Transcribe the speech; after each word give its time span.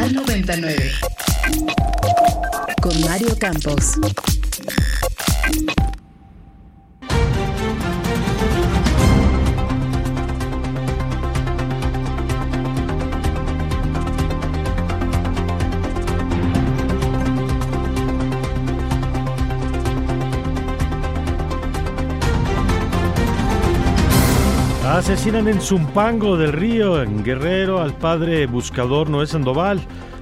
Radar 0.00 0.12
99. 0.14 0.92
Con 2.80 3.00
Mario 3.02 3.36
Campos. 3.38 3.98
Asesinan 25.00 25.48
en 25.48 25.62
Zumpango 25.62 26.36
del 26.36 26.52
Río, 26.52 27.02
en 27.02 27.24
Guerrero, 27.24 27.80
al 27.80 27.94
padre 27.94 28.44
buscador 28.44 29.08
Noé 29.08 29.26
Sandoval. 29.26 29.80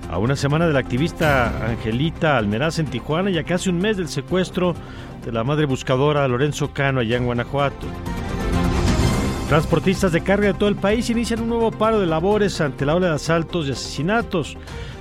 A 0.09 0.19
una 0.19 0.37
semana 0.37 0.69
de 0.69 0.73
la 0.73 0.79
activista 0.79 1.67
Angelita 1.67 2.39
Almeraz 2.39 2.79
en 2.79 2.87
Tijuana 2.87 3.29
y 3.29 3.39
a 3.39 3.43
casi 3.43 3.71
un 3.71 3.79
mes 3.79 3.97
del 3.97 4.07
secuestro 4.07 4.77
de 5.25 5.33
la 5.33 5.43
madre 5.43 5.67
buscadora 5.67 6.29
Lorenzo 6.29 6.73
Cano 6.73 7.01
allá 7.01 7.17
en 7.17 7.25
Guanajuato. 7.27 7.89
Transportistas 9.49 10.13
de 10.13 10.21
carga 10.21 10.47
de 10.47 10.55
todo 10.55 10.69
el 10.69 10.77
país 10.77 11.11
inician 11.11 11.41
un 11.41 11.49
nuevo 11.49 11.73
paro 11.73 11.99
de 11.99 12.07
labores 12.07 12.61
ante 12.61 12.87
la 12.87 12.95
ola 12.95 13.09
de 13.09 13.15
asaltos 13.15 13.67
y 13.67 13.73
asesinatos. 13.73 14.57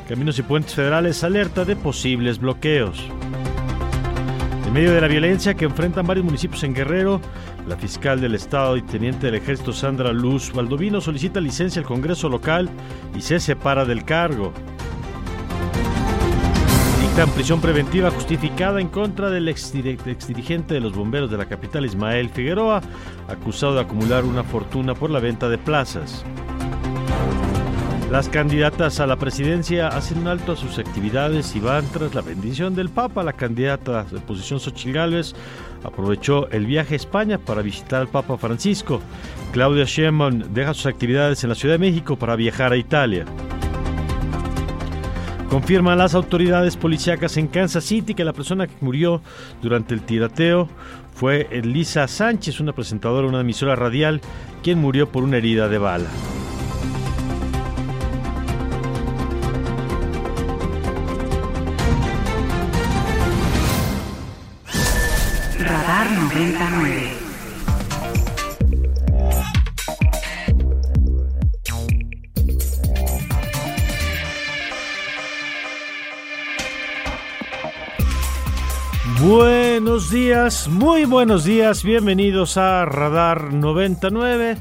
Caminos 0.10 0.40
y 0.40 0.42
Puentes 0.42 0.74
Federales 0.74 1.24
alerta 1.24 1.66
de 1.66 1.76
posibles 1.76 2.40
bloqueos. 2.40 3.00
En 4.66 4.74
medio 4.74 4.92
de 4.92 5.02
la 5.02 5.08
violencia 5.08 5.54
que 5.54 5.66
enfrentan 5.66 6.08
varios 6.08 6.26
municipios 6.26 6.64
en 6.64 6.74
Guerrero, 6.74 7.22
la 7.68 7.76
fiscal 7.76 8.22
del 8.22 8.36
Estado 8.36 8.78
y 8.78 8.82
teniente 8.82 9.26
del 9.28 9.36
Ejército 9.36 9.74
Sandra 9.74 10.14
Luz 10.14 10.54
Valdovino 10.54 11.02
solicita 11.02 11.42
licencia 11.42 11.82
al 11.82 11.88
Congreso 11.88 12.30
local 12.30 12.70
y 13.16 13.22
se 13.22 13.40
separa 13.40 13.84
del 13.84 14.06
cargo. 14.06 14.54
Dictan 17.02 17.30
prisión 17.32 17.60
preventiva 17.60 18.10
justificada 18.10 18.80
en 18.80 18.88
contra 18.88 19.30
del 19.30 19.50
exdirigente 19.50 20.76
de 20.76 20.80
los 20.80 20.94
bomberos 20.94 21.30
de 21.30 21.38
la 21.38 21.46
capital 21.46 21.86
Ismael 21.86 22.30
Figueroa, 22.30 22.82
acusado 23.28 23.76
de 23.76 23.82
acumular 23.82 24.24
una 24.24 24.44
fortuna 24.44 24.96
por 24.96 25.10
la 25.10 25.20
venta 25.20 25.50
de 25.50 25.58
plazas. 25.58 26.24
Las 28.12 28.30
candidatas 28.30 29.02
a 29.02 29.06
la 29.06 29.18
presidencia 29.18 29.90
hacen 29.90 30.20
un 30.20 30.28
alto 30.28 30.54
a 30.54 30.56
sus 30.56 30.80
actividades 30.80 31.54
y 31.58 31.60
van 31.60 31.86
tras 31.92 32.16
la 32.16 32.22
bendición 32.22 32.74
del 32.74 32.88
Papa. 32.88 33.22
La 33.22 33.34
candidata 33.34 34.06
de 34.06 34.18
oposición 34.20 34.62
Xochitl 34.62 34.94
Gálvez 34.94 35.36
aprovechó 35.84 36.50
el 36.52 36.66
viaje 36.66 36.94
a 36.94 36.96
España 36.96 37.38
para 37.38 37.62
visitar 37.62 38.00
al 38.00 38.08
Papa 38.08 38.38
Francisco. 38.38 39.02
Claudia 39.52 39.84
Sheinbaum 39.84 40.54
deja 40.54 40.74
sus 40.74 40.86
actividades 40.86 41.44
en 41.44 41.50
la 41.50 41.56
Ciudad 41.56 41.76
de 41.76 41.80
México 41.80 42.16
para 42.16 42.38
viajar 42.38 42.72
a 42.72 42.78
Italia. 42.78 43.26
Confirman 45.50 45.98
las 45.98 46.16
autoridades 46.16 46.78
policíacas 46.78 47.36
en 47.36 47.48
Kansas 47.48 47.84
City 47.84 48.14
que 48.14 48.24
la 48.24 48.34
persona 48.34 48.68
que 48.68 48.76
murió 48.80 49.22
durante 49.62 49.94
el 49.94 50.02
tirateo 50.02 50.70
fue 51.14 51.50
Elisa 51.52 52.08
Sánchez, 52.08 52.62
una 52.62 52.72
presentadora 52.72 53.24
de 53.24 53.30
una 53.30 53.42
emisora 53.42 53.76
radial, 53.76 54.22
quien 54.64 54.80
murió 54.80 55.12
por 55.12 55.24
una 55.24 55.38
herida 55.38 55.68
de 55.68 55.78
bala. 55.78 56.08
Buenos 80.08 80.26
días, 80.26 80.68
muy 80.70 81.04
buenos 81.04 81.44
días, 81.44 81.84
bienvenidos 81.84 82.56
a 82.56 82.86
Radar 82.86 83.52
99. 83.52 84.56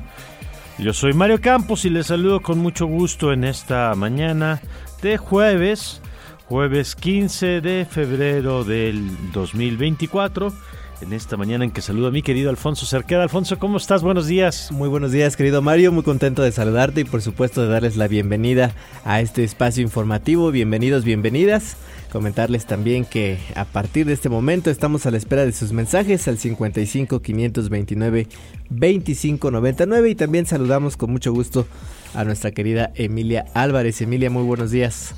Yo 0.76 0.92
soy 0.92 1.12
Mario 1.12 1.40
Campos 1.40 1.84
y 1.84 1.90
les 1.90 2.08
saludo 2.08 2.40
con 2.40 2.58
mucho 2.58 2.86
gusto 2.86 3.32
en 3.32 3.44
esta 3.44 3.94
mañana 3.94 4.60
de 5.02 5.18
jueves, 5.18 6.02
jueves 6.46 6.96
15 6.96 7.60
de 7.60 7.86
febrero 7.88 8.64
del 8.64 9.08
2024. 9.30 10.52
En 11.00 11.12
esta 11.12 11.36
mañana 11.36 11.64
en 11.64 11.70
que 11.70 11.80
saludo 11.80 12.08
a 12.08 12.10
mi 12.10 12.22
querido 12.22 12.50
Alfonso 12.50 12.84
Cerqueda. 12.84 13.22
Alfonso, 13.22 13.60
¿cómo 13.60 13.76
estás? 13.76 14.02
Buenos 14.02 14.26
días. 14.26 14.72
Muy 14.72 14.88
buenos 14.88 15.12
días, 15.12 15.36
querido 15.36 15.62
Mario. 15.62 15.92
Muy 15.92 16.02
contento 16.02 16.42
de 16.42 16.50
saludarte 16.50 17.02
y 17.02 17.04
por 17.04 17.22
supuesto 17.22 17.62
de 17.62 17.68
darles 17.68 17.96
la 17.96 18.08
bienvenida 18.08 18.72
a 19.04 19.20
este 19.20 19.44
espacio 19.44 19.84
informativo. 19.84 20.50
Bienvenidos, 20.50 21.04
bienvenidas. 21.04 21.76
Comentarles 22.16 22.64
también 22.64 23.04
que 23.04 23.36
a 23.56 23.66
partir 23.66 24.06
de 24.06 24.14
este 24.14 24.30
momento 24.30 24.70
estamos 24.70 25.04
a 25.04 25.10
la 25.10 25.18
espera 25.18 25.44
de 25.44 25.52
sus 25.52 25.72
mensajes 25.72 26.26
al 26.28 26.38
55 26.38 27.20
529 27.20 28.26
25 28.70 29.50
99 29.50 30.08
y 30.08 30.14
también 30.14 30.46
saludamos 30.46 30.96
con 30.96 31.12
mucho 31.12 31.34
gusto 31.34 31.66
a 32.14 32.24
nuestra 32.24 32.52
querida 32.52 32.90
Emilia 32.94 33.44
Álvarez. 33.52 34.00
Emilia, 34.00 34.30
muy 34.30 34.44
buenos 34.44 34.70
días. 34.70 35.14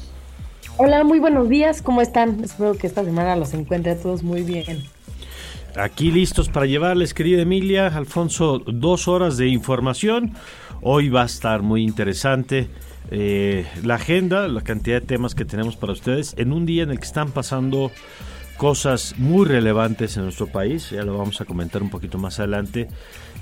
Hola, 0.77 1.05
muy 1.05 1.21
buenos 1.21 1.49
días. 1.49 1.83
¿Cómo 1.83 2.03
están? 2.03 2.43
Espero 2.43 2.77
que 2.77 2.89
esta 2.89 3.05
semana 3.05 3.37
los 3.37 3.55
encuentre 3.55 3.93
a 3.93 3.97
todos 3.97 4.25
muy 4.25 4.43
bien. 4.43 4.83
Aquí 5.77 6.11
listos 6.11 6.49
para 6.49 6.67
llevarles, 6.67 7.15
querida 7.15 7.43
Emilia, 7.43 7.87
Alfonso, 7.87 8.59
dos 8.59 9.07
horas 9.07 9.37
de 9.37 9.47
información. 9.47 10.33
Hoy 10.83 11.11
va 11.11 11.23
a 11.23 11.27
estar 11.27 11.63
muy 11.63 11.85
interesante 11.85 12.69
eh, 13.11 13.67
la 13.83 13.95
agenda, 13.95 14.49
la 14.49 14.61
cantidad 14.61 15.01
de 15.01 15.07
temas 15.07 15.35
que 15.35 15.45
tenemos 15.45 15.77
para 15.77 15.93
ustedes 15.93 16.35
en 16.37 16.53
un 16.53 16.67
día 16.67 16.83
en 16.83 16.91
el 16.91 16.99
que 16.99 17.07
están 17.07 17.31
pasando 17.31 17.91
cosas 18.59 19.15
muy 19.19 19.47
relevantes 19.47 20.17
en 20.17 20.25
nuestro 20.25 20.49
país. 20.49 20.91
Ya 20.91 21.05
lo 21.05 21.17
vamos 21.17 21.41
a 21.41 21.45
comentar 21.45 21.83
un 21.83 21.91
poquito 21.91 22.19
más 22.19 22.39
adelante. 22.39 22.89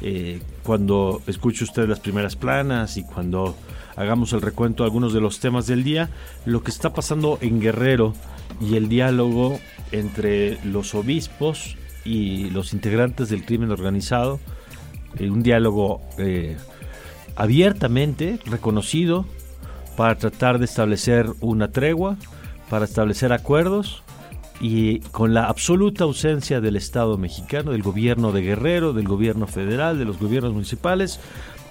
Eh, 0.02 0.40
cuando 0.62 1.22
escuche 1.26 1.64
usted 1.64 1.88
las 1.88 2.00
primeras 2.00 2.36
planas 2.36 2.96
y 2.96 3.02
cuando 3.02 3.56
hagamos 3.96 4.32
el 4.34 4.42
recuento 4.42 4.82
de 4.82 4.88
algunos 4.88 5.12
de 5.14 5.20
los 5.20 5.40
temas 5.40 5.66
del 5.66 5.82
día, 5.82 6.10
lo 6.44 6.62
que 6.62 6.70
está 6.70 6.92
pasando 6.92 7.38
en 7.40 7.60
Guerrero 7.60 8.14
y 8.60 8.76
el 8.76 8.88
diálogo 8.88 9.58
entre 9.90 10.62
los 10.64 10.94
obispos 10.94 11.76
y 12.04 12.50
los 12.50 12.72
integrantes 12.72 13.30
del 13.30 13.44
crimen 13.44 13.70
organizado, 13.70 14.38
eh, 15.18 15.30
un 15.30 15.42
diálogo 15.42 16.02
abiertamente 17.36 18.38
reconocido 18.46 19.26
para 19.96 20.16
tratar 20.16 20.58
de 20.58 20.66
establecer 20.66 21.26
una 21.40 21.70
tregua, 21.72 22.16
para 22.68 22.84
establecer 22.84 23.32
acuerdos 23.32 24.02
y 24.60 25.00
con 25.00 25.34
la 25.34 25.44
absoluta 25.44 26.04
ausencia 26.04 26.60
del 26.60 26.76
Estado 26.76 27.18
mexicano, 27.18 27.72
del 27.72 27.82
gobierno 27.82 28.32
de 28.32 28.42
Guerrero, 28.42 28.92
del 28.92 29.08
gobierno 29.08 29.46
federal, 29.46 29.98
de 29.98 30.04
los 30.04 30.18
gobiernos 30.18 30.52
municipales, 30.52 31.20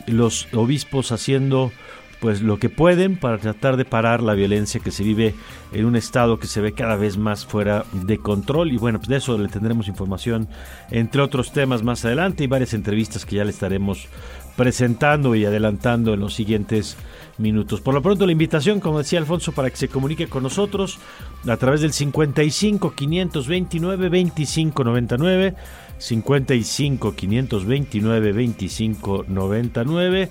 los 0.07 0.47
obispos 0.53 1.11
haciendo 1.11 1.71
pues 2.19 2.41
lo 2.41 2.57
que 2.57 2.69
pueden 2.69 3.17
para 3.17 3.37
tratar 3.37 3.77
de 3.77 3.85
parar 3.85 4.23
la 4.23 4.33
violencia 4.33 4.79
que 4.79 4.91
se 4.91 5.03
vive 5.03 5.35
en 5.73 5.85
un 5.85 5.95
estado 5.95 6.39
que 6.39 6.47
se 6.47 6.61
ve 6.61 6.73
cada 6.73 6.95
vez 6.95 7.17
más 7.17 7.45
fuera 7.45 7.85
de 7.91 8.17
control. 8.17 8.71
Y 8.71 8.77
bueno, 8.77 8.99
pues 8.99 9.09
de 9.09 9.17
eso 9.17 9.37
le 9.37 9.47
tendremos 9.47 9.87
información 9.87 10.47
entre 10.91 11.21
otros 11.21 11.51
temas 11.51 11.83
más 11.83 12.05
adelante. 12.05 12.43
Y 12.43 12.47
varias 12.47 12.73
entrevistas 12.73 13.25
que 13.25 13.35
ya 13.35 13.43
le 13.43 13.51
estaremos 13.51 14.07
presentando 14.55 15.35
y 15.35 15.45
adelantando 15.45 16.13
en 16.13 16.19
los 16.19 16.33
siguientes 16.33 16.97
minutos. 17.37 17.81
Por 17.81 17.93
lo 17.93 18.01
pronto 18.01 18.25
la 18.25 18.31
invitación, 18.31 18.79
como 18.79 18.99
decía 18.99 19.19
Alfonso, 19.19 19.51
para 19.51 19.69
que 19.69 19.77
se 19.77 19.89
comunique 19.89 20.27
con 20.27 20.43
nosotros 20.43 20.99
a 21.47 21.57
través 21.57 21.81
del 21.81 21.93
55 21.93 22.93
529 22.95 24.09
25 24.09 24.83
99 24.83 25.55
55 25.97 27.15
529 27.15 28.31
25 28.31 29.25
99 29.27 30.29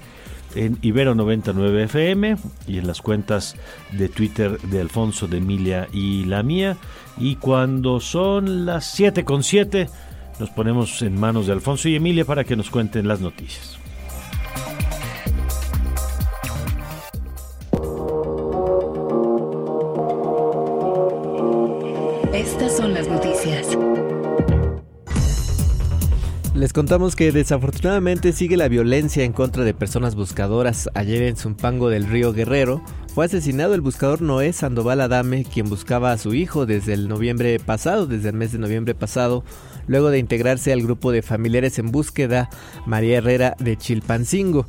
en 0.54 0.78
Ibero 0.82 1.14
99 1.14 1.84
FM 1.84 2.36
y 2.66 2.78
en 2.78 2.86
las 2.86 3.02
cuentas 3.02 3.56
de 3.92 4.08
Twitter 4.08 4.58
de 4.60 4.80
Alfonso, 4.80 5.26
de 5.26 5.38
Emilia 5.38 5.88
y 5.92 6.24
la 6.24 6.42
mía. 6.42 6.76
Y 7.18 7.36
cuando 7.36 8.00
son 8.00 8.66
las 8.66 8.86
7 8.92 9.24
con 9.24 9.42
7, 9.42 9.88
nos 10.38 10.50
ponemos 10.50 11.02
en 11.02 11.18
manos 11.18 11.46
de 11.46 11.52
Alfonso 11.52 11.88
y 11.88 11.96
Emilia 11.96 12.24
para 12.24 12.44
que 12.44 12.56
nos 12.56 12.70
cuenten 12.70 13.08
las 13.08 13.20
noticias. 13.20 13.83
Les 26.64 26.72
contamos 26.72 27.14
que 27.14 27.30
desafortunadamente 27.30 28.32
sigue 28.32 28.56
la 28.56 28.68
violencia 28.68 29.22
en 29.22 29.34
contra 29.34 29.64
de 29.64 29.74
personas 29.74 30.14
buscadoras. 30.14 30.88
Ayer 30.94 31.24
en 31.24 31.36
Zumpango 31.36 31.90
del 31.90 32.06
Río 32.06 32.32
Guerrero 32.32 32.82
fue 33.14 33.26
asesinado 33.26 33.74
el 33.74 33.82
buscador 33.82 34.22
Noé 34.22 34.50
Sandoval 34.54 35.02
Adame, 35.02 35.44
quien 35.44 35.68
buscaba 35.68 36.10
a 36.10 36.16
su 36.16 36.32
hijo 36.32 36.64
desde 36.64 36.94
el 36.94 37.06
noviembre 37.06 37.58
pasado, 37.58 38.06
desde 38.06 38.30
el 38.30 38.36
mes 38.36 38.52
de 38.52 38.60
noviembre 38.60 38.94
pasado, 38.94 39.44
luego 39.88 40.08
de 40.08 40.18
integrarse 40.18 40.72
al 40.72 40.80
grupo 40.80 41.12
de 41.12 41.20
familiares 41.20 41.78
en 41.78 41.92
búsqueda 41.92 42.48
María 42.86 43.18
Herrera 43.18 43.56
de 43.58 43.76
Chilpancingo. 43.76 44.64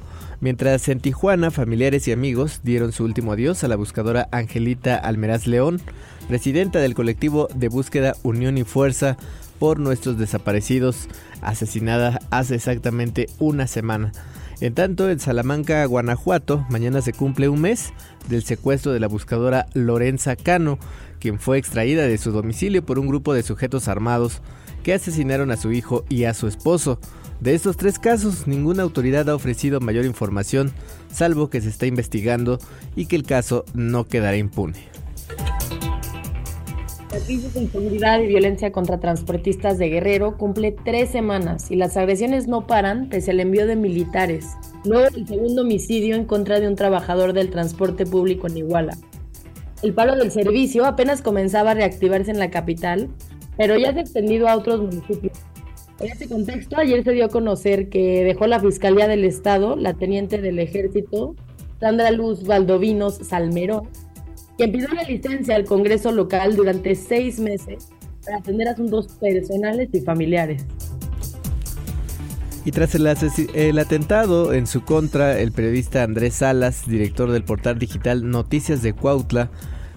Mientras 0.46 0.88
en 0.90 1.00
Tijuana, 1.00 1.50
familiares 1.50 2.08
y 2.08 2.12
amigos 2.12 2.60
dieron 2.62 2.92
su 2.92 3.04
último 3.04 3.32
adiós 3.32 3.64
a 3.64 3.68
la 3.68 3.76
buscadora 3.76 4.30
Angelita 4.32 4.96
Almeraz 4.96 5.48
León, 5.48 5.82
presidenta 6.28 6.78
del 6.78 6.94
colectivo 6.94 7.48
de 7.56 7.68
búsqueda 7.68 8.14
Unión 8.22 8.60
y 8.60 8.64
Fuerza 8.64 9.18
por 9.58 9.80
nuestros 9.80 10.20
desaparecidos, 10.20 11.10
asesinada 11.42 12.20
hace 12.30 12.54
exactamente 12.54 13.28
una 13.40 13.66
semana. 13.66 14.12
En 14.62 14.76
tanto, 14.76 15.10
en 15.10 15.20
Salamanca, 15.20 15.84
Guanajuato, 15.86 16.64
mañana 16.70 17.02
se 17.02 17.12
cumple 17.12 17.50
un 17.50 17.62
mes 17.62 17.92
del 18.30 18.44
secuestro 18.44 18.94
de 18.94 19.00
la 19.00 19.08
buscadora 19.08 19.66
Lorenza 19.74 20.36
Cano, 20.36 20.78
quien 21.20 21.40
fue 21.40 21.58
extraída 21.58 22.04
de 22.04 22.20
su 22.20 22.32
domicilio 22.32 22.86
por 22.86 23.00
un 23.00 23.08
grupo 23.08 23.34
de 23.34 23.42
sujetos 23.42 23.88
armados 23.88 24.44
que 24.84 24.94
asesinaron 24.94 25.50
a 25.50 25.58
su 25.58 25.72
hijo 25.72 26.06
y 26.08 26.26
a 26.26 26.36
su 26.36 26.48
esposo. 26.48 27.00
De 27.40 27.54
estos 27.54 27.78
tres 27.78 28.00
casos, 28.00 28.48
ninguna 28.48 28.84
autoridad 28.84 29.30
ha 29.30 29.36
ofrecido 29.36 29.80
mayor 29.80 30.06
información, 30.06 30.72
salvo 31.12 31.50
que 31.50 31.62
se 31.62 31.70
está 31.70 31.86
investigando 31.86 32.60
y 32.96 33.08
que 33.08 33.16
el 33.16 33.24
caso 33.24 33.66
no 33.74 34.06
quedará 34.06 34.38
impune. 34.38 34.96
Crisis 37.26 37.54
de 37.54 37.62
inseguridad 37.62 38.20
y 38.20 38.28
violencia 38.28 38.72
contra 38.72 39.00
transportistas 39.00 39.78
de 39.78 39.90
Guerrero 39.90 40.38
cumple 40.38 40.76
tres 40.84 41.10
semanas 41.12 41.72
y 41.72 41.76
las 41.76 41.96
agresiones 41.96 42.48
no 42.48 42.68
paran 42.68 43.08
pese 43.10 43.32
al 43.32 43.40
envío 43.40 43.66
de 43.68 43.76
militares. 43.76 44.48
Luego 44.84 45.08
el 45.16 45.26
segundo 45.26 45.62
homicidio 45.62 46.16
en 46.16 46.26
contra 46.26 46.60
de 46.60 46.68
un 46.68 46.76
trabajador 46.76 47.34
del 47.34 47.50
transporte 47.50 48.06
público 48.06 48.48
en 48.48 48.58
Iguala. 48.58 48.98
El 49.82 49.94
paro 49.94 50.16
del 50.16 50.32
servicio 50.32 50.86
apenas 50.86 51.22
comenzaba 51.22 51.72
a 51.72 51.74
reactivarse 51.76 52.32
en 52.32 52.40
la 52.40 52.52
capital, 52.52 53.10
pero 53.58 53.78
ya 53.78 53.94
se 53.94 54.00
ha 54.00 54.02
extendido 54.02 54.48
a 54.48 54.58
otros 54.58 54.82
municipios. 54.82 55.38
En 56.00 56.12
este 56.12 56.28
contexto, 56.28 56.78
ayer 56.78 57.04
se 57.04 57.12
dio 57.12 57.26
a 57.26 57.30
conocer 57.30 57.90
que 57.90 58.24
dejó 58.26 58.48
la 58.48 58.60
Fiscalía 58.60 59.08
del 59.08 59.24
Estado 59.24 59.78
la 59.78 59.94
teniente 59.94 60.42
del 60.42 60.60
Ejército, 60.60 61.36
Sandra 61.80 62.12
Luz 62.12 62.46
Valdovinos 62.46 63.16
Salmerón, 63.16 63.88
quien 64.58 64.74
pidió 64.74 64.90
la 64.90 65.04
licencia 65.04 65.56
al 65.56 65.64
Congreso 65.64 66.12
local 66.12 66.56
durante 66.56 66.96
seis 66.96 67.40
meses 67.40 67.90
para 68.26 68.40
atender 68.40 68.68
asuntos 68.68 69.08
personales 69.20 69.90
y 69.94 70.02
familiares. 70.02 70.66
Y 72.66 72.72
tras 72.72 72.96
el, 72.96 73.08
el, 73.54 73.80
atentado 73.80 74.52
en 74.52 74.66
su 74.66 74.84
contra, 74.84 75.40
el 75.40 75.52
periodista 75.52 76.04
Andrés 76.04 76.36
Salas, 76.36 76.88
director 76.88 77.32
del 77.32 77.44
portal 77.44 77.78
digital 77.78 78.30
Noticias 78.30 78.82
de 78.82 78.94
Cuautla, 78.94 79.52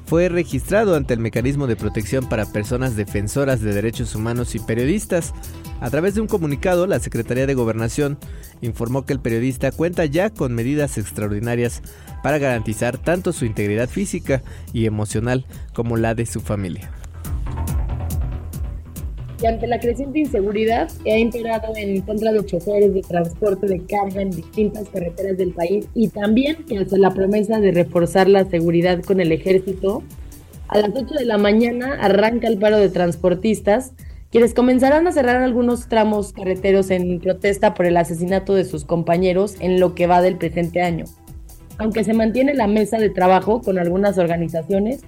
fue 0.09 0.31
registrado 0.31 0.97
ante 0.97 1.13
el 1.13 1.21
Mecanismo 1.21 1.67
de 1.67 1.77
Protección 1.77 2.31
para 2.31 2.51
Personas 2.51 2.97
Defensoras 2.97 3.61
de 3.61 3.75
Derechos 3.75 4.15
Humanos 4.15 4.55
y 4.55 4.59
Periodistas. 4.59 5.35
A 5.83 5.91
través 5.91 6.15
de 6.15 6.23
un 6.23 6.29
comunicado, 6.29 6.87
la 6.87 6.99
Secretaría 6.99 7.47
de 7.47 7.53
Gobernación 7.53 8.19
informó 8.63 9.05
que 9.05 9.13
el 9.13 9.21
periodista 9.21 9.71
cuenta 9.71 10.07
ya 10.07 10.31
con 10.31 10.55
medidas 10.55 10.97
extraordinarias 10.97 11.83
para 12.23 12.39
garantizar 12.39 12.97
tanto 12.97 13.35
su 13.35 13.45
integridad 13.45 13.91
física 13.91 14.43
y 14.73 14.87
emocional 14.87 15.45
como 15.75 15.99
la 15.99 16.15
de 16.15 16.25
su 16.25 16.41
familia. 16.41 16.91
Y 19.41 19.47
ante 19.47 19.67
la 19.67 19.79
creciente 19.79 20.19
inseguridad 20.19 20.91
que 21.05 21.13
ha 21.13 21.19
imperado 21.19 21.73
en 21.77 22.01
contra 22.03 22.33
de 22.33 22.45
choferes 22.45 22.93
de 22.93 23.03
transporte 23.03 23.67
de 23.67 23.85
carga 23.85 24.23
en 24.23 24.31
distintas 24.31 24.89
carreteras 24.89 25.37
del 25.37 25.53
país 25.53 25.87
y 25.95 26.09
también 26.09 26.65
que 26.65 26.79
hace 26.79 26.99
la 26.99 27.11
promesa 27.11 27.61
de 27.61 27.71
reforzar 27.71 28.29
la 28.29 28.45
seguridad 28.45 29.01
con 29.03 29.21
el 29.21 29.31
ejército, 29.31 30.03
a 30.69 30.79
las 30.79 30.91
8 30.91 31.15
de 31.15 31.25
la 31.25 31.39
mañana 31.39 31.97
arranca 32.01 32.47
el 32.47 32.59
paro 32.59 32.79
de 32.79 32.91
transportistas, 32.91 33.93
quienes 34.31 34.53
comenzarán 34.53 35.07
a 35.07 35.13
cerrar 35.13 35.43
algunos 35.43 35.89
tramos 35.89 36.35
carreteros 36.35 36.91
en 36.91 37.21
protesta 37.21 37.73
por 37.73 37.87
el 37.87 37.97
asesinato 37.97 38.55
de 38.55 38.67
sus 38.67 38.85
compañeros 38.85 39.57
en 39.61 39.81
lo 39.81 39.95
que 39.95 40.07
va 40.07 40.21
del 40.21 40.37
presente 40.37 40.83
año. 40.83 41.07
Aunque 41.79 42.05
se 42.05 42.13
mantiene 42.13 42.53
la 42.53 42.67
mesa 42.67 42.99
de 42.99 43.09
trabajo 43.09 43.63
con 43.63 43.79
algunas 43.79 44.19
organizaciones, 44.19 45.01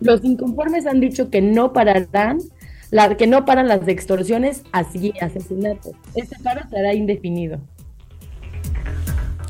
los 0.00 0.22
inconformes 0.22 0.86
han 0.86 1.00
dicho 1.00 1.30
que 1.30 1.40
no 1.40 1.72
pararán, 1.72 2.40
la, 2.96 3.16
que 3.18 3.26
no 3.26 3.44
paran 3.44 3.68
las 3.68 3.86
extorsiones, 3.88 4.62
así 4.72 5.12
asesinatos. 5.20 5.92
Este 6.14 6.34
paro 6.42 6.62
será 6.70 6.94
indefinido. 6.94 7.60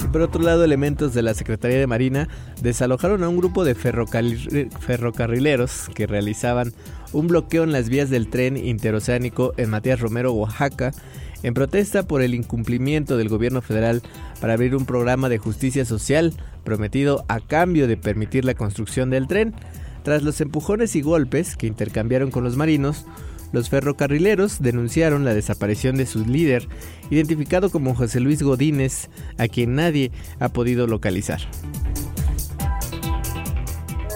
Y 0.05 0.09
por 0.09 0.23
otro 0.23 0.43
lado, 0.43 0.65
elementos 0.65 1.15
de 1.15 1.23
la 1.23 1.33
Secretaría 1.33 1.79
de 1.79 1.87
Marina 1.87 2.27
desalojaron 2.61 3.23
a 3.23 3.29
un 3.29 3.37
grupo 3.37 3.65
de 3.65 3.77
ferrocarrileros 3.77 5.91
que 5.95 6.09
realizaban 6.09 6.73
un 7.13 7.29
bloqueo 7.29 7.63
en 7.63 7.71
las 7.71 7.89
vías 7.89 8.11
del 8.11 8.31
tren 8.31 8.57
interoceánico 8.57 9.53
en 9.59 9.71
Matías 9.71 10.01
Romero, 10.01 10.33
Oaxaca, 10.33 10.91
en 11.45 11.55
protesta 11.55 12.03
por 12.03 12.23
el 12.23 12.35
incumplimiento 12.35 13.17
del 13.17 13.29
gobierno 13.29 13.63
federal 13.63 14.03
para 14.41 14.55
abrir 14.55 14.75
un 14.75 14.87
programa 14.87 15.29
de 15.29 15.39
justicia 15.39 15.85
social 15.85 16.33
prometido 16.65 17.25
a 17.29 17.39
cambio 17.39 17.87
de 17.87 17.97
permitir 17.97 18.45
la 18.45 18.55
construcción 18.55 19.11
del 19.11 19.29
tren. 19.29 19.55
Tras 20.03 20.25
los 20.25 20.41
empujones 20.41 20.97
y 20.97 21.01
golpes 21.01 21.57
que 21.57 21.69
intercambiaron 21.69 22.33
con 22.33 22.43
los 22.45 22.57
marinos, 22.57 23.07
los 23.53 23.69
ferrocarrileros 23.69 24.61
denunciaron 24.61 25.25
la 25.25 25.35
desaparición 25.35 25.97
de 25.97 26.07
su 26.07 26.25
líder, 26.25 26.69
identificado 27.11 27.71
como 27.71 27.95
José 27.95 28.21
Luis 28.21 28.43
Godínez, 28.43 29.09
a 29.39 29.49
quien 29.49 29.75
nadie 29.75 30.11
ha 30.39 30.49
podido 30.49 30.87
localizar. 30.87 31.41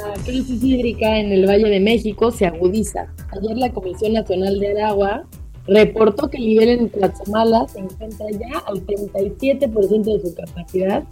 La 0.07 0.23
crisis 0.25 0.63
hídrica 0.63 1.19
en 1.19 1.33
el 1.33 1.47
Valle 1.47 1.69
de 1.69 1.81
México 1.81 2.31
se 2.31 2.47
agudiza. 2.47 3.07
Ayer 3.33 3.57
la 3.57 3.73
Comisión 3.73 4.13
Nacional 4.13 4.59
del 4.59 4.79
Agua 4.81 5.27
reportó 5.67 6.29
que 6.29 6.39
el 6.39 6.47
nivel 6.47 6.69
en 6.69 6.91
Tlaxamala 6.91 7.67
se 7.69 7.81
encuentra 7.81 8.27
ya 8.33 8.59
al 8.67 8.85
37% 8.87 10.05
de 10.05 10.21
su 10.21 10.35
capacidad 10.35 11.05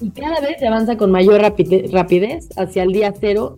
y 0.00 0.10
cada 0.10 0.40
vez 0.40 0.58
se 0.58 0.66
avanza 0.66 0.96
con 0.96 1.10
mayor 1.10 1.40
rapidez 1.40 2.48
hacia 2.56 2.82
el 2.82 2.92
día 2.92 3.12
cero 3.18 3.56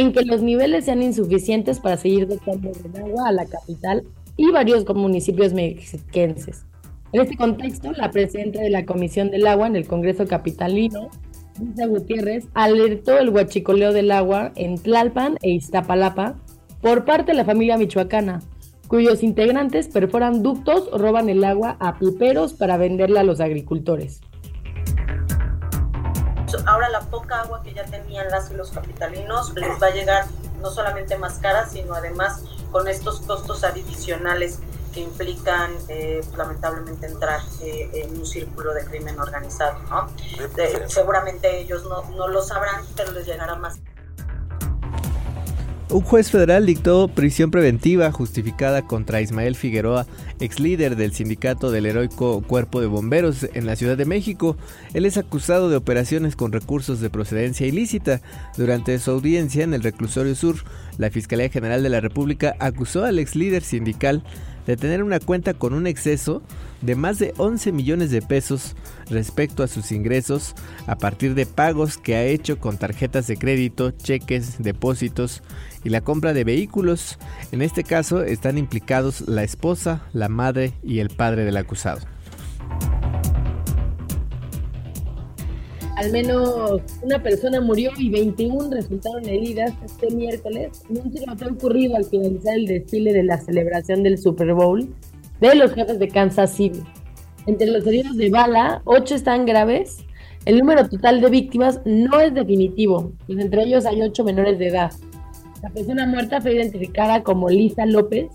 en 0.00 0.12
que 0.12 0.24
los 0.24 0.42
niveles 0.42 0.86
sean 0.86 1.02
insuficientes 1.02 1.78
para 1.78 1.96
seguir 1.96 2.26
dotando 2.26 2.72
de 2.72 2.98
agua 2.98 3.28
a 3.28 3.32
la 3.32 3.46
capital 3.46 4.02
y 4.36 4.50
varios 4.50 4.84
municipios 4.94 5.52
mexiquenses. 5.52 6.66
En 7.12 7.22
este 7.22 7.36
contexto, 7.36 7.92
la 7.92 8.10
presidenta 8.10 8.60
de 8.60 8.70
la 8.70 8.84
Comisión 8.84 9.30
del 9.30 9.46
Agua 9.46 9.68
en 9.68 9.76
el 9.76 9.86
Congreso 9.86 10.26
Capitalino, 10.26 11.10
Lisa 11.60 11.86
Gutiérrez, 11.86 12.48
alertó 12.54 13.16
el 13.18 13.30
huachicoleo 13.30 13.92
del 13.92 14.10
agua 14.10 14.50
en 14.56 14.76
Tlalpan 14.76 15.36
e 15.42 15.50
Iztapalapa 15.50 16.40
por 16.82 17.04
parte 17.04 17.30
de 17.30 17.38
la 17.38 17.44
familia 17.44 17.78
michoacana, 17.78 18.42
cuyos 18.88 19.22
integrantes 19.22 19.86
perforan 19.86 20.42
ductos 20.42 20.88
o 20.90 20.98
roban 20.98 21.28
el 21.28 21.44
agua 21.44 21.76
a 21.78 22.00
piperos 22.00 22.52
para 22.52 22.76
venderla 22.76 23.20
a 23.20 23.24
los 23.24 23.40
agricultores 23.40 24.20
ahora 26.66 26.88
la 26.88 27.00
poca 27.00 27.40
agua 27.40 27.62
que 27.62 27.74
ya 27.74 27.84
tenían 27.84 28.30
las 28.30 28.50
y 28.50 28.54
los 28.54 28.70
capitalinos 28.70 29.54
les 29.54 29.82
va 29.82 29.88
a 29.88 29.90
llegar 29.90 30.26
no 30.60 30.70
solamente 30.70 31.16
más 31.16 31.38
cara, 31.38 31.68
sino 31.68 31.94
además 31.94 32.42
con 32.70 32.88
estos 32.88 33.20
costos 33.20 33.64
adicionales 33.64 34.60
que 34.92 35.00
implican 35.00 35.76
eh, 35.88 36.22
lamentablemente 36.36 37.06
entrar 37.06 37.40
eh, 37.60 37.90
en 37.94 38.18
un 38.18 38.24
círculo 38.24 38.72
de 38.72 38.84
crimen 38.84 39.18
organizado. 39.18 39.78
¿no? 39.90 40.08
seguramente 40.88 41.60
ellos 41.60 41.84
no, 41.84 42.02
no 42.10 42.28
lo 42.28 42.42
sabrán, 42.42 42.84
pero 42.96 43.12
les 43.12 43.26
llegará 43.26 43.56
más. 43.56 43.78
Un 45.94 46.00
juez 46.00 46.28
federal 46.28 46.66
dictó 46.66 47.06
prisión 47.06 47.52
preventiva 47.52 48.10
justificada 48.10 48.82
contra 48.82 49.20
Ismael 49.20 49.54
Figueroa, 49.54 50.08
ex 50.40 50.58
líder 50.58 50.96
del 50.96 51.12
sindicato 51.12 51.70
del 51.70 51.86
heroico 51.86 52.42
Cuerpo 52.42 52.80
de 52.80 52.88
Bomberos 52.88 53.46
en 53.54 53.64
la 53.64 53.76
Ciudad 53.76 53.96
de 53.96 54.04
México. 54.04 54.56
Él 54.92 55.06
es 55.06 55.18
acusado 55.18 55.70
de 55.70 55.76
operaciones 55.76 56.34
con 56.34 56.50
recursos 56.50 56.98
de 56.98 57.10
procedencia 57.10 57.68
ilícita. 57.68 58.22
Durante 58.56 58.98
su 58.98 59.12
audiencia 59.12 59.62
en 59.62 59.72
el 59.72 59.84
reclusorio 59.84 60.34
sur, 60.34 60.56
la 60.98 61.10
Fiscalía 61.10 61.48
General 61.48 61.80
de 61.84 61.90
la 61.90 62.00
República 62.00 62.56
acusó 62.58 63.04
al 63.04 63.20
ex 63.20 63.36
líder 63.36 63.62
sindical 63.62 64.24
de 64.66 64.76
tener 64.76 65.02
una 65.02 65.20
cuenta 65.20 65.54
con 65.54 65.74
un 65.74 65.86
exceso 65.86 66.42
de 66.80 66.96
más 66.96 67.18
de 67.18 67.34
11 67.38 67.72
millones 67.72 68.10
de 68.10 68.22
pesos 68.22 68.76
respecto 69.08 69.62
a 69.62 69.68
sus 69.68 69.92
ingresos 69.92 70.54
a 70.86 70.96
partir 70.96 71.34
de 71.34 71.46
pagos 71.46 71.96
que 71.96 72.14
ha 72.14 72.24
hecho 72.24 72.58
con 72.58 72.78
tarjetas 72.78 73.26
de 73.26 73.36
crédito, 73.36 73.90
cheques, 73.90 74.62
depósitos 74.62 75.42
y 75.82 75.88
la 75.88 76.02
compra 76.02 76.32
de 76.32 76.44
vehículos. 76.44 77.18
En 77.52 77.62
este 77.62 77.84
caso 77.84 78.22
están 78.22 78.58
implicados 78.58 79.22
la 79.22 79.44
esposa, 79.44 80.02
la 80.12 80.28
madre 80.28 80.74
y 80.82 80.98
el 80.98 81.10
padre 81.10 81.44
del 81.44 81.56
acusado. 81.56 82.00
Al 85.96 86.10
menos 86.10 86.80
una 87.02 87.22
persona 87.22 87.60
murió 87.60 87.92
y 87.96 88.10
21 88.10 88.68
resultaron 88.70 89.28
heridas 89.28 89.72
este 89.84 90.10
miércoles 90.10 90.82
en 90.90 91.02
un 91.02 91.10
tiroteo 91.12 91.52
ocurrido 91.52 91.96
al 91.96 92.04
finalizar 92.04 92.56
el 92.56 92.66
desfile 92.66 93.12
de 93.12 93.22
la 93.22 93.38
celebración 93.38 94.02
del 94.02 94.18
Super 94.18 94.54
Bowl 94.54 94.92
de 95.40 95.54
los 95.54 95.72
jefes 95.72 95.98
de 95.98 96.08
Kansas 96.08 96.52
City. 96.52 96.82
Entre 97.46 97.68
los 97.68 97.86
heridos 97.86 98.16
de 98.16 98.30
bala, 98.30 98.82
ocho 98.84 99.14
están 99.14 99.46
graves. 99.46 99.98
El 100.46 100.58
número 100.58 100.88
total 100.88 101.20
de 101.20 101.30
víctimas 101.30 101.80
no 101.84 102.20
es 102.20 102.34
definitivo, 102.34 103.12
pues 103.26 103.38
entre 103.38 103.62
ellos 103.62 103.86
hay 103.86 104.02
ocho 104.02 104.24
menores 104.24 104.58
de 104.58 104.68
edad. 104.68 104.92
La 105.62 105.70
persona 105.70 106.06
muerta 106.06 106.40
fue 106.40 106.54
identificada 106.54 107.22
como 107.22 107.48
Lisa 107.48 107.86
López, 107.86 108.26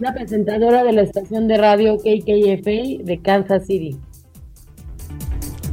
una 0.00 0.14
presentadora 0.14 0.84
de 0.84 0.92
la 0.92 1.02
estación 1.02 1.48
de 1.48 1.58
radio 1.58 1.96
KKFA 1.98 3.04
de 3.04 3.20
Kansas 3.22 3.66
City. 3.66 3.98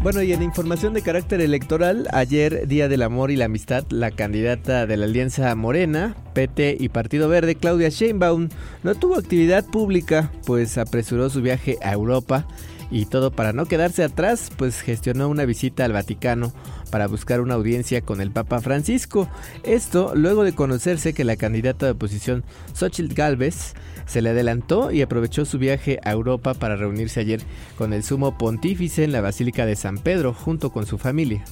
Bueno, 0.01 0.21
y 0.21 0.31
en 0.31 0.41
información 0.41 0.93
de 0.93 1.01
carácter 1.01 1.41
electoral, 1.41 2.07
ayer, 2.13 2.69
Día 2.69 2.87
del 2.87 3.01
Amor 3.01 3.31
y 3.31 3.35
la 3.35 3.45
Amistad, 3.45 3.83
la 3.89 4.11
candidata 4.11 4.87
de 4.87 4.95
la 4.95 5.03
Alianza 5.03 5.53
Morena, 5.55 6.15
PT 6.33 6.77
y 6.79 6.87
Partido 6.87 7.27
Verde, 7.27 7.55
Claudia 7.55 7.89
Sheinbaum, 7.89 8.47
no 8.81 8.95
tuvo 8.95 9.15
actividad 9.15 9.65
pública, 9.65 10.31
pues 10.45 10.77
apresuró 10.77 11.29
su 11.29 11.41
viaje 11.41 11.77
a 11.81 11.91
Europa 11.91 12.47
y 12.89 13.07
todo 13.07 13.31
para 13.31 13.51
no 13.51 13.65
quedarse 13.65 14.03
atrás, 14.05 14.49
pues 14.55 14.79
gestionó 14.79 15.27
una 15.27 15.43
visita 15.43 15.83
al 15.83 15.91
Vaticano 15.91 16.53
para 16.91 17.07
buscar 17.07 17.41
una 17.41 17.55
audiencia 17.55 17.99
con 17.99 18.21
el 18.21 18.31
Papa 18.31 18.61
Francisco. 18.61 19.29
Esto 19.63 20.13
luego 20.15 20.45
de 20.45 20.55
conocerse 20.55 21.13
que 21.13 21.25
la 21.25 21.35
candidata 21.35 21.85
de 21.85 21.91
oposición 21.91 22.45
Xochitl 22.73 23.13
Galvez 23.13 23.73
se 24.09 24.23
le 24.23 24.31
adelantó 24.31 24.91
y 24.91 25.03
aprovechó 25.03 25.45
su 25.45 25.59
viaje 25.59 25.99
a 26.03 26.11
Europa 26.11 26.55
para 26.55 26.75
reunirse 26.75 27.19
ayer 27.19 27.41
con 27.77 27.93
el 27.93 28.03
sumo 28.03 28.37
pontífice 28.37 29.03
en 29.03 29.11
la 29.11 29.21
Basílica 29.21 29.67
de 29.67 29.75
San 29.75 29.99
Pedro 29.99 30.33
junto 30.33 30.71
con 30.71 30.87
su 30.87 30.97
familia. 30.97 31.45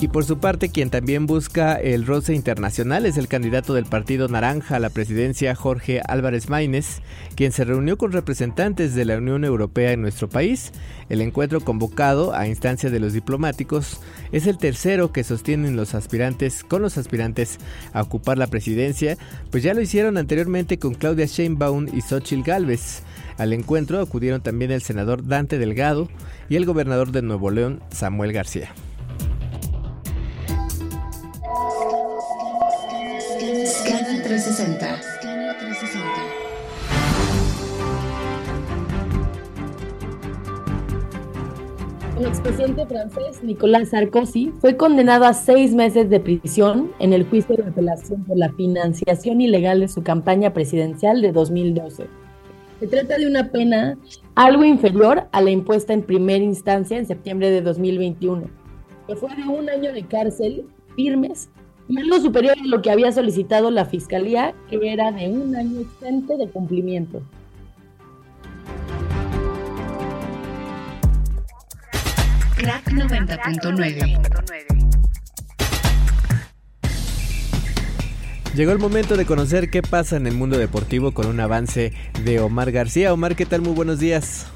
Y 0.00 0.06
por 0.06 0.24
su 0.24 0.38
parte, 0.38 0.68
quien 0.68 0.90
también 0.90 1.26
busca 1.26 1.74
el 1.74 2.06
roce 2.06 2.32
internacional 2.32 3.04
es 3.04 3.16
el 3.16 3.26
candidato 3.26 3.74
del 3.74 3.84
Partido 3.84 4.28
Naranja 4.28 4.76
a 4.76 4.78
la 4.78 4.90
presidencia, 4.90 5.56
Jorge 5.56 6.00
Álvarez 6.06 6.48
Maínez, 6.48 7.00
quien 7.34 7.50
se 7.50 7.64
reunió 7.64 7.98
con 7.98 8.12
representantes 8.12 8.94
de 8.94 9.04
la 9.04 9.18
Unión 9.18 9.44
Europea 9.44 9.90
en 9.90 10.00
nuestro 10.00 10.28
país. 10.28 10.70
El 11.08 11.20
encuentro 11.20 11.62
convocado 11.62 12.32
a 12.32 12.46
instancia 12.46 12.90
de 12.90 13.00
los 13.00 13.12
diplomáticos 13.12 14.00
es 14.30 14.46
el 14.46 14.56
tercero 14.56 15.10
que 15.10 15.24
sostienen 15.24 15.74
los 15.74 15.96
aspirantes 15.96 16.62
con 16.62 16.80
los 16.80 16.96
aspirantes 16.96 17.58
a 17.92 18.02
ocupar 18.02 18.38
la 18.38 18.46
presidencia, 18.46 19.18
pues 19.50 19.64
ya 19.64 19.74
lo 19.74 19.80
hicieron 19.80 20.16
anteriormente 20.16 20.78
con 20.78 20.94
Claudia 20.94 21.26
Sheinbaum 21.26 21.88
y 21.92 22.02
Xochitl 22.02 22.44
Gálvez. 22.44 23.02
Al 23.36 23.52
encuentro 23.52 24.00
acudieron 24.00 24.42
también 24.42 24.70
el 24.70 24.82
senador 24.82 25.26
Dante 25.26 25.58
Delgado 25.58 26.08
y 26.48 26.54
el 26.54 26.66
gobernador 26.66 27.10
de 27.10 27.22
Nuevo 27.22 27.50
León, 27.50 27.80
Samuel 27.90 28.32
García. 28.32 28.72
Scanner 33.88 34.22
360. 34.22 34.86
El 42.18 42.26
expresidente 42.26 42.84
francés 42.84 43.42
Nicolas 43.42 43.88
Sarkozy 43.88 44.52
fue 44.60 44.76
condenado 44.76 45.24
a 45.24 45.32
seis 45.32 45.72
meses 45.72 46.10
de 46.10 46.20
prisión 46.20 46.92
en 46.98 47.14
el 47.14 47.24
juicio 47.24 47.56
de 47.56 47.62
apelación 47.62 48.24
por 48.24 48.36
la 48.36 48.52
financiación 48.52 49.40
ilegal 49.40 49.80
de 49.80 49.88
su 49.88 50.02
campaña 50.02 50.52
presidencial 50.52 51.22
de 51.22 51.32
2012. 51.32 52.08
Se 52.80 52.86
trata 52.88 53.16
de 53.16 53.26
una 53.26 53.50
pena 53.50 53.96
algo 54.34 54.64
inferior 54.64 55.28
a 55.32 55.40
la 55.40 55.50
impuesta 55.50 55.94
en 55.94 56.02
primera 56.02 56.44
instancia 56.44 56.98
en 56.98 57.06
septiembre 57.06 57.50
de 57.50 57.62
2021, 57.62 58.50
que 59.06 59.16
fue 59.16 59.34
de 59.34 59.44
un 59.44 59.70
año 59.70 59.94
de 59.94 60.02
cárcel 60.02 60.66
firmes 60.94 61.48
y 61.88 61.98
algo 61.98 62.20
superior 62.20 62.56
a 62.58 62.66
lo 62.66 62.82
que 62.82 62.90
había 62.90 63.10
solicitado 63.12 63.70
la 63.70 63.86
fiscalía, 63.86 64.54
que 64.68 64.78
era 64.82 65.10
de 65.10 65.28
un 65.28 65.56
año 65.56 65.80
exente 65.80 66.36
de 66.36 66.48
cumplimiento. 66.48 67.22
Crack 72.56 72.88
90.9. 72.88 74.68
Llegó 78.54 78.72
el 78.72 78.78
momento 78.78 79.16
de 79.16 79.24
conocer 79.24 79.70
qué 79.70 79.82
pasa 79.82 80.16
en 80.16 80.26
el 80.26 80.34
mundo 80.34 80.58
deportivo 80.58 81.12
con 81.12 81.26
un 81.26 81.38
avance 81.38 81.92
de 82.24 82.40
Omar 82.40 82.72
García. 82.72 83.14
Omar, 83.14 83.36
¿qué 83.36 83.46
tal? 83.46 83.62
Muy 83.62 83.72
buenos 83.72 84.00
días. 84.00 84.48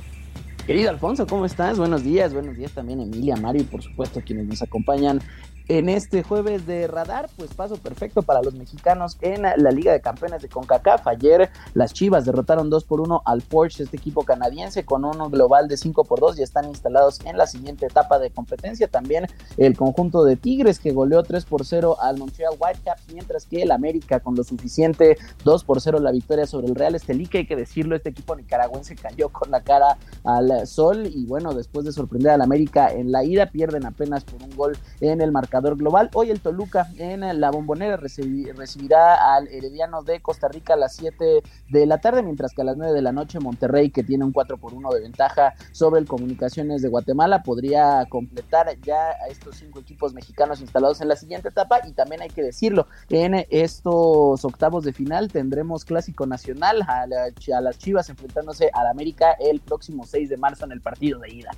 Querido 0.66 0.90
Alfonso, 0.90 1.26
¿cómo 1.26 1.44
estás? 1.44 1.78
Buenos 1.78 2.04
días, 2.04 2.32
buenos 2.32 2.56
días 2.56 2.72
también 2.72 3.00
Emilia, 3.00 3.36
Mario 3.36 3.62
y 3.62 3.64
por 3.64 3.82
supuesto 3.82 4.22
quienes 4.24 4.46
nos 4.46 4.62
acompañan 4.62 5.20
en 5.69 5.88
este 5.88 6.23
jueves 6.23 6.66
de 6.66 6.87
radar, 6.87 7.28
pues 7.37 7.54
paso 7.54 7.76
perfecto 7.76 8.23
para 8.23 8.42
los 8.42 8.54
mexicanos 8.54 9.16
en 9.21 9.42
la 9.42 9.71
Liga 9.71 9.92
de 9.92 10.00
Campeones 10.00 10.42
de 10.42 10.49
CONCACAF. 10.49 11.07
Ayer 11.07 11.50
las 11.75 11.92
Chivas 11.92 12.25
derrotaron 12.25 12.71
2 12.71 12.85
por 12.85 13.00
1 13.00 13.23
al 13.25 13.42
Porsche, 13.42 13.85
este 13.85 13.97
equipo 13.97 14.25
canadiense, 14.25 14.85
con 14.85 15.04
un 15.04 15.31
global 15.31 15.69
de 15.69 15.76
5 15.76 16.04
por 16.04 16.21
2. 16.21 16.37
Ya 16.37 16.45
están 16.45 16.69
instalados 16.69 17.21
en 17.25 17.37
la 17.37 17.47
siguiente 17.47 17.87
etapa 17.87 18.19
de 18.19 18.31
competencia. 18.31 18.88
También 18.88 19.26
el 19.57 19.76
conjunto 19.76 20.25
de 20.25 20.37
Tigres 20.37 20.78
que 20.78 20.92
goleó 20.92 21.23
3 21.23 21.45
por 21.45 21.64
0 21.64 21.97
al 22.00 22.19
Montreal 22.19 22.54
Whitecaps, 22.59 23.12
mientras 23.12 23.47
que 23.47 23.62
el 23.62 23.71
América 23.71 24.21
con 24.21 24.35
lo 24.35 24.45
suficiente 24.45 25.16
2 25.45 25.64
por 25.64 25.81
0 25.81 26.00
la 26.00 26.12
victoria 26.12 26.47
sobre 26.47 26.66
el 26.66 26.75
Real 26.75 26.95
Estelique. 26.95 27.38
Hay 27.38 27.47
que 27.47 27.57
decirlo, 27.57 27.95
este 27.95 28.11
equipo 28.11 28.35
nicaragüense 28.35 28.97
cayó 28.97 29.28
con 29.28 29.50
la 29.50 29.62
cara 29.62 29.97
al 30.25 30.66
sol 30.66 31.07
y 31.07 31.25
bueno, 31.26 31.54
después 31.54 31.85
de 31.85 31.92
sorprender 31.92 32.33
al 32.33 32.42
América 32.42 32.92
en 32.92 33.12
la 33.12 33.25
ida, 33.25 33.47
pierden 33.47 33.87
apenas 33.87 34.25
por 34.25 34.42
un 34.42 34.54
gol 34.57 34.76
en 35.00 35.21
el 35.21 35.31
marcador 35.31 35.51
global. 35.61 36.09
Hoy 36.14 36.30
el 36.30 36.40
Toluca 36.40 36.88
en 36.97 37.40
la 37.40 37.50
bombonera 37.50 37.97
recibirá 37.97 39.35
al 39.35 39.49
Herediano 39.49 40.02
de 40.02 40.21
Costa 40.21 40.49
Rica 40.49 40.75
a 40.75 40.76
las 40.76 40.97
7 40.97 41.42
de 41.68 41.87
la 41.87 41.99
tarde, 41.99 42.23
mientras 42.23 42.52
que 42.52 42.62
a 42.62 42.64
las 42.64 42.76
9 42.76 42.92
de 42.94 43.02
la 43.02 43.12
noche 43.12 43.38
Monterrey, 43.38 43.90
que 43.90 44.02
tiene 44.02 44.25
un 44.25 44.32
4 44.32 44.56
por 44.56 44.73
1 44.73 44.90
de 44.90 45.00
ventaja 45.00 45.54
sobre 45.73 46.00
el 46.00 46.06
Comunicaciones 46.06 46.80
de 46.80 46.88
Guatemala, 46.88 47.42
podría 47.42 48.06
completar 48.09 48.75
ya 48.82 49.11
a 49.11 49.28
estos 49.28 49.56
cinco 49.56 49.80
equipos 49.80 50.14
mexicanos 50.14 50.61
instalados 50.61 51.00
en 51.00 51.09
la 51.09 51.16
siguiente 51.16 51.49
etapa. 51.49 51.80
Y 51.87 51.92
también 51.92 52.23
hay 52.23 52.30
que 52.30 52.42
decirlo, 52.42 52.87
en 53.11 53.47
estos 53.50 54.44
octavos 54.44 54.85
de 54.85 54.92
final 54.92 55.30
tendremos 55.30 55.85
Clásico 55.85 56.26
Nacional 56.26 56.82
a, 56.82 57.02
a 57.02 57.61
las 57.61 57.78
Chivas 57.78 58.09
enfrentándose 58.09 58.71
al 58.73 58.87
América 58.87 59.37
el 59.38 59.61
próximo 59.61 60.06
6 60.06 60.30
de 60.30 60.37
marzo 60.37 60.64
en 60.64 60.73
el 60.73 60.80
partido 60.80 61.18
de 61.21 61.30
ida. 61.30 61.50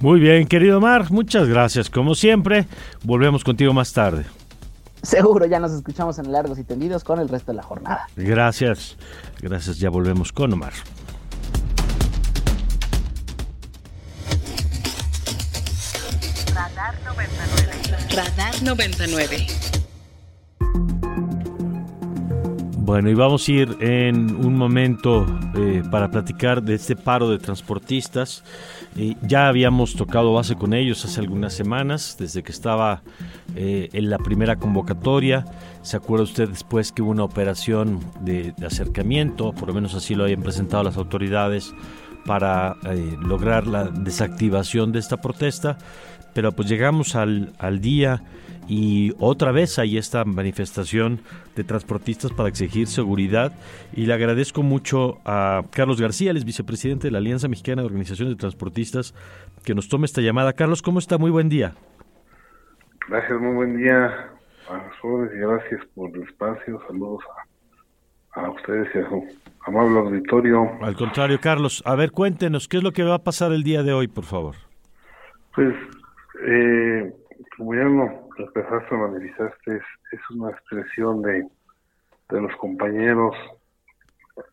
Muy 0.00 0.20
bien, 0.20 0.46
querido 0.46 0.80
Mar, 0.80 1.10
muchas 1.10 1.48
gracias. 1.48 1.90
Como 1.90 2.14
siempre, 2.14 2.66
volvemos 3.02 3.44
contigo 3.44 3.72
más 3.72 3.92
tarde. 3.92 4.24
Seguro, 5.02 5.46
ya 5.46 5.60
nos 5.60 5.72
escuchamos 5.72 6.18
en 6.18 6.32
largos 6.32 6.58
y 6.58 6.64
tendidos 6.64 7.04
con 7.04 7.20
el 7.20 7.28
resto 7.28 7.52
de 7.52 7.56
la 7.56 7.62
jornada. 7.62 8.08
Gracias, 8.16 8.96
gracias, 9.40 9.78
ya 9.78 9.90
volvemos 9.90 10.32
con 10.32 10.52
Omar. 10.52 10.72
Radar 16.54 16.94
99. 17.04 18.16
Radar 18.16 18.62
99. 18.62 19.46
Bueno, 22.88 23.10
y 23.10 23.14
vamos 23.14 23.46
a 23.46 23.52
ir 23.52 23.76
en 23.80 24.34
un 24.34 24.56
momento 24.56 25.26
eh, 25.54 25.82
para 25.90 26.10
platicar 26.10 26.62
de 26.62 26.74
este 26.74 26.96
paro 26.96 27.28
de 27.28 27.38
transportistas. 27.38 28.42
Eh, 29.00 29.14
ya 29.22 29.46
habíamos 29.46 29.94
tocado 29.94 30.32
base 30.32 30.56
con 30.56 30.74
ellos 30.74 31.04
hace 31.04 31.20
algunas 31.20 31.52
semanas, 31.52 32.16
desde 32.18 32.42
que 32.42 32.50
estaba 32.50 33.02
eh, 33.54 33.88
en 33.92 34.10
la 34.10 34.18
primera 34.18 34.56
convocatoria. 34.56 35.44
¿Se 35.82 35.96
acuerda 35.96 36.24
usted 36.24 36.48
después 36.48 36.90
que 36.90 37.02
hubo 37.02 37.12
una 37.12 37.22
operación 37.22 38.00
de, 38.22 38.54
acercamiento? 38.66 39.52
Por 39.52 39.68
lo 39.68 39.74
menos 39.74 39.94
así 39.94 40.16
lo 40.16 40.24
habían 40.24 40.42
presentado 40.42 40.82
las 40.82 40.96
autoridades 40.96 41.72
para 42.26 42.74
lograr 43.22 43.68
la 43.68 43.84
desactivación 43.84 44.90
de 44.90 44.98
esta 44.98 45.18
protesta. 45.18 45.78
Pero 46.34 46.50
pues 46.50 46.68
llegamos 46.68 47.14
al, 47.14 47.52
al 47.58 47.80
día 47.80 48.24
y 48.68 49.14
otra 49.18 49.50
vez 49.50 49.78
hay 49.78 49.96
esta 49.96 50.24
manifestación 50.24 51.20
de 51.56 51.64
transportistas 51.64 52.32
para 52.32 52.50
exigir 52.50 52.86
seguridad 52.86 53.52
y 53.94 54.06
le 54.06 54.12
agradezco 54.12 54.62
mucho 54.62 55.18
a 55.24 55.62
Carlos 55.72 56.00
García, 56.00 56.30
el 56.30 56.36
es 56.36 56.44
vicepresidente 56.44 57.08
de 57.08 57.10
la 57.10 57.18
Alianza 57.18 57.48
Mexicana 57.48 57.82
de 57.82 57.86
Organizaciones 57.86 58.34
de 58.34 58.40
Transportistas, 58.40 59.14
que 59.64 59.74
nos 59.74 59.88
tome 59.88 60.04
esta 60.04 60.20
llamada. 60.20 60.52
Carlos, 60.52 60.82
¿cómo 60.82 60.98
está? 60.98 61.16
Muy 61.16 61.30
buen 61.30 61.48
día. 61.48 61.72
Gracias, 63.08 63.40
muy 63.40 63.54
buen 63.54 63.76
día 63.78 64.28
a 64.68 64.90
los 65.02 65.32
y 65.32 65.38
gracias 65.38 65.80
por 65.94 66.14
el 66.14 66.22
espacio. 66.22 66.78
Saludos 66.86 67.24
a, 68.34 68.40
a 68.42 68.50
ustedes 68.50 68.88
y 68.94 68.98
a 68.98 69.08
su 69.08 69.24
amable 69.66 69.98
auditorio. 70.00 70.70
Al 70.82 70.94
contrario, 70.94 71.38
Carlos, 71.40 71.82
a 71.86 71.94
ver, 71.94 72.10
cuéntenos, 72.10 72.68
¿qué 72.68 72.76
es 72.76 72.82
lo 72.82 72.92
que 72.92 73.02
va 73.02 73.14
a 73.14 73.24
pasar 73.24 73.52
el 73.52 73.62
día 73.62 73.82
de 73.82 73.94
hoy, 73.94 74.08
por 74.08 74.24
favor? 74.24 74.56
Pues, 75.54 75.74
eh, 76.46 77.12
como 77.56 77.74
ya 77.74 77.84
lo 78.38 78.46
empezaste 78.46 78.94
a 78.94 78.98
manifestaste, 78.98 79.76
es, 79.76 79.82
es 80.12 80.30
una 80.30 80.50
expresión 80.50 81.22
de, 81.22 81.46
de 82.30 82.40
los 82.40 82.54
compañeros 82.56 83.34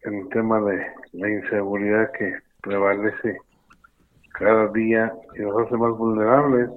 en 0.02 0.16
el 0.16 0.30
tema 0.30 0.60
de 0.62 0.86
la 1.14 1.30
inseguridad 1.30 2.12
que 2.14 2.36
prevalece 2.62 3.38
cada 4.40 4.68
día 4.70 5.14
y 5.36 5.42
nos 5.42 5.66
hace 5.66 5.78
más 5.78 5.92
vulnerables, 5.92 6.70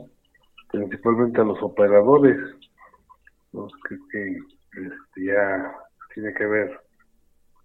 principalmente 0.71 1.41
a 1.41 1.45
los 1.45 1.61
operadores, 1.63 2.37
los 3.53 3.73
que, 3.89 3.97
que 4.13 4.37
este, 4.73 5.25
ya 5.25 5.75
tiene 6.15 6.35
que 6.35 6.47
ver 6.47 6.81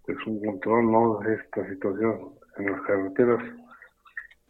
pues 0.06 0.18
un 0.26 0.42
control 0.44 0.90
no 0.90 1.18
de 1.20 1.34
esta 1.34 1.68
situación 1.68 2.34
en 2.56 2.72
las 2.72 2.80
carreteras. 2.82 3.42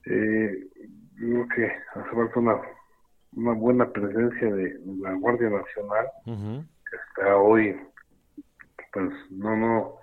Eh, 0.06 0.68
creo 1.16 1.48
que 1.48 1.66
hace 1.94 2.10
falta 2.10 2.40
una, 2.40 2.60
una 3.36 3.52
buena 3.52 3.90
presencia 3.90 4.54
de 4.54 4.80
la 5.00 5.12
Guardia 5.14 5.50
Nacional, 5.50 6.06
que 6.24 6.96
está 7.08 7.36
hoy, 7.36 7.76
pues 8.92 9.12
no, 9.30 9.56
no, 9.56 9.94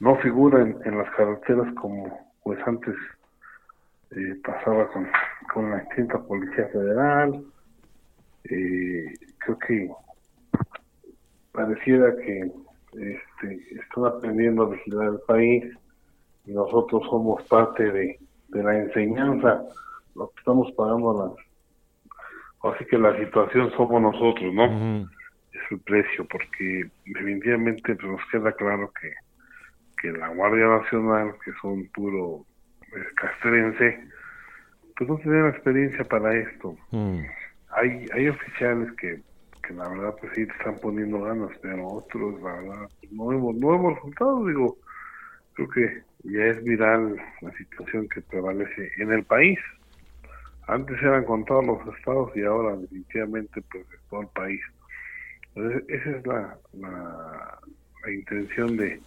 no 0.00 0.16
figura 0.16 0.62
en, 0.62 0.76
en 0.84 0.98
las 0.98 1.10
carreteras 1.14 1.72
como 1.74 2.30
pues 2.42 2.58
antes 2.66 2.96
eh, 4.10 4.40
pasaba 4.44 4.88
con, 4.88 5.08
con 5.52 5.70
la 5.70 5.78
extinta 5.78 6.18
Policía 6.18 6.66
Federal. 6.68 7.44
Eh, 8.44 9.14
creo 9.38 9.58
que 9.58 9.90
pareciera 11.52 12.16
que 12.16 12.50
este, 12.94 13.80
están 13.80 14.06
aprendiendo 14.06 14.64
a 14.64 14.70
vigilar 14.70 15.08
el 15.08 15.20
país. 15.26 15.64
Y 16.46 16.52
nosotros 16.52 17.02
somos 17.08 17.42
parte 17.48 17.84
de, 17.92 18.18
de 18.48 18.62
la 18.62 18.78
enseñanza, 18.78 19.62
lo 20.14 20.28
que 20.30 20.38
estamos 20.38 20.72
pagando 20.72 21.36
las... 21.36 21.49
Así 22.62 22.84
que 22.84 22.98
la 22.98 23.16
situación 23.18 23.70
somos 23.76 24.02
nosotros, 24.02 24.52
¿no? 24.52 25.06
Es 25.52 25.60
el 25.70 25.80
precio, 25.80 26.26
porque 26.28 26.84
definitivamente 27.06 27.94
pues, 27.94 28.12
nos 28.12 28.20
queda 28.30 28.52
claro 28.52 28.92
que, 29.00 29.12
que 30.00 30.12
la 30.16 30.28
Guardia 30.28 30.66
Nacional, 30.66 31.34
que 31.44 31.52
son 31.60 31.86
puro 31.94 32.44
eh, 32.94 33.04
castrense, 33.16 34.00
pues 34.96 35.08
no 35.08 35.16
tienen 35.18 35.48
experiencia 35.48 36.04
para 36.04 36.34
esto. 36.36 36.76
Hay, 37.70 38.06
hay 38.12 38.28
oficiales 38.28 38.92
que 38.92 39.22
la 39.74 39.88
verdad 39.88 40.14
pues 40.20 40.32
sí 40.34 40.42
están 40.42 40.78
poniendo 40.80 41.20
ganas, 41.20 41.50
pero 41.62 41.86
otros 41.86 42.40
la 42.42 42.52
verdad 42.54 42.88
no 43.10 43.32
hemos, 43.32 43.54
no 43.56 43.74
hemos 43.74 43.94
resultado, 43.94 44.46
digo, 44.46 44.76
creo 45.54 45.68
que 45.68 46.02
ya 46.24 46.44
es 46.46 46.62
viral 46.64 47.16
la 47.40 47.52
situación 47.52 48.08
que 48.08 48.20
prevalece 48.22 48.90
en 48.98 49.12
el 49.12 49.24
país. 49.24 49.58
Antes 50.70 51.02
eran 51.02 51.24
con 51.24 51.44
todos 51.44 51.66
los 51.66 51.96
estados 51.96 52.30
y 52.36 52.44
ahora 52.44 52.76
definitivamente 52.76 53.60
pues 53.72 53.84
es 53.92 54.00
todo 54.08 54.20
el 54.20 54.28
país. 54.28 54.60
Entonces, 55.54 55.82
esa 55.88 56.10
es 56.10 56.26
la, 56.26 56.56
la, 56.74 58.12
intención 58.12 58.76
de 58.76 59.00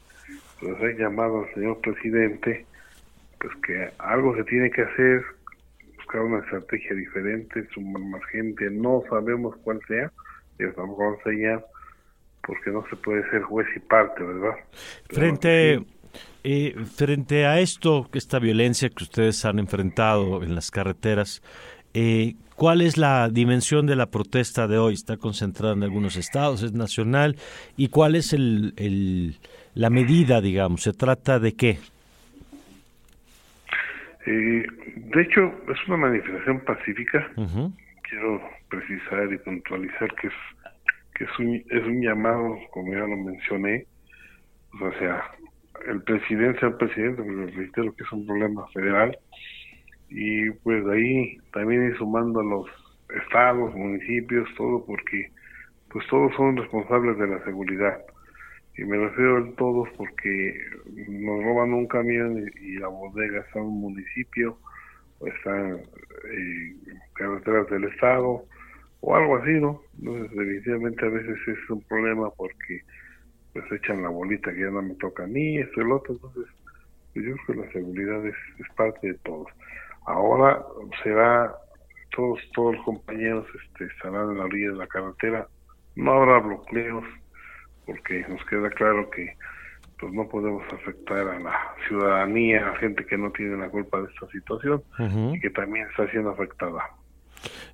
pues, 0.59 0.75
haber 0.75 0.97
llamado 0.97 1.45
al 1.45 1.53
señor 1.53 1.79
presidente, 1.79 2.65
pues 3.39 3.55
que 3.65 3.89
algo 3.97 4.35
se 4.35 4.43
tiene 4.43 4.69
que 4.71 4.81
hacer, 4.81 5.23
buscar 5.95 6.21
una 6.21 6.39
estrategia 6.39 6.95
diferente, 6.95 7.65
sumar 7.73 8.03
más 8.03 8.25
gente, 8.25 8.69
no 8.69 9.01
sabemos 9.09 9.55
cuál 9.63 9.79
sea, 9.87 10.11
y 10.59 10.65
estamos 10.65 10.99
a 10.99 11.15
enseñar 11.17 11.65
porque 12.45 12.71
no 12.71 12.85
se 12.89 12.97
puede 12.97 13.29
ser 13.29 13.41
juez 13.43 13.67
y 13.73 13.79
parte, 13.79 14.21
¿verdad? 14.21 14.55
frente, 15.09 15.79
eh, 16.43 16.75
frente 16.95 17.45
a 17.45 17.59
esto, 17.59 18.09
esta 18.13 18.39
violencia 18.39 18.89
que 18.89 19.03
ustedes 19.03 19.45
han 19.45 19.59
enfrentado 19.59 20.43
en 20.43 20.55
las 20.55 20.71
carreteras, 20.71 21.41
eh, 21.93 22.35
¿cuál 22.55 22.81
es 22.81 22.97
la 22.97 23.29
dimensión 23.29 23.85
de 23.85 23.95
la 23.95 24.07
protesta 24.07 24.67
de 24.67 24.77
hoy? 24.77 24.93
¿Está 24.93 25.17
concentrada 25.17 25.73
en 25.73 25.83
algunos 25.83 26.15
estados? 26.15 26.63
¿Es 26.63 26.73
nacional? 26.73 27.37
¿Y 27.77 27.89
cuál 27.89 28.15
es 28.15 28.33
el, 28.33 28.73
el 28.77 29.37
la 29.75 29.89
medida, 29.89 30.41
digamos? 30.41 30.81
¿Se 30.83 30.93
trata 30.93 31.39
de 31.39 31.53
qué? 31.53 31.77
Eh, 34.25 34.65
de 34.95 35.21
hecho, 35.21 35.53
es 35.69 35.87
una 35.87 35.97
manifestación 35.97 36.59
pacífica. 36.61 37.29
Quiero 38.09 38.41
precisar 38.69 39.31
y 39.31 39.37
puntualizar 39.37 40.13
que 40.15 40.27
es 40.27 40.33
que 41.13 41.25
es 41.25 41.39
un, 41.39 41.55
es 41.69 41.83
un 41.83 42.01
llamado, 42.01 42.57
como 42.71 42.93
ya 42.93 43.01
lo 43.01 43.17
mencioné, 43.17 43.85
o 44.81 44.91
sea, 44.99 45.23
el 45.87 46.01
presidente 46.03 46.59
sea 46.59 46.69
el 46.69 46.75
presidente, 46.75 47.23
pero 47.23 47.47
reitero 47.47 47.95
que 47.95 48.03
es 48.03 48.11
un 48.11 48.25
problema 48.25 48.67
federal, 48.67 49.17
y 50.09 50.51
pues 50.51 50.85
ahí 50.87 51.37
también 51.51 51.87
ir 51.87 51.97
sumando 51.97 52.39
a 52.39 52.43
los 52.43 52.67
estados, 53.23 53.73
municipios, 53.75 54.47
todo, 54.55 54.85
porque 54.85 55.31
pues 55.91 56.05
todos 56.07 56.33
son 56.35 56.57
responsables 56.57 57.17
de 57.17 57.27
la 57.27 57.43
seguridad. 57.43 57.99
Y 58.75 58.83
me 58.85 58.97
refiero 58.97 59.37
a 59.37 59.55
todos 59.55 59.89
porque 59.97 60.59
nos 61.07 61.43
roban 61.43 61.73
un 61.73 61.87
camión 61.87 62.43
y, 62.59 62.77
la 62.77 62.87
bodega 62.87 63.41
está 63.41 63.59
en 63.59 63.65
un 63.65 63.81
municipio, 63.81 64.57
o 65.19 65.27
están 65.27 65.77
eh, 66.31 66.75
carreteras 67.13 67.69
del 67.69 67.83
estado, 67.85 68.45
o 69.01 69.15
algo 69.15 69.37
así, 69.37 69.51
¿no? 69.51 69.81
Entonces, 69.99 70.31
definitivamente 70.31 71.05
a 71.05 71.09
veces 71.09 71.37
es 71.47 71.69
un 71.69 71.81
problema 71.83 72.31
porque 72.31 72.81
pues 73.53 73.71
echan 73.71 74.01
la 74.01 74.09
bolita 74.09 74.51
que 74.51 74.61
ya 74.61 74.71
no 74.71 74.81
me 74.81 74.95
toca 74.95 75.23
a 75.23 75.27
mí, 75.27 75.57
esto 75.57 75.81
y 75.81 75.85
lo 75.85 75.97
otro, 75.97 76.15
entonces 76.15 76.45
pues, 77.13 77.25
yo 77.25 77.35
creo 77.35 77.45
que 77.45 77.65
la 77.65 77.71
seguridad 77.71 78.25
es, 78.25 78.35
parte 78.75 79.07
de 79.07 79.13
todos. 79.19 79.47
Ahora 80.05 80.63
será, 81.03 81.55
todos, 82.15 82.39
todos 82.53 82.75
los 82.75 82.85
compañeros 82.85 83.45
este, 83.63 83.85
estarán 83.85 84.31
en 84.31 84.37
la 84.39 84.45
orilla 84.45 84.71
de 84.71 84.77
la 84.77 84.87
carretera, 84.87 85.47
no 85.95 86.11
habrá 86.13 86.39
bloqueos, 86.39 87.05
porque 87.85 88.25
nos 88.27 88.43
queda 88.45 88.69
claro 88.71 89.09
que 89.11 89.35
pues 89.99 90.11
no 90.11 90.27
podemos 90.27 90.63
afectar 90.73 91.27
a 91.27 91.39
la 91.39 91.53
ciudadanía, 91.87 92.69
a 92.71 92.75
gente 92.77 93.05
que 93.05 93.17
no 93.17 93.31
tiene 93.31 93.57
la 93.57 93.69
culpa 93.69 94.01
de 94.01 94.07
esta 94.11 94.27
situación 94.27 94.83
y 95.33 95.39
que 95.39 95.49
también 95.51 95.87
está 95.87 96.09
siendo 96.09 96.31
afectada. 96.31 96.89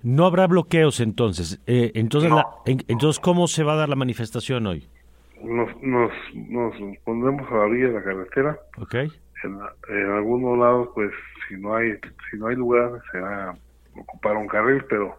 No 0.04 0.26
habrá 0.26 0.46
bloqueos 0.48 1.00
entonces. 1.00 1.60
Eh, 1.66 1.92
entonces, 1.96 2.32
entonces, 2.66 3.20
¿cómo 3.20 3.48
se 3.48 3.64
va 3.64 3.74
a 3.74 3.78
dar 3.78 3.90
la 3.90 3.96
manifestación 3.96 4.68
hoy? 4.68 4.88
Nos, 5.44 5.82
nos, 5.82 6.12
nos 6.34 6.98
pondremos 7.06 7.50
a 7.52 7.56
la 7.56 7.62
orilla 7.62 7.88
de 7.88 7.94
la 7.94 8.04
carretera. 8.04 8.60
Okay. 8.78 9.12
En, 9.44 10.12
algunos 10.12 10.58
lados, 10.60 10.90
pues, 10.94 11.12
si 11.48 11.56
no 11.56 11.76
hay 11.76 11.94
si 12.30 12.38
no 12.38 12.48
hay 12.48 12.56
lugar, 12.56 13.02
se 13.12 13.20
va 13.20 13.52
a 13.52 13.58
ocupar 13.96 14.36
un 14.36 14.48
carril, 14.48 14.84
pero 14.90 15.18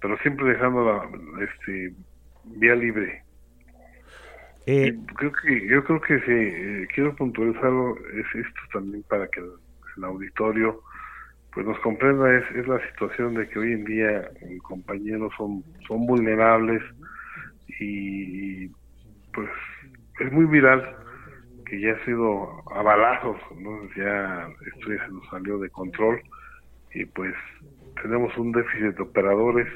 pero 0.00 0.18
siempre 0.18 0.48
dejando 0.48 0.84
la 0.84 1.44
este, 1.44 1.94
vía 2.44 2.74
libre. 2.74 3.22
Eh, 4.66 4.96
creo 5.16 5.32
que 5.32 5.66
yo 5.66 5.84
creo 5.84 6.00
que 6.00 6.20
sí, 6.20 6.30
eh, 6.30 6.86
quiero 6.94 7.16
puntualizarlo 7.16 7.96
es 8.14 8.26
esto 8.34 8.60
también 8.72 9.02
para 9.08 9.26
que 9.28 9.40
el 9.40 10.04
auditorio 10.04 10.80
pues 11.52 11.66
nos 11.66 11.78
comprenda 11.80 12.32
es, 12.34 12.44
es, 12.56 12.66
la 12.66 12.80
situación 12.90 13.34
de 13.34 13.48
que 13.48 13.58
hoy 13.58 13.72
en 13.72 13.84
día 13.84 14.30
compañeros 14.62 15.32
son, 15.36 15.64
son 15.86 16.06
vulnerables 16.06 16.82
y, 17.80 18.70
es 20.20 20.32
muy 20.32 20.44
viral 20.46 20.96
que 21.66 21.80
ya 21.80 21.92
ha 21.92 22.04
sido 22.04 22.62
a 22.70 22.82
balazos, 22.82 23.36
¿no? 23.58 23.80
ya 23.96 24.48
esto 24.66 24.92
ya 24.92 25.06
se 25.06 25.12
nos 25.12 25.26
salió 25.30 25.58
de 25.58 25.70
control 25.70 26.20
y 26.94 27.04
pues 27.06 27.34
tenemos 28.02 28.36
un 28.36 28.52
déficit 28.52 28.96
de 28.96 29.02
operadores 29.02 29.66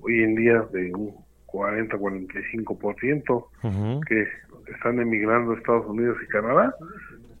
hoy 0.00 0.22
en 0.22 0.34
día 0.34 0.60
de 0.72 0.92
un 0.94 1.14
40-45% 1.46 4.04
que 4.06 4.28
están 4.72 5.00
emigrando 5.00 5.52
a 5.52 5.56
Estados 5.56 5.86
Unidos 5.86 6.18
y 6.22 6.26
Canadá 6.28 6.74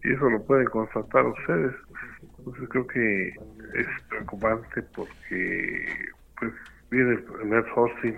y 0.04 0.12
eso 0.12 0.28
lo 0.28 0.44
pueden 0.44 0.66
constatar 0.66 1.24
ustedes. 1.26 1.74
Entonces 2.38 2.68
creo 2.70 2.86
que 2.86 3.28
es 3.28 3.86
preocupante 4.08 4.82
porque 4.94 5.86
pues 6.38 6.52
viene 6.90 7.18
el 7.42 7.50
net 7.50 7.64
sourcing, 7.74 8.16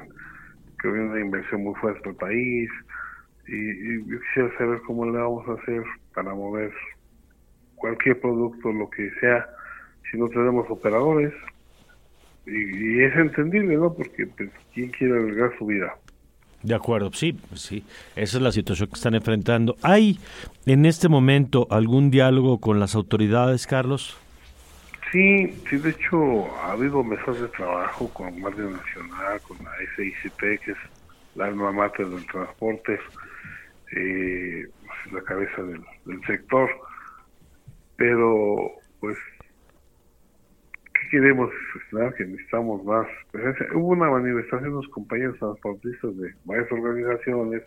que 0.81 0.89
viene 0.89 1.11
una 1.11 1.21
inversión 1.21 1.65
muy 1.65 1.75
fuerte 1.77 2.09
al 2.09 2.17
país 2.17 2.71
y, 3.47 4.11
yo 4.11 4.21
quisiera 4.21 4.59
saber 4.59 4.81
cómo 4.87 5.07
le 5.07 5.19
vamos 5.19 5.49
a 5.49 5.53
hacer 5.55 5.83
para 6.15 6.35
mover 6.35 6.73
cualquier 7.77 8.21
producto, 8.21 8.73
lo 8.73 8.89
que 8.91 9.11
sea, 9.21 9.47
si 10.11 10.19
no 10.19 10.29
tenemos 10.29 10.69
operadores. 10.71 11.33
Y, 12.47 13.03
es 13.03 13.15
entendible, 13.17 13.77
¿no? 13.77 13.93
Porque 13.93 14.27
pues, 14.27 14.51
¿quién 14.73 14.91
quiere 14.91 15.19
arriesgar 15.19 15.57
su 15.59 15.67
vida? 15.67 15.95
De 16.63 16.75
acuerdo, 16.75 17.13
sí, 17.13 17.39
sí, 17.55 17.85
esa 18.17 18.39
es 18.39 18.43
la 18.43 18.51
situación 18.51 18.89
que 18.89 18.95
están 18.95 19.15
enfrentando. 19.15 19.77
¿Hay 19.83 20.19
en 20.65 20.87
este 20.87 21.11
momento 21.11 21.67
algún 21.71 22.11
diálogo 22.11 22.59
con 22.59 22.81
las 22.81 22.95
autoridades, 22.95 23.67
Carlos? 23.67 24.19
Sí, 25.13 25.47
sí, 25.69 25.77
de 25.77 25.91
hecho 25.91 26.47
ha 26.63 26.73
habido 26.73 27.05
mesas 27.05 27.39
de 27.39 27.49
trabajo 27.49 28.09
con 28.15 28.41
Guardia 28.41 28.65
Nacional, 28.65 29.41
con 29.47 29.59
la 29.59 29.71
SICP, 29.95 30.65
que 30.65 30.73
es 30.73 30.79
la 31.35 31.47
alma 31.47 31.71
mater 31.71 32.07
del 32.07 32.27
transporte, 32.27 32.99
eh, 33.97 34.67
la 35.13 35.23
cabeza 35.23 35.63
del, 35.63 35.83
sector, 36.27 36.69
pero 37.97 38.73
pues, 39.01 39.17
¿qué 40.95 41.09
queremos? 41.11 41.51
Que 42.17 42.25
necesitamos 42.25 42.85
más 42.85 43.07
presencia. 43.31 43.67
Hubo 43.75 43.89
una 43.89 44.11
manifestación 44.11 44.71
de 44.71 44.77
los 44.77 44.89
compañeros 44.89 45.39
transportistas 45.39 46.17
de 46.17 46.35
varias 46.45 46.71
organizaciones 46.73 47.63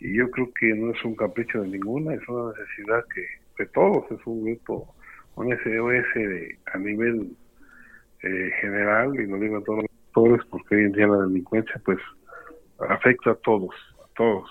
y 0.00 0.16
yo 0.16 0.30
creo 0.30 0.50
que 0.58 0.74
no 0.74 0.92
es 0.92 1.04
un 1.04 1.16
capricho 1.16 1.62
de 1.62 1.68
ninguna, 1.68 2.14
es 2.14 2.28
una 2.28 2.52
necesidad 2.52 3.04
que 3.14 3.26
de 3.58 3.66
todos, 3.70 4.10
es 4.10 4.24
un 4.26 4.44
grupo 4.44 4.94
un 5.38 5.56
SOS 5.56 6.50
a 6.74 6.78
nivel 6.78 7.36
eh, 8.22 8.50
general, 8.60 9.14
y 9.20 9.26
no 9.26 9.38
digo 9.38 9.58
a 9.58 9.62
todos 9.62 9.84
los 10.12 10.46
porque 10.46 10.74
hoy 10.74 10.82
en 10.82 10.92
día 10.92 11.06
la 11.06 11.18
delincuencia 11.18 11.80
pues 11.84 11.98
afecta 12.88 13.30
a 13.30 13.34
todos, 13.36 13.74
a 14.02 14.14
todos. 14.16 14.50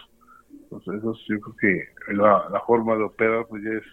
Entonces, 0.71 0.95
eso 0.95 1.15
yo 1.29 1.39
creo 1.39 1.55
que 1.55 2.13
la, 2.13 2.49
la 2.49 2.59
forma 2.61 2.95
de 2.95 3.03
operar 3.03 3.45
pues 3.47 3.63
ya 3.63 3.71
es, 3.71 3.83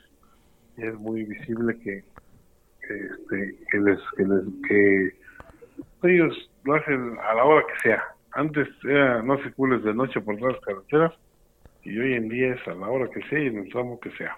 ya 0.77 0.87
es 0.87 0.99
muy 0.99 1.25
visible 1.25 1.79
que, 1.79 2.03
que, 2.87 2.97
este, 2.97 3.59
que 3.71 3.79
les, 3.79 3.99
que 4.17 4.25
les, 4.25 4.45
que 4.69 6.13
ellos 6.13 6.51
lo 6.65 6.75
hacen 6.75 7.17
a 7.19 7.35
la 7.35 7.45
hora 7.45 7.65
que 7.67 7.89
sea. 7.89 8.03
Antes 8.33 8.69
era 8.83 9.23
no 9.23 9.37
circules 9.39 9.85
de 9.85 9.95
noche 9.95 10.21
por 10.21 10.37
todas 10.37 10.55
las 10.55 10.65
carreteras 10.65 11.13
y 11.85 11.99
hoy 11.99 12.15
en 12.15 12.29
día 12.29 12.55
es 12.55 12.67
a 12.67 12.75
la 12.75 12.89
hora 12.89 13.09
que 13.09 13.23
sea 13.29 13.39
y 13.39 13.47
en 13.47 13.59
el 13.59 13.69
tramo 13.71 14.01
que 14.01 14.11
sea. 14.13 14.37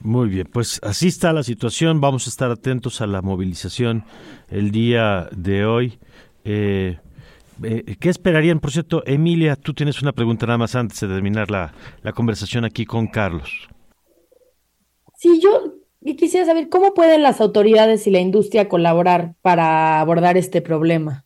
Muy 0.00 0.28
bien, 0.28 0.46
pues 0.52 0.80
así 0.82 1.08
está 1.08 1.32
la 1.32 1.42
situación. 1.42 2.00
Vamos 2.00 2.26
a 2.26 2.30
estar 2.30 2.50
atentos 2.50 3.00
a 3.00 3.06
la 3.06 3.22
movilización 3.22 4.04
el 4.48 4.70
día 4.70 5.28
de 5.32 5.64
hoy. 5.64 5.98
Eh, 6.44 6.98
eh, 7.62 7.96
¿Qué 7.98 8.08
esperarían? 8.08 8.60
Por 8.60 8.70
cierto, 8.70 9.02
Emilia, 9.06 9.56
tú 9.56 9.74
tienes 9.74 10.02
una 10.02 10.12
pregunta 10.12 10.46
nada 10.46 10.58
más 10.58 10.74
antes 10.74 11.00
de 11.00 11.08
terminar 11.08 11.50
la, 11.50 11.72
la 12.02 12.12
conversación 12.12 12.64
aquí 12.64 12.84
con 12.84 13.06
Carlos. 13.06 13.68
Sí, 15.14 15.40
yo 15.40 15.74
quisiera 16.14 16.46
saber 16.46 16.68
cómo 16.68 16.94
pueden 16.94 17.22
las 17.22 17.40
autoridades 17.40 18.06
y 18.06 18.10
la 18.10 18.20
industria 18.20 18.68
colaborar 18.68 19.34
para 19.42 20.00
abordar 20.00 20.36
este 20.36 20.60
problema. 20.60 21.24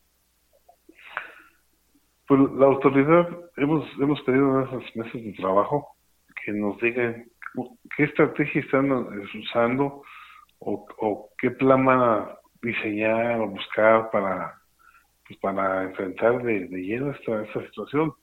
Pues 2.27 2.39
la 2.57 2.67
autoridad, 2.67 3.27
hemos, 3.57 3.85
hemos 3.99 4.21
pedido 4.21 4.61
en 4.61 4.67
esos 4.67 4.95
meses 4.95 5.23
de 5.23 5.33
trabajo 5.33 5.95
que 6.45 6.53
nos 6.53 6.79
digan 6.79 7.25
qué 7.97 8.05
estrategia 8.05 8.61
están 8.61 8.89
usando 8.91 10.01
o, 10.59 10.85
o 10.99 11.29
qué 11.37 11.51
plan 11.51 11.85
van 11.85 11.99
a 11.99 12.37
diseñar 12.61 13.41
o 13.41 13.49
buscar 13.49 14.09
para 14.11 14.60
para 15.37 15.83
enfrentar 15.83 16.43
de, 16.43 16.67
lleno 16.67 17.11
esta, 17.11 17.43
esta 17.43 17.65
situación. 17.65 18.13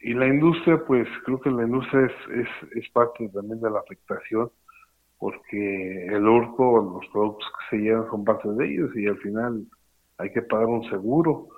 Y 0.00 0.14
la 0.14 0.26
industria, 0.26 0.82
pues 0.86 1.08
creo 1.24 1.40
que 1.40 1.50
la 1.50 1.64
industria 1.64 2.06
es, 2.06 2.48
es, 2.76 2.88
parte 2.90 3.28
también 3.30 3.60
de 3.60 3.70
la 3.70 3.80
afectación, 3.80 4.50
porque 5.18 6.06
el 6.06 6.26
urco, 6.26 7.00
los 7.00 7.10
productos 7.12 7.48
que 7.58 7.76
se 7.76 7.82
llevan 7.82 8.08
son 8.08 8.24
parte 8.24 8.48
de 8.48 8.66
ellos 8.66 8.90
y 8.94 9.06
al 9.06 9.18
final 9.18 9.66
hay 10.18 10.32
que 10.32 10.42
pagar 10.42 10.66
un 10.66 10.88
seguro 10.88 11.48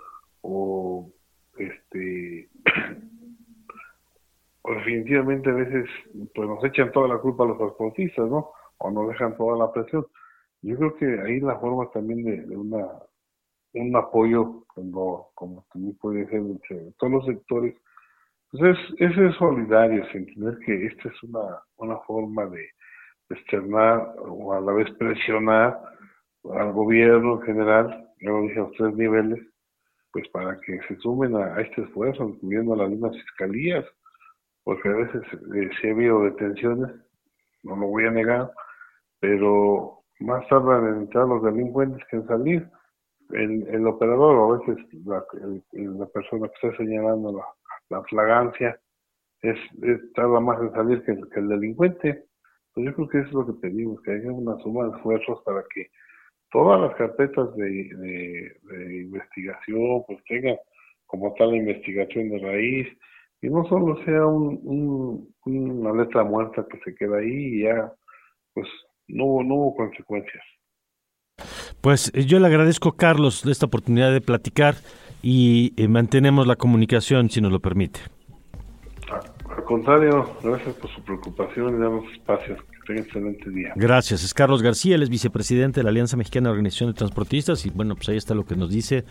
o 0.43 1.11
este 1.59 2.49
o 4.63 4.75
definitivamente 4.75 5.51
a 5.51 5.55
veces 5.55 5.87
pues 6.35 6.49
nos 6.49 6.65
echan 6.65 6.93
toda 6.93 7.09
la 7.09 7.19
culpa 7.19 7.45
a 7.45 7.49
los 7.49 7.59
transportistas, 7.59 8.29
¿no? 8.29 8.51
O 8.79 8.91
nos 8.91 9.09
dejan 9.09 9.37
toda 9.37 9.59
la 9.59 9.71
presión. 9.71 10.07
Yo 10.63 10.77
creo 10.77 10.97
que 10.97 11.21
ahí 11.21 11.41
la 11.41 11.59
forma 11.59 11.91
también 11.91 12.49
de 12.49 12.57
una 12.57 12.87
un 13.75 13.97
apoyo 13.97 14.65
como, 14.67 15.31
como 15.35 15.65
también 15.73 15.97
puede 15.99 16.27
ser 16.27 16.39
entre 16.39 16.93
todos 16.99 17.13
los 17.13 17.27
sectores, 17.27 17.75
pues 18.51 18.77
es, 18.99 19.19
es 19.19 19.37
solidario, 19.37 20.05
entender 20.13 20.59
que 20.65 20.87
esta 20.87 21.09
es 21.09 21.23
una, 21.23 21.63
una 21.77 21.99
forma 21.99 22.47
de 22.47 22.69
externar 23.31 24.15
o 24.19 24.53
a 24.53 24.61
la 24.61 24.73
vez 24.73 24.91
presionar 24.99 25.81
al 26.53 26.73
gobierno 26.73 27.37
en 27.37 27.43
general, 27.43 28.09
ya 28.21 28.31
lo 28.31 28.43
dije 28.43 28.59
a 28.59 28.63
los 28.63 28.73
tres 28.73 28.95
niveles, 28.97 29.41
pues 30.13 30.29
para 30.31 30.59
que 30.61 30.81
se 30.89 30.97
sumen 30.97 31.37
a, 31.37 31.61
este 31.61 31.83
esfuerzo, 31.83 32.25
incluyendo 32.25 32.75
las 32.75 32.91
mismas 32.91 33.13
fiscalías, 33.13 33.85
porque 34.65 34.89
a 34.89 34.93
veces 34.93 35.23
eh, 35.55 35.71
sí 35.81 35.89
ha 35.89 35.93
habido 35.93 36.25
detenciones, 36.25 36.91
no 37.63 37.77
lo 37.77 37.87
voy 37.87 38.07
a 38.07 38.11
negar, 38.11 38.51
pero 39.21 40.03
más 40.19 40.47
tardan 40.49 40.89
en 40.89 41.03
entrar 41.03 41.27
los 41.29 41.43
delincuentes 41.43 42.03
que 42.11 42.17
en 42.17 42.27
salir 42.27 42.69
el, 43.33 43.67
el 43.69 43.87
operador 43.87 44.37
a 44.37 44.59
veces 44.59 44.87
la, 45.05 45.25
la 45.73 46.07
persona 46.07 46.49
que 46.49 46.69
está 46.69 46.77
señalando 46.77 47.33
la, 47.33 47.45
la 47.91 48.03
flagancia 48.05 48.79
es, 49.43 49.59
tarda 50.15 50.41
más 50.41 50.61
en 50.61 50.73
salir 50.73 51.03
que 51.05 51.13
el, 51.13 51.49
delincuente. 51.49 52.25
Pues 52.73 52.87
yo 52.87 52.95
creo 52.95 53.09
que 53.09 53.19
eso 53.19 53.29
es 53.29 53.35
lo 53.35 53.47
que 53.47 53.61
pedimos, 53.61 54.01
que 54.03 54.13
haya 54.13 54.31
una 54.31 54.57
suma 54.63 54.85
de 54.85 54.97
esfuerzos 54.97 55.43
para 55.45 55.65
que 55.75 55.89
todas 56.51 56.81
las 56.81 56.95
carpetas 56.97 57.55
de, 57.57 57.91
de, 57.97 58.97
investigación 59.03 60.05
pues 60.07 60.23
tengan 60.29 60.57
como 61.07 61.35
tal 61.35 61.55
investigación 61.55 62.31
de 62.31 62.39
raíz 62.39 62.89
y 63.43 63.49
no 63.49 63.65
solo 63.65 63.97
sea 64.05 64.25
un, 64.27 65.35
una 65.45 65.93
letra 65.93 66.23
muerta 66.23 66.67
que 66.71 66.79
se 66.85 66.95
queda 66.95 67.19
ahí 67.19 67.57
y 67.57 67.63
ya 67.63 67.93
pues 68.55 68.69
no, 69.09 69.43
no 69.43 69.55
hubo 69.55 69.77
consecuencias. 69.77 70.45
Pues 71.81 72.11
eh, 72.15 72.25
yo 72.25 72.39
le 72.39 72.47
agradezco, 72.47 72.93
Carlos, 72.93 73.45
esta 73.47 73.67
oportunidad 73.67 74.13
de 74.13 74.21
platicar 74.21 74.77
y 75.23 75.73
eh, 75.77 75.89
mantenemos 75.89 76.47
la 76.47 76.57
comunicación, 76.57 77.31
si 77.31 77.41
nos 77.41 77.53
lo 77.53 77.61
permite. 77.61 78.01
Al 79.61 79.67
contrario, 79.67 80.37
gracias 80.43 80.75
por 80.77 80.91
su 80.91 81.03
preocupación 81.03 81.77
y 81.77 81.81
darnos 81.81 82.11
espacios 82.15 82.61
excelente 82.99 83.51
día. 83.51 83.73
Gracias. 83.77 84.25
Es 84.25 84.35
Carlos 84.35 84.63
García, 84.63 84.95
él 84.95 85.03
es 85.03 85.09
vicepresidente 85.09 85.81
de 85.81 85.85
la 85.85 85.91
Alianza 85.91 86.17
Mexicana 86.17 86.49
de 86.49 86.53
Organización 86.53 86.91
de 86.91 86.95
Transportistas 86.95 87.65
y 87.67 87.71
bueno, 87.71 87.95
pues 87.95 88.09
ahí 88.09 88.17
está 88.17 88.35
lo 88.35 88.45
que 88.45 88.57
nos 88.57 88.71
dice. 88.71 89.05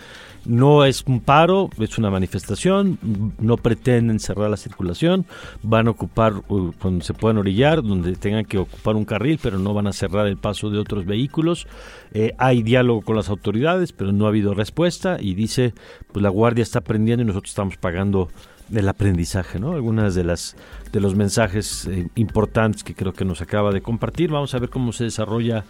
No 0.46 0.86
es 0.86 1.04
un 1.06 1.22
paro, 1.22 1.70
es 1.80 1.98
una 1.98 2.10
manifestación, 2.10 2.98
no 3.40 3.58
pretenden 3.58 4.20
cerrar 4.20 4.50
la 4.50 4.58
circulación, 4.58 5.26
van 5.64 5.88
a 5.88 5.92
ocupar 5.92 6.34
uh, 6.48 6.72
donde 6.82 7.06
se 7.06 7.14
puedan 7.14 7.38
orillar, 7.38 7.84
donde 7.84 8.16
tengan 8.16 8.46
que 8.46 8.58
ocupar 8.58 8.96
un 8.96 9.06
carril, 9.06 9.40
pero 9.42 9.60
no 9.60 9.74
van 9.74 9.88
a 9.88 9.94
cerrar 9.94 10.28
el 10.28 10.38
paso 10.38 10.70
de 10.70 10.80
otros 10.80 11.06
vehículos. 11.06 11.68
Eh, 12.14 12.34
hay 12.38 12.64
diálogo 12.64 13.02
con 13.02 13.16
las 13.16 13.30
autoridades, 13.30 13.94
pero 13.94 14.12
no 14.12 14.26
ha 14.26 14.30
habido 14.30 14.54
respuesta 14.54 15.18
y 15.20 15.36
dice, 15.36 15.74
pues 16.12 16.24
la 16.24 16.30
guardia 16.30 16.64
está 16.64 16.82
prendiendo 16.82 17.24
y 17.24 17.26
nosotros 17.26 17.52
estamos 17.52 17.78
pagando 17.78 18.30
el 18.74 18.88
aprendizaje, 18.90 19.60
¿no? 19.60 19.74
Algunas 19.74 20.16
de 20.16 20.24
las 20.24 20.56
de 20.92 21.00
los 21.00 21.16
mensajes 21.16 21.86
eh, 21.86 22.08
importantes 22.16 22.84
que 22.84 22.96
creo 22.96 23.14
que 23.14 23.26
nos 23.26 23.42
acaba 23.42 23.72
de 23.72 23.82
compartir. 23.82 24.32
Vamos 24.32 24.54
a 24.56 24.60
ver 24.60 24.70
cómo 24.70 24.92
se 24.92 25.04
desarrolla 25.04 25.64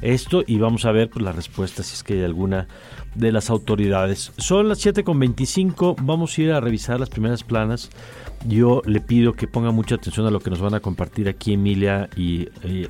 esto 0.00 0.42
y 0.46 0.58
vamos 0.58 0.84
a 0.84 0.92
ver 0.92 1.10
pues, 1.10 1.22
la 1.22 1.32
respuesta 1.32 1.82
si 1.82 1.94
es 1.94 2.02
que 2.02 2.14
hay 2.14 2.24
alguna 2.24 2.68
de 3.14 3.32
las 3.32 3.50
autoridades. 3.50 4.32
Son 4.38 4.68
las 4.68 4.84
7.25, 4.84 5.96
vamos 6.02 6.36
a 6.36 6.42
ir 6.42 6.52
a 6.52 6.60
revisar 6.60 6.98
las 7.00 7.10
primeras 7.10 7.44
planas. 7.44 7.90
Yo 8.48 8.82
le 8.86 9.00
pido 9.00 9.34
que 9.34 9.46
ponga 9.46 9.70
mucha 9.70 9.96
atención 9.96 10.26
a 10.26 10.30
lo 10.30 10.40
que 10.40 10.50
nos 10.50 10.60
van 10.60 10.74
a 10.74 10.80
compartir 10.80 11.28
aquí 11.28 11.52
Emilia 11.52 12.08
y, 12.16 12.48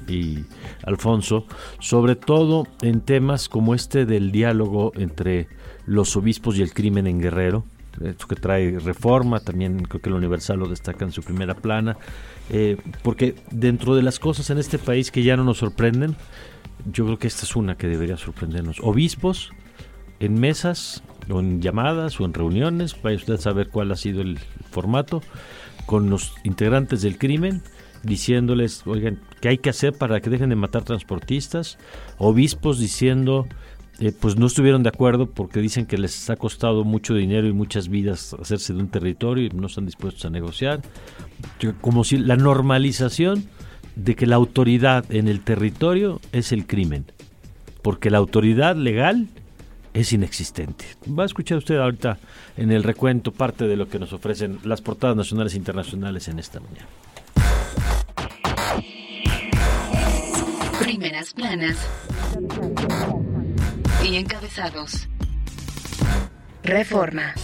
y 0.08 0.44
Alfonso, 0.84 1.46
sobre 1.78 2.16
todo 2.16 2.66
en 2.80 3.00
temas 3.00 3.48
como 3.48 3.74
este 3.74 4.06
del 4.06 4.32
diálogo 4.32 4.92
entre 4.94 5.48
los 5.84 6.16
obispos 6.16 6.56
y 6.56 6.62
el 6.62 6.72
crimen 6.72 7.06
en 7.06 7.20
Guerrero 7.20 7.64
esto 8.04 8.26
que 8.26 8.36
trae 8.36 8.78
reforma, 8.78 9.40
también 9.40 9.84
creo 9.84 10.00
que 10.00 10.08
el 10.08 10.16
Universal 10.16 10.58
lo 10.58 10.68
destaca 10.68 11.04
en 11.04 11.12
su 11.12 11.22
primera 11.22 11.54
plana, 11.54 11.96
eh, 12.50 12.76
porque 13.02 13.34
dentro 13.50 13.94
de 13.94 14.02
las 14.02 14.18
cosas 14.18 14.50
en 14.50 14.58
este 14.58 14.78
país 14.78 15.10
que 15.10 15.22
ya 15.22 15.36
no 15.36 15.44
nos 15.44 15.58
sorprenden, 15.58 16.16
yo 16.90 17.04
creo 17.04 17.18
que 17.18 17.26
esta 17.28 17.44
es 17.44 17.54
una 17.56 17.76
que 17.76 17.86
debería 17.86 18.16
sorprendernos. 18.16 18.80
Obispos 18.80 19.50
en 20.20 20.38
mesas 20.40 21.02
o 21.28 21.40
en 21.40 21.60
llamadas 21.60 22.20
o 22.20 22.24
en 22.24 22.34
reuniones, 22.34 22.96
vaya 23.02 23.16
usted 23.16 23.38
saber 23.38 23.68
cuál 23.68 23.92
ha 23.92 23.96
sido 23.96 24.22
el 24.22 24.38
formato, 24.70 25.22
con 25.86 26.10
los 26.10 26.34
integrantes 26.44 27.02
del 27.02 27.18
crimen, 27.18 27.62
diciéndoles, 28.02 28.86
oigan, 28.86 29.20
¿qué 29.40 29.48
hay 29.48 29.58
que 29.58 29.70
hacer 29.70 29.92
para 29.92 30.20
que 30.20 30.30
dejen 30.30 30.50
de 30.50 30.56
matar 30.56 30.84
transportistas? 30.84 31.78
Obispos 32.18 32.78
diciendo 32.78 33.46
eh, 34.00 34.12
pues 34.18 34.36
no 34.36 34.46
estuvieron 34.46 34.82
de 34.82 34.88
acuerdo 34.88 35.26
porque 35.26 35.60
dicen 35.60 35.86
que 35.86 35.98
les 35.98 36.28
ha 36.30 36.36
costado 36.36 36.84
mucho 36.84 37.14
dinero 37.14 37.46
y 37.46 37.52
muchas 37.52 37.88
vidas 37.88 38.34
hacerse 38.34 38.72
de 38.72 38.80
un 38.80 38.88
territorio 38.88 39.46
y 39.46 39.50
no 39.50 39.66
están 39.66 39.86
dispuestos 39.86 40.24
a 40.24 40.30
negociar. 40.30 40.80
Como 41.80 42.04
si 42.04 42.18
la 42.18 42.36
normalización 42.36 43.44
de 43.96 44.14
que 44.14 44.26
la 44.26 44.36
autoridad 44.36 45.04
en 45.12 45.28
el 45.28 45.40
territorio 45.40 46.20
es 46.32 46.52
el 46.52 46.66
crimen, 46.66 47.04
porque 47.82 48.10
la 48.10 48.18
autoridad 48.18 48.76
legal 48.76 49.28
es 49.94 50.12
inexistente. 50.12 50.84
Va 51.06 51.24
a 51.24 51.26
escuchar 51.26 51.58
usted 51.58 51.76
ahorita 51.76 52.18
en 52.56 52.72
el 52.72 52.82
recuento 52.82 53.30
parte 53.30 53.66
de 53.66 53.76
lo 53.76 53.88
que 53.88 53.98
nos 53.98 54.12
ofrecen 54.12 54.58
las 54.64 54.80
portadas 54.80 55.16
nacionales 55.16 55.54
e 55.54 55.58
internacionales 55.58 56.28
en 56.28 56.38
esta 56.38 56.60
mañana. 56.60 56.88
Primeras 60.80 61.32
planas 61.32 61.76
y 64.04 64.16
encabezados. 64.16 65.08
Reforma. 66.62 67.34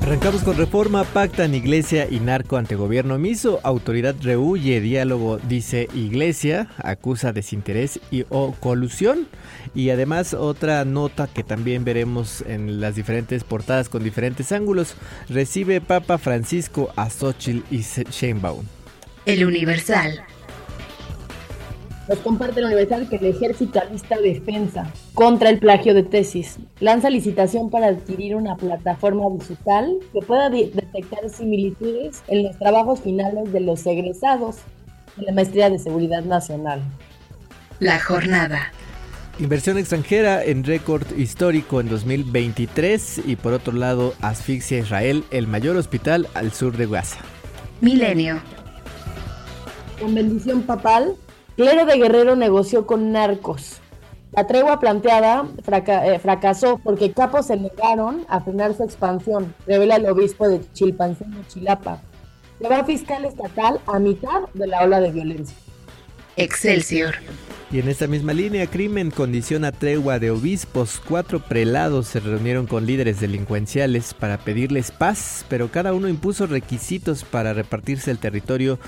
Arrancamos 0.00 0.42
con 0.42 0.56
reforma, 0.56 1.02
pactan 1.02 1.54
iglesia 1.54 2.06
y 2.08 2.20
narco 2.20 2.56
ante 2.56 2.76
gobierno 2.76 3.18
miso. 3.18 3.58
Autoridad 3.64 4.14
rehuye 4.20 4.80
diálogo, 4.80 5.38
dice 5.38 5.88
iglesia, 5.94 6.68
acusa 6.78 7.32
desinterés 7.32 7.98
y 8.12 8.24
o 8.28 8.52
colusión. 8.52 9.26
Y 9.74 9.90
además 9.90 10.32
otra 10.34 10.84
nota 10.84 11.26
que 11.26 11.42
también 11.42 11.84
veremos 11.84 12.44
en 12.46 12.80
las 12.80 12.94
diferentes 12.94 13.42
portadas 13.42 13.88
con 13.88 14.04
diferentes 14.04 14.52
ángulos. 14.52 14.94
Recibe 15.28 15.80
Papa 15.80 16.18
Francisco 16.18 16.92
a 16.94 17.10
Xochitl 17.10 17.64
y 17.74 17.82
Sheinbaum. 17.82 18.64
El 19.24 19.44
Universal. 19.44 20.24
Nos 22.08 22.18
comparte 22.18 22.60
la 22.60 22.68
universidad 22.68 23.08
que 23.08 23.16
el 23.16 23.26
ejército 23.26 23.80
alista 23.80 24.16
defensa 24.18 24.92
contra 25.14 25.50
el 25.50 25.58
plagio 25.58 25.92
de 25.92 26.04
tesis. 26.04 26.58
Lanza 26.78 27.10
licitación 27.10 27.68
para 27.68 27.88
adquirir 27.88 28.36
una 28.36 28.56
plataforma 28.56 29.24
digital 29.38 29.96
que 30.12 30.20
pueda 30.20 30.48
detectar 30.48 31.28
similitudes 31.28 32.22
en 32.28 32.44
los 32.44 32.56
trabajos 32.58 33.00
finales 33.00 33.52
de 33.52 33.60
los 33.60 33.84
egresados 33.86 34.58
de 35.16 35.24
la 35.24 35.32
Maestría 35.32 35.68
de 35.68 35.78
Seguridad 35.78 36.22
Nacional. 36.22 36.80
La 37.80 37.98
jornada. 37.98 38.72
Inversión 39.38 39.76
extranjera 39.76 40.42
en 40.42 40.64
récord 40.64 41.04
histórico 41.18 41.80
en 41.80 41.90
2023 41.90 43.22
y 43.26 43.36
por 43.36 43.52
otro 43.52 43.74
lado 43.74 44.14
asfixia 44.22 44.78
Israel 44.78 45.24
el 45.30 45.46
mayor 45.46 45.76
hospital 45.76 46.26
al 46.32 46.52
sur 46.52 46.76
de 46.76 46.86
Gaza. 46.86 47.18
Milenio. 47.82 48.40
Con 50.00 50.14
bendición 50.14 50.62
papal, 50.62 51.16
Clero 51.56 51.86
de 51.86 51.96
Guerrero 51.96 52.36
negoció 52.36 52.86
con 52.86 53.12
narcos. 53.12 53.80
La 54.32 54.46
tregua 54.46 54.78
planteada 54.78 55.46
eh, 55.66 56.18
fracasó 56.18 56.78
porque 56.84 57.12
capos 57.12 57.46
se 57.46 57.56
negaron 57.56 58.26
a 58.28 58.40
frenar 58.40 58.74
su 58.74 58.82
expansión, 58.82 59.54
revela 59.66 59.96
el 59.96 60.06
obispo 60.06 60.46
de 60.46 60.60
Chilpancingo, 60.74 61.40
Chilapa. 61.48 62.02
Lleva 62.60 62.84
fiscal 62.84 63.24
estatal 63.24 63.80
a 63.86 63.98
mitad 63.98 64.42
de 64.52 64.66
la 64.66 64.82
ola 64.82 65.00
de 65.00 65.12
violencia. 65.12 65.56
Excelsior. 66.36 67.14
Y 67.72 67.80
en 67.80 67.88
esta 67.88 68.06
misma 68.06 68.32
línea, 68.32 68.68
crimen 68.68 69.10
condiciona 69.10 69.72
tregua 69.72 70.20
de 70.20 70.30
obispos. 70.30 71.02
Cuatro 71.04 71.40
prelados 71.40 72.06
se 72.06 72.20
reunieron 72.20 72.66
con 72.66 72.86
líderes 72.86 73.18
delincuenciales 73.18 74.14
para 74.14 74.38
pedirles 74.38 74.92
paz, 74.92 75.44
pero 75.48 75.68
cada 75.72 75.92
uno 75.92 76.08
impuso 76.08 76.46
requisitos 76.46 77.24
para 77.24 77.54
repartirse 77.54 78.12
el 78.12 78.18
territorio 78.18 78.78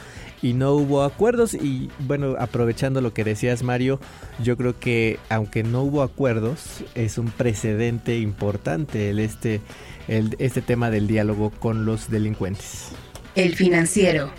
y 0.42 0.52
no 0.52 0.74
hubo 0.74 1.02
acuerdos. 1.02 1.54
Y 1.54 1.90
bueno, 1.98 2.37
aprovechando 2.38 3.00
lo 3.00 3.12
que 3.12 3.24
decías 3.24 3.64
Mario, 3.64 3.98
yo 4.44 4.56
creo 4.56 4.78
que 4.78 5.18
aunque 5.28 5.64
no 5.64 5.82
hubo 5.82 6.02
acuerdos, 6.02 6.84
es 6.94 7.18
un 7.18 7.32
precedente 7.32 8.18
importante 8.18 9.11
el 9.11 9.18
este, 9.18 9.61
el, 10.06 10.37
este 10.38 10.62
tema 10.62 10.90
del 10.90 11.08
diálogo 11.08 11.50
con 11.50 11.84
los 11.84 12.11
delincuentes. 12.11 12.90
El 13.34 13.56
financiero 13.56 14.30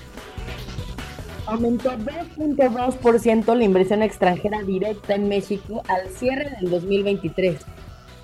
aumentó 1.50 1.92
2.2% 1.92 3.56
la 3.56 3.64
inversión 3.64 4.04
extranjera 4.04 4.62
directa 4.62 5.16
en 5.16 5.28
México 5.28 5.82
al 5.88 6.08
cierre 6.10 6.52
del 6.60 6.70
2023. 6.70 7.58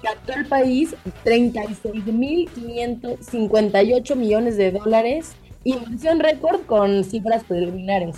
Captó 0.04 0.34
el 0.34 0.46
país 0.46 0.96
36.558 1.24 4.16
millones 4.16 4.58
de 4.58 4.72
dólares, 4.72 5.32
inversión 5.64 6.20
récord 6.20 6.62
con 6.66 7.04
cifras 7.04 7.44
preliminares. 7.44 8.18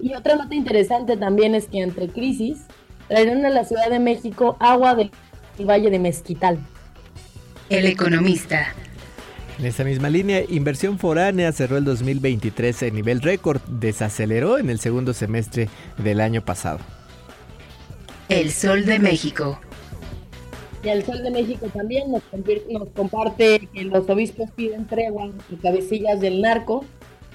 Y 0.00 0.14
otra 0.14 0.36
nota 0.36 0.54
interesante 0.54 1.16
también 1.16 1.54
es 1.54 1.66
que 1.66 1.82
entre 1.82 2.08
crisis 2.08 2.64
traerán 3.08 3.44
a 3.44 3.50
la 3.50 3.64
Ciudad 3.64 3.90
de 3.90 3.98
México 3.98 4.56
agua 4.60 4.94
del 4.94 5.10
Valle 5.58 5.90
de 5.90 5.98
Mezquital. 5.98 6.58
El 7.68 7.86
economista 7.86 8.72
en 9.58 9.64
esa 9.64 9.84
misma 9.84 10.10
línea, 10.10 10.42
inversión 10.48 10.98
foránea 10.98 11.50
cerró 11.52 11.78
el 11.78 11.84
2023 11.84 12.82
en 12.82 12.94
nivel 12.94 13.22
récord, 13.22 13.60
desaceleró 13.68 14.58
en 14.58 14.68
el 14.68 14.78
segundo 14.80 15.14
semestre 15.14 15.68
del 15.96 16.20
año 16.20 16.44
pasado. 16.44 16.78
El 18.28 18.50
Sol 18.50 18.84
de 18.84 18.98
México. 18.98 19.58
Y 20.84 20.88
el 20.88 21.04
Sol 21.04 21.22
de 21.22 21.30
México 21.30 21.68
también 21.72 22.12
nos, 22.12 22.22
comparte 22.94 23.68
que 23.72 23.84
los 23.84 24.08
obispos 24.10 24.50
piden 24.50 24.86
tregua 24.86 25.30
y 25.50 25.56
cabecillas 25.56 26.20
del 26.20 26.42
narco. 26.42 26.84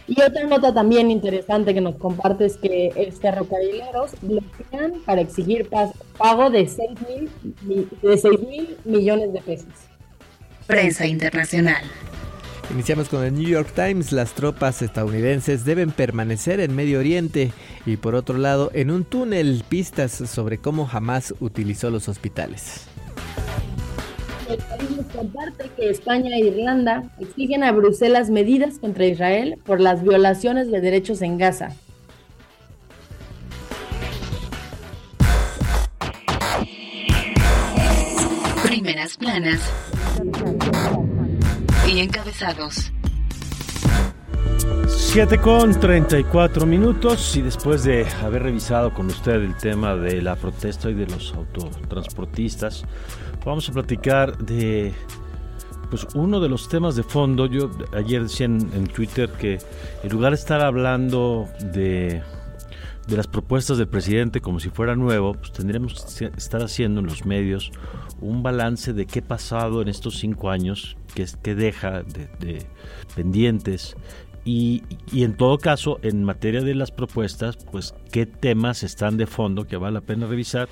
Y 0.08 0.22
otra 0.22 0.46
nota 0.46 0.74
también 0.74 1.10
interesante 1.10 1.74
que 1.74 1.82
nos 1.82 1.96
comparte 1.96 2.46
es 2.46 2.58
que 2.58 2.92
los 3.08 3.20
ferrocarrileros 3.20 4.12
bloquean 4.22 5.02
para 5.06 5.22
exigir 5.22 5.70
pago 6.18 6.50
de 6.50 6.68
6 6.68 6.90
mil 7.08 8.78
millones 8.86 9.34
de 9.34 9.42
pesos. 9.42 9.91
Prensa 10.68 11.06
internacional. 11.06 11.84
Iniciamos 12.72 13.10
con 13.10 13.24
el 13.26 13.34
New 13.34 13.48
York 13.48 13.74
Times. 13.76 14.14
Las 14.14 14.34
tropas 14.34 14.82
estadounidenses 14.82 15.66
deben 15.66 15.92
permanecer 15.92 16.62
en 16.62 16.74
Medio 16.74 17.00
Oriente 17.00 17.52
y 17.86 17.98
por 17.98 18.16
otro 18.16 18.38
lado 18.38 18.72
en 18.74 18.92
un 18.92 19.04
túnel 19.04 19.64
pistas 19.68 20.12
sobre 20.12 20.58
cómo 20.58 20.86
jamás 20.86 21.34
utilizó 21.42 21.90
los 21.90 22.08
hospitales. 22.08 22.88
El 24.50 24.58
país 24.58 24.90
nos 24.92 25.06
comparte 25.08 25.70
que 25.76 25.90
España 25.90 26.36
e 26.36 26.48
Irlanda 26.48 27.04
exigen 27.20 27.64
a 27.64 27.72
Bruselas 27.74 28.30
medidas 28.30 28.80
contra 28.80 29.06
Israel 29.06 29.58
por 29.66 29.82
las 29.82 30.04
violaciones 30.04 30.72
de 30.72 30.80
derechos 30.80 31.22
en 31.22 31.38
Gaza. 31.38 31.76
Primeras 38.64 39.18
planas 39.18 39.60
y 41.88 42.00
encabezados. 42.00 42.92
7 44.88 45.40
con 45.40 45.78
34 45.78 46.66
minutos 46.66 47.36
y 47.36 47.42
después 47.42 47.84
de 47.84 48.06
haber 48.24 48.44
revisado 48.44 48.94
con 48.94 49.08
usted 49.08 49.34
el 49.34 49.56
tema 49.58 49.96
de 49.96 50.22
la 50.22 50.36
protesta 50.36 50.90
y 50.90 50.94
de 50.94 51.08
los 51.08 51.34
autotransportistas, 51.34 52.86
vamos 53.44 53.68
a 53.70 53.74
platicar 53.74 54.38
de 54.38 54.94
pues 55.90 56.08
uno 56.16 56.40
de 56.40 56.48
los 56.48 56.70
temas 56.70 56.96
de 56.96 57.04
fondo. 57.04 57.46
Yo 57.46 57.70
ayer 57.94 58.24
decía 58.24 58.46
en, 58.46 58.88
Twitter 58.88 59.30
que 59.30 59.60
en 60.04 60.10
lugar 60.10 60.32
de 60.32 60.38
estar 60.38 60.62
hablando 60.62 61.50
de, 61.60 62.22
de 63.08 63.18
las 63.18 63.28
propuestas 63.28 63.78
del 63.78 63.88
presidente 63.88 64.42
como 64.42 64.60
si 64.60 64.70
fuera 64.70 64.96
nuevo, 64.96 65.34
pues 65.34 65.52
tendríamos 65.52 66.06
que 66.18 66.32
estar 66.38 66.62
haciendo 66.62 67.00
en 67.00 67.08
los 67.08 67.26
medios 67.26 67.72
un 68.20 68.44
balance 68.44 68.94
de 68.94 69.06
qué 69.06 69.20
ha 69.20 69.24
pasado 69.24 69.82
en 69.82 69.88
estos 69.88 70.20
cinco 70.20 70.50
años, 70.50 70.96
qué, 71.14 71.26
qué 71.42 71.56
deja 71.56 72.04
de, 72.04 72.66
pendientes 73.16 73.96
y, 74.44 74.84
y, 75.12 75.24
en 75.24 75.36
todo 75.36 75.60
caso, 75.60 76.00
en 76.02 76.24
materia 76.24 76.62
de 76.62 76.74
las 76.74 76.90
propuestas, 76.90 77.58
pues 77.72 77.94
qué 78.12 78.26
temas 78.26 78.82
están 78.82 79.18
de 79.18 79.28
fondo 79.28 79.68
que 79.68 79.78
vale 79.78 79.94
la 79.94 80.02
pena 80.02 80.26
revisar. 80.26 80.68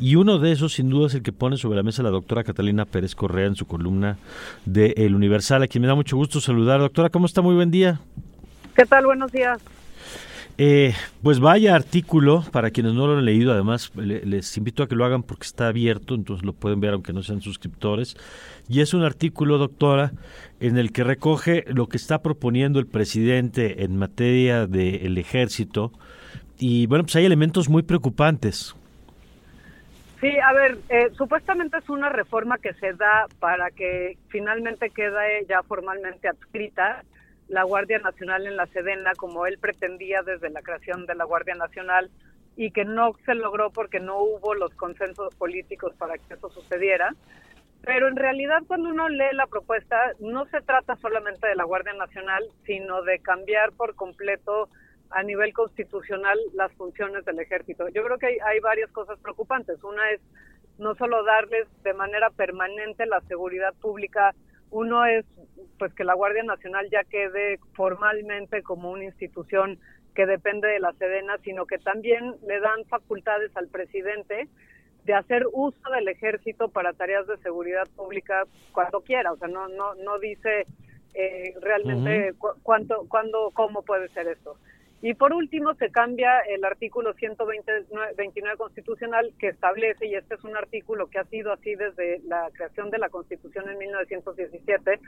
Y 0.00 0.14
uno 0.14 0.38
de 0.38 0.52
esos, 0.52 0.72
sin 0.72 0.88
duda, 0.88 1.08
es 1.08 1.14
el 1.14 1.22
que 1.22 1.32
pone 1.32 1.58
sobre 1.58 1.76
la 1.76 1.82
mesa 1.82 2.02
la 2.02 2.08
doctora 2.08 2.44
Catalina 2.44 2.86
Pérez 2.86 3.14
Correa 3.14 3.46
en 3.46 3.56
su 3.56 3.66
columna 3.66 4.16
de 4.64 4.94
El 4.96 5.14
Universal, 5.14 5.62
a 5.62 5.66
quien 5.66 5.82
me 5.82 5.88
da 5.88 5.94
mucho 5.94 6.16
gusto 6.16 6.40
saludar. 6.40 6.80
Doctora, 6.80 7.10
¿cómo 7.10 7.26
está? 7.26 7.42
Muy 7.42 7.54
buen 7.54 7.70
día. 7.70 8.00
¿Qué 8.74 8.86
tal? 8.86 9.04
Buenos 9.04 9.30
días. 9.32 9.60
Eh, 10.62 10.92
pues 11.22 11.40
vaya 11.40 11.74
artículo, 11.74 12.44
para 12.52 12.70
quienes 12.70 12.92
no 12.92 13.06
lo 13.06 13.16
han 13.16 13.24
leído, 13.24 13.50
además 13.50 13.90
les 13.96 14.58
invito 14.58 14.82
a 14.82 14.88
que 14.88 14.94
lo 14.94 15.06
hagan 15.06 15.22
porque 15.22 15.44
está 15.46 15.68
abierto, 15.68 16.14
entonces 16.14 16.44
lo 16.44 16.52
pueden 16.52 16.80
ver 16.80 16.92
aunque 16.92 17.14
no 17.14 17.22
sean 17.22 17.40
suscriptores. 17.40 18.14
Y 18.68 18.82
es 18.82 18.92
un 18.92 19.02
artículo, 19.02 19.56
doctora, 19.56 20.12
en 20.60 20.76
el 20.76 20.92
que 20.92 21.02
recoge 21.02 21.64
lo 21.68 21.86
que 21.86 21.96
está 21.96 22.20
proponiendo 22.20 22.78
el 22.78 22.86
presidente 22.86 23.84
en 23.84 23.96
materia 23.96 24.66
del 24.66 25.16
ejército. 25.16 25.92
Y 26.58 26.86
bueno, 26.88 27.04
pues 27.04 27.16
hay 27.16 27.24
elementos 27.24 27.70
muy 27.70 27.82
preocupantes. 27.82 28.76
Sí, 30.20 30.30
a 30.46 30.52
ver, 30.52 30.76
eh, 30.90 31.08
supuestamente 31.16 31.78
es 31.78 31.88
una 31.88 32.10
reforma 32.10 32.58
que 32.58 32.74
se 32.74 32.92
da 32.92 33.28
para 33.38 33.70
que 33.70 34.18
finalmente 34.28 34.90
quede 34.90 35.46
ya 35.48 35.62
formalmente 35.62 36.28
adscrita 36.28 37.02
la 37.50 37.64
Guardia 37.64 37.98
Nacional 37.98 38.46
en 38.46 38.56
la 38.56 38.66
Sedena 38.68 39.12
como 39.16 39.44
él 39.44 39.58
pretendía 39.58 40.22
desde 40.22 40.50
la 40.50 40.62
creación 40.62 41.04
de 41.06 41.16
la 41.16 41.24
Guardia 41.24 41.56
Nacional 41.56 42.08
y 42.56 42.70
que 42.70 42.84
no 42.84 43.16
se 43.26 43.34
logró 43.34 43.70
porque 43.70 43.98
no 43.98 44.20
hubo 44.20 44.54
los 44.54 44.72
consensos 44.74 45.34
políticos 45.34 45.92
para 45.98 46.16
que 46.16 46.34
eso 46.34 46.48
sucediera. 46.50 47.12
Pero 47.82 48.06
en 48.06 48.14
realidad 48.14 48.62
cuando 48.68 48.90
uno 48.90 49.08
lee 49.08 49.32
la 49.32 49.48
propuesta 49.48 49.96
no 50.20 50.46
se 50.46 50.60
trata 50.60 50.94
solamente 50.96 51.48
de 51.48 51.56
la 51.56 51.64
Guardia 51.64 51.92
Nacional, 51.94 52.44
sino 52.66 53.02
de 53.02 53.18
cambiar 53.18 53.72
por 53.72 53.96
completo 53.96 54.68
a 55.10 55.24
nivel 55.24 55.52
constitucional 55.52 56.38
las 56.54 56.70
funciones 56.74 57.24
del 57.24 57.40
ejército. 57.40 57.88
Yo 57.88 58.04
creo 58.04 58.18
que 58.18 58.26
hay, 58.26 58.38
hay 58.46 58.60
varias 58.60 58.92
cosas 58.92 59.18
preocupantes. 59.18 59.82
Una 59.82 60.08
es 60.12 60.20
no 60.78 60.94
solo 60.94 61.24
darles 61.24 61.66
de 61.82 61.94
manera 61.94 62.30
permanente 62.30 63.06
la 63.06 63.20
seguridad 63.22 63.74
pública 63.80 64.36
uno 64.70 65.04
es 65.04 65.24
pues 65.78 65.94
que 65.94 66.04
la 66.04 66.14
Guardia 66.14 66.42
Nacional 66.42 66.88
ya 66.90 67.04
quede 67.04 67.58
formalmente 67.72 68.62
como 68.62 68.90
una 68.90 69.04
institución 69.04 69.78
que 70.14 70.26
depende 70.26 70.68
de 70.68 70.80
la 70.80 70.92
Sedena, 70.92 71.38
sino 71.38 71.66
que 71.66 71.78
también 71.78 72.34
le 72.46 72.60
dan 72.60 72.84
facultades 72.86 73.56
al 73.56 73.68
presidente 73.68 74.48
de 75.04 75.14
hacer 75.14 75.46
uso 75.52 75.90
del 75.90 76.08
ejército 76.08 76.68
para 76.68 76.92
tareas 76.92 77.26
de 77.26 77.38
seguridad 77.38 77.88
pública 77.96 78.44
cuando 78.72 79.00
quiera, 79.00 79.32
o 79.32 79.36
sea, 79.36 79.48
no 79.48 79.68
no 79.68 79.94
no 79.94 80.18
dice 80.18 80.66
eh, 81.14 81.54
realmente 81.60 82.34
cuánto 82.62 83.06
cuándo 83.08 83.50
cómo 83.54 83.82
puede 83.82 84.08
ser 84.08 84.28
esto. 84.28 84.56
Y 85.02 85.14
por 85.14 85.32
último, 85.32 85.74
se 85.74 85.90
cambia 85.90 86.40
el 86.40 86.62
artículo 86.64 87.14
129 87.14 88.56
constitucional 88.58 89.32
que 89.38 89.48
establece, 89.48 90.06
y 90.06 90.14
este 90.14 90.34
es 90.34 90.44
un 90.44 90.56
artículo 90.56 91.08
que 91.08 91.18
ha 91.18 91.24
sido 91.24 91.52
así 91.52 91.74
desde 91.74 92.20
la 92.26 92.50
creación 92.52 92.90
de 92.90 92.98
la 92.98 93.08
Constitución 93.08 93.68
en 93.70 93.78
1917, 93.78 95.00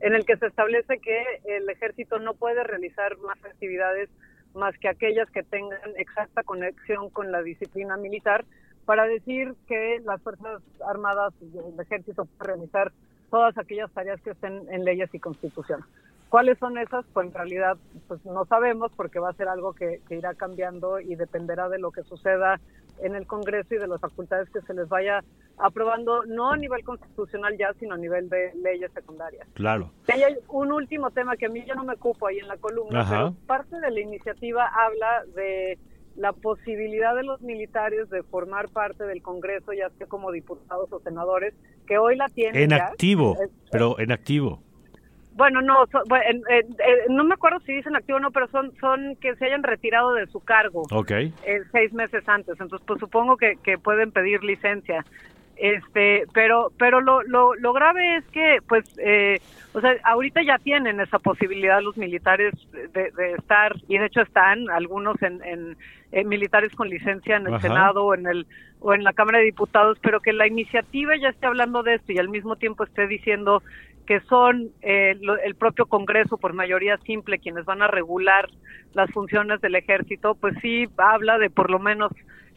en 0.00 0.14
el 0.14 0.26
que 0.26 0.36
se 0.36 0.46
establece 0.46 0.98
que 0.98 1.24
el 1.44 1.68
ejército 1.70 2.18
no 2.18 2.34
puede 2.34 2.62
realizar 2.64 3.16
más 3.18 3.42
actividades 3.44 4.10
más 4.54 4.76
que 4.78 4.88
aquellas 4.88 5.30
que 5.30 5.42
tengan 5.42 5.78
exacta 5.96 6.42
conexión 6.42 7.08
con 7.10 7.30
la 7.30 7.40
disciplina 7.42 7.96
militar, 7.96 8.44
para 8.84 9.04
decir 9.04 9.54
que 9.68 10.00
las 10.04 10.20
Fuerzas 10.22 10.60
Armadas 10.86 11.32
y 11.40 11.56
el 11.56 11.80
Ejército 11.80 12.24
pueden 12.24 12.58
realizar 12.58 12.92
todas 13.30 13.56
aquellas 13.56 13.90
tareas 13.92 14.20
que 14.20 14.30
estén 14.30 14.68
en 14.70 14.84
leyes 14.84 15.08
y 15.14 15.20
constitución. 15.20 15.84
¿Cuáles 16.30 16.58
son 16.58 16.78
esas? 16.78 17.04
Pues 17.12 17.26
en 17.26 17.34
realidad 17.34 17.76
pues 18.06 18.24
no 18.24 18.44
sabemos 18.46 18.92
porque 18.96 19.18
va 19.18 19.30
a 19.30 19.34
ser 19.34 19.48
algo 19.48 19.72
que, 19.72 20.00
que, 20.08 20.14
irá 20.16 20.32
cambiando 20.34 21.00
y 21.00 21.16
dependerá 21.16 21.68
de 21.68 21.80
lo 21.80 21.90
que 21.90 22.04
suceda 22.04 22.60
en 23.02 23.16
el 23.16 23.26
Congreso 23.26 23.74
y 23.74 23.78
de 23.78 23.88
las 23.88 24.00
facultades 24.00 24.48
que 24.50 24.60
se 24.60 24.72
les 24.72 24.88
vaya 24.88 25.24
aprobando, 25.58 26.24
no 26.26 26.52
a 26.52 26.56
nivel 26.56 26.84
constitucional 26.84 27.56
ya, 27.58 27.72
sino 27.80 27.94
a 27.94 27.98
nivel 27.98 28.28
de 28.28 28.52
leyes 28.62 28.92
secundarias. 28.92 29.46
Claro. 29.54 29.90
Y 30.08 30.22
hay 30.22 30.36
un 30.48 30.72
último 30.72 31.10
tema 31.10 31.36
que 31.36 31.46
a 31.46 31.48
mí 31.48 31.64
yo 31.66 31.74
no 31.74 31.84
me 31.84 31.94
ocupo 31.94 32.28
ahí 32.28 32.38
en 32.38 32.48
la 32.48 32.56
columna, 32.56 33.00
Ajá. 33.00 33.16
pero 33.16 33.34
parte 33.46 33.80
de 33.80 33.90
la 33.90 34.00
iniciativa 34.00 34.66
habla 34.66 35.24
de 35.34 35.78
la 36.16 36.32
posibilidad 36.32 37.14
de 37.14 37.24
los 37.24 37.40
militares 37.40 38.08
de 38.08 38.22
formar 38.22 38.68
parte 38.68 39.04
del 39.04 39.20
Congreso, 39.22 39.72
ya 39.72 39.90
sea 39.98 40.06
como 40.06 40.30
diputados 40.30 40.92
o 40.92 41.00
senadores, 41.00 41.54
que 41.86 41.98
hoy 41.98 42.16
la 42.16 42.28
tienen 42.28 42.62
En 42.62 42.70
ya. 42.70 42.86
activo, 42.86 43.36
pero 43.70 43.98
en 43.98 44.12
activo. 44.12 44.62
Bueno, 45.40 45.62
no, 45.62 45.86
so- 45.86 46.02
bueno, 46.06 46.22
en- 46.28 46.42
en- 46.50 46.72
eh, 46.72 47.04
no 47.08 47.24
me 47.24 47.32
acuerdo 47.32 47.60
si 47.60 47.72
dicen 47.72 47.96
activo 47.96 48.18
o 48.18 48.20
no, 48.20 48.30
pero 48.30 48.46
son, 48.48 48.72
son 48.78 49.16
que 49.22 49.34
se 49.36 49.46
hayan 49.46 49.62
retirado 49.62 50.12
de 50.12 50.26
su 50.26 50.40
cargo 50.40 50.82
Ok. 50.92 51.12
eh, 51.12 51.32
seis 51.72 51.94
meses 51.94 52.28
antes. 52.28 52.60
Entonces, 52.60 52.86
pues 52.86 53.00
supongo 53.00 53.38
que, 53.38 53.56
que 53.64 53.78
pueden 53.78 54.12
pedir 54.12 54.44
licencia. 54.44 55.02
Este, 55.56 56.24
pero, 56.34 56.70
pero 56.78 57.00
lo, 57.00 57.22
lo, 57.22 57.54
lo 57.54 57.72
grave 57.72 58.16
es 58.16 58.24
que, 58.32 58.58
pues, 58.68 58.84
eh, 58.98 59.40
o 59.72 59.80
sea, 59.80 59.94
ahorita 60.04 60.42
ya 60.42 60.58
tienen 60.58 61.00
esa 61.00 61.18
posibilidad 61.18 61.80
los 61.80 61.96
militares 61.96 62.52
de, 62.72 63.10
de 63.10 63.32
estar, 63.38 63.74
y 63.88 63.96
de 63.96 64.06
hecho 64.06 64.20
están 64.20 64.68
algunos 64.68 65.20
en, 65.22 65.42
en, 65.42 65.76
en 66.12 66.28
militares 66.28 66.74
con 66.74 66.90
licencia 66.90 67.36
en 67.36 67.46
el 67.46 67.54
Ajá. 67.54 67.62
Senado 67.68 68.04
o 68.04 68.14
en 68.14 68.26
el 68.26 68.46
o 68.82 68.94
en 68.94 69.04
la 69.04 69.12
Cámara 69.12 69.38
de 69.40 69.44
Diputados, 69.44 69.98
pero 70.00 70.20
que 70.20 70.32
la 70.32 70.46
iniciativa 70.46 71.14
ya 71.14 71.28
esté 71.28 71.44
hablando 71.46 71.82
de 71.82 71.96
esto 71.96 72.12
y 72.12 72.18
al 72.18 72.30
mismo 72.30 72.56
tiempo 72.56 72.84
esté 72.84 73.06
diciendo 73.06 73.62
que 74.10 74.18
son 74.22 74.72
eh, 74.82 75.16
lo- 75.20 75.38
el 75.38 75.54
propio 75.54 75.86
Congreso 75.86 76.36
por 76.36 76.52
mayoría 76.52 76.98
simple 77.06 77.38
quienes 77.38 77.64
van 77.64 77.80
a 77.80 77.86
regular 77.86 78.48
las 78.92 79.08
funciones 79.12 79.60
del 79.60 79.76
ejército, 79.76 80.34
pues 80.34 80.52
sí 80.60 80.88
habla 80.96 81.38
de 81.38 81.48
por 81.48 81.70
lo 81.70 81.78
menos 81.78 82.10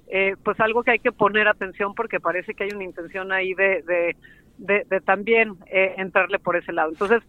eh, 0.08 0.36
pues 0.44 0.60
algo 0.60 0.82
que 0.82 0.90
hay 0.90 0.98
que 1.00 1.12
poner 1.12 1.48
atención 1.48 1.94
porque 1.94 2.20
parece 2.20 2.56
que 2.56 2.64
hay 2.64 2.72
una 2.74 2.86
intención 2.86 3.32
ahí 3.32 3.54
de, 3.54 4.16
de, 4.58 5.02
también 5.02 5.54
eh, 5.68 5.94
entrarle 5.98 6.40
por 6.40 6.56
ese 6.56 6.74
lado. 6.74 6.90
Entonces, 6.90 7.22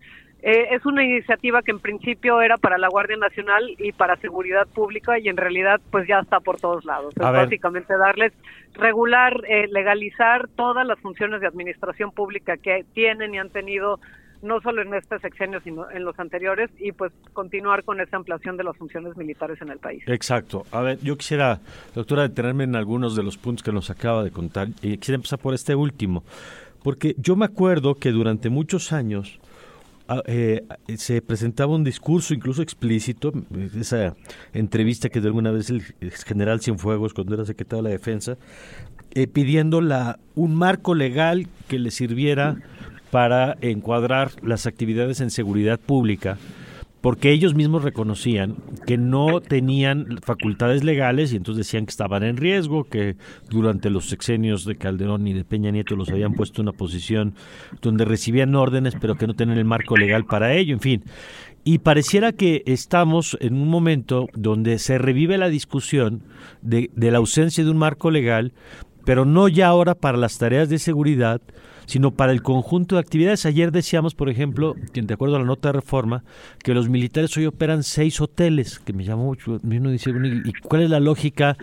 eh, 0.47 0.75
es 0.75 0.85
una 0.85 1.03
iniciativa 1.03 1.63
que 1.63 1.71
en 1.71 1.81
principio 1.81 2.43
era 2.43 2.59
para 2.59 2.77
la 2.77 2.89
Guardia 2.89 3.17
Nacional 3.17 3.65
y 3.79 3.93
para 3.93 4.17
seguridad 4.17 4.67
pública 4.67 5.19
y 5.19 5.31
en 5.31 5.39
realidad 5.39 5.81
pues 5.91 6.07
ya 6.07 6.19
está 6.19 6.39
por 6.41 6.61
todos 6.61 6.85
lados. 6.85 7.15
Es 7.17 7.23
básicamente 7.23 7.97
darles 7.97 8.35
regular, 8.75 9.41
eh, 9.49 9.69
legalizar 9.69 10.47
todas 10.55 10.87
las 10.87 10.99
funciones 10.99 11.41
de 11.41 11.47
administración 11.47 12.11
pública 12.11 12.59
que 12.59 12.85
tienen 12.93 13.35
y 13.35 13.39
han 13.39 13.49
tenido 13.49 14.01
no 14.43 14.61
solo 14.61 14.83
en 14.83 14.93
este 14.93 15.19
sexenio, 15.21 15.61
sino 15.61 15.91
en 15.91 16.05
los 16.05 16.21
anteriores, 16.21 16.69
y 16.79 16.93
pues 16.93 17.11
continuar 17.33 17.83
con 17.83 18.03
esa 18.03 18.19
ampliación 18.19 18.59
de 18.59 18.65
las 18.65 18.77
funciones 18.77 19.17
militares 19.17 19.59
en 19.63 19.71
el 19.71 19.79
país. 19.79 20.05
Exacto. 20.07 20.67
A 20.73 20.83
ver, 20.83 20.99
yo 21.01 21.17
quisiera, 21.17 21.61
doctora, 21.95 22.29
detenerme 22.29 22.65
en 22.65 22.77
algunos 22.77 23.17
de 23.17 23.23
los 23.23 23.39
puntos 23.39 23.63
que 23.63 23.73
nos 23.73 23.89
acaba 23.89 24.23
de 24.23 24.31
contar 24.31 24.69
y 24.83 24.99
quisiera 24.99 25.17
empezar 25.17 25.39
por 25.39 25.55
este 25.55 25.75
último, 25.75 26.23
porque 26.83 27.15
yo 27.17 27.35
me 27.35 27.47
acuerdo 27.47 27.95
que 27.95 28.11
durante 28.11 28.51
muchos 28.51 28.93
años 28.93 29.41
eh, 30.27 30.65
se 30.97 31.23
presentaba 31.23 31.75
un 31.75 31.85
discurso 31.85 32.35
incluso 32.35 32.63
explícito, 32.63 33.33
esa 33.79 34.15
entrevista 34.53 35.09
que 35.09 35.21
de 35.21 35.29
alguna 35.29 35.51
vez 35.51 35.71
el 35.71 35.83
general 36.27 36.61
Cienfuegos, 36.61 37.15
cuando 37.15 37.35
era 37.35 37.45
secretario 37.45 37.83
de 37.83 37.89
la 37.91 37.97
Defensa, 37.97 38.37
eh, 39.15 39.27
pidiendo 39.27 39.81
la, 39.81 40.19
un 40.35 40.55
marco 40.55 40.95
legal 40.95 41.47
que 41.69 41.79
le 41.79 41.91
sirviera 41.91 42.57
para 43.11 43.57
encuadrar 43.61 44.33
las 44.43 44.67
actividades 44.67 45.21
en 45.21 45.31
seguridad 45.31 45.79
pública, 45.79 46.37
porque 47.05 47.33
ellos 47.33 47.55
mismos 47.55 47.85
reconocían 47.85 48.57
que 48.87 48.97
no 48.97 49.43
tenían 49.43 50.21
facultades 50.23 50.85
legales 50.85 51.35
y 51.35 51.37
entonces 51.37 51.67
decían 51.67 51.85
que 51.85 51.91
estaban 51.91 52.23
en 52.23 52.39
riesgo, 52.39 52.85
que 52.85 53.17
durante 53.51 53.91
los 53.91 54.07
sexenios 54.07 54.65
de 54.65 54.77
Calderón 54.77 55.29
y 55.29 55.35
de 55.35 55.45
Peña 55.45 55.71
Nieto 55.71 55.97
los 55.97 56.09
habían 56.09 56.33
puesto 56.33 56.63
en 56.63 56.69
una 56.69 56.79
posición 56.79 57.35
donde 57.83 58.07
recibían 58.07 58.55
órdenes, 58.55 58.95
pero 58.99 59.17
que 59.17 59.27
no 59.27 59.35
tenían 59.35 59.59
el 59.59 59.67
marco 59.67 59.99
legal 59.99 60.25
para 60.25 60.55
ello, 60.55 60.73
en 60.73 60.81
fin. 60.81 61.05
Y 61.63 61.81
pareciera 61.81 62.33
que 62.33 62.63
estamos 62.65 63.37
en 63.43 63.61
un 63.61 63.69
momento 63.69 64.29
donde 64.33 64.79
se 64.79 64.97
revive 64.97 65.37
la 65.37 65.51
discusión 65.51 66.23
de, 66.63 66.91
de 66.95 67.11
la 67.11 67.19
ausencia 67.19 67.65
de 67.65 67.71
un 67.71 67.77
marco 67.77 68.11
legal, 68.11 68.55
pero 69.05 69.25
no 69.25 69.49
ya 69.49 69.69
ahora 69.69 69.95
para 69.95 70.19
las 70.19 70.39
tareas 70.39 70.69
de 70.69 70.79
seguridad, 70.79 71.41
sino 71.87 72.13
para 72.13 72.33
el 72.33 72.43
conjunto 72.43 72.97
de 72.97 73.01
actividades. 73.01 73.47
Ayer 73.47 73.71
decíamos, 73.71 74.15
por 74.15 74.29
ejemplo, 74.29 74.75
de 74.95 75.15
acuerdo 75.15 75.37
a 75.37 75.39
la 75.39 75.45
nota 75.45 75.69
de 75.69 75.75
reforma, 75.75 76.25
que 76.63 76.75
los 76.75 76.89
militares 76.89 77.37
hoy 77.37 77.47
operan 77.47 77.83
seis 77.83 78.21
hoteles, 78.21 78.79
que 78.79 78.93
me 78.93 79.05
llamó 79.05 79.25
mucho. 79.25 79.61
Uno 79.63 79.91
dice, 79.91 80.11
¿y 80.11 80.53
cuál 80.63 80.83
es 80.83 80.91
la 80.91 81.01
lógica? 81.01 81.57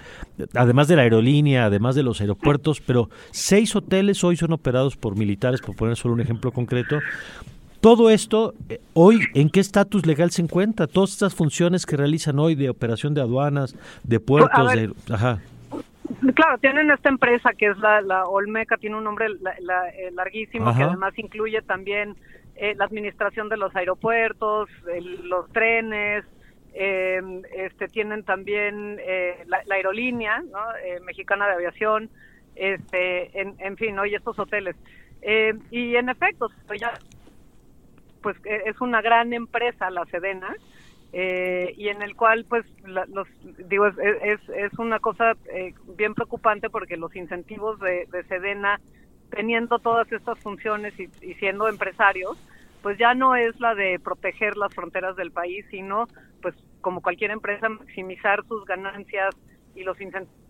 Además 0.54 0.88
de 0.88 0.96
la 0.96 1.04
aerolínea, 1.04 1.66
además 1.66 1.96
de 1.96 2.04
los 2.04 2.22
aeropuertos, 2.22 2.82
pero 2.82 3.10
seis 3.32 3.76
hoteles 3.76 4.24
hoy 4.24 4.38
son 4.38 4.54
operados 4.54 4.96
por 4.96 5.18
militares, 5.18 5.62
por 5.62 5.76
poner 5.76 5.98
solo 5.98 6.14
un 6.14 6.22
ejemplo 6.22 6.52
concreto. 6.52 7.00
Todo 7.80 8.12
esto, 8.12 8.54
eh, 8.70 8.80
hoy, 8.94 9.22
¿en 9.34 9.50
qué 9.50 9.60
estatus 9.60 10.06
legal 10.06 10.30
se 10.30 10.44
encuentra? 10.44 10.86
Todas 10.86 11.14
estas 11.14 11.34
funciones 11.34 11.88
que 11.88 11.98
realizan 11.98 12.38
hoy 12.38 12.54
de 12.54 12.70
operación 12.70 13.16
de 13.16 13.22
aduanas, 13.22 13.76
de 14.04 14.20
puertos, 14.20 14.68
ver. 14.68 14.94
de... 14.94 15.14
Ajá. 15.14 15.42
Claro, 16.36 16.58
tienen 16.60 16.92
esta 16.92 17.10
empresa 17.10 17.52
que 17.54 17.68
es 17.68 17.78
la, 17.78 18.02
la 18.02 18.26
Olmeca, 18.28 18.78
tiene 18.78 18.98
un 18.98 19.04
nombre 19.04 19.30
la- 19.40 19.56
la- 19.60 19.90
eh, 19.90 20.12
larguísimo, 20.12 20.66
que 20.76 20.84
además 20.84 21.14
incluye 21.18 21.62
también 21.62 22.16
eh, 22.56 22.76
la 22.76 22.86
administración 22.86 23.50
de 23.50 23.58
los 23.58 23.76
aeropuertos, 23.76 24.70
el- 24.94 25.28
los 25.30 25.50
trenes, 25.52 26.26
eh, 26.74 27.22
este, 27.56 27.88
tienen 27.90 28.24
también 28.24 28.98
eh, 29.02 29.44
la, 29.48 29.62
la 29.66 29.76
aerolínea 29.76 30.40
¿no? 30.40 30.76
Eh, 30.84 31.00
mexicana 31.02 31.48
de 31.48 31.54
aviación, 31.54 32.10
este, 32.56 33.40
en, 33.40 33.56
en 33.60 33.78
fin, 33.78 33.96
¿no? 33.96 34.06
y 34.06 34.16
estos 34.16 34.38
hoteles. 34.38 34.76
Eh, 35.22 35.54
y 35.70 35.96
en 35.96 36.10
efecto, 36.10 36.50
ya 36.80 36.92
pues 38.22 38.38
eh, 38.46 38.64
es 38.66 38.80
una 38.82 39.02
gran 39.02 39.34
empresa 39.34 39.90
la 39.90 40.06
Sedena 40.06 40.54
eh, 41.14 41.74
y 41.76 41.90
en 41.90 42.02
el 42.02 42.16
cual 42.16 42.46
pues 42.48 42.66
la- 42.84 43.06
los 43.08 43.28
digo 43.68 43.88
es, 43.88 44.40
es, 44.56 44.80
una 44.80 45.00
cosa 45.00 45.34
eh, 45.54 45.74
bien 45.98 46.14
preocupante 46.14 46.70
porque 46.70 46.96
los 46.96 47.14
incentivos 47.16 47.80
de, 47.80 48.08
de 48.12 48.24
Sedena 48.26 48.80
teniendo 49.30 49.80
todas 49.80 50.10
estas 50.12 50.40
funciones 50.40 50.94
y, 50.98 51.34
siendo 51.36 51.68
empresarios 51.68 52.38
pues 52.82 52.98
ya 52.98 53.14
no 53.14 53.36
es 53.36 53.60
la 53.60 53.76
de 53.76 54.00
proteger 54.00 54.56
las 54.56 54.74
fronteras 54.74 55.16
del 55.18 55.32
país 55.32 55.66
sino 55.70 56.08
pues 56.42 56.56
como 56.80 57.02
cualquier 57.02 57.32
empresa 57.32 57.68
maximizar 57.68 58.46
sus 58.48 58.64
ganancias 58.66 59.36
y 59.76 59.84
los 59.84 60.00
incentivos 60.00 60.42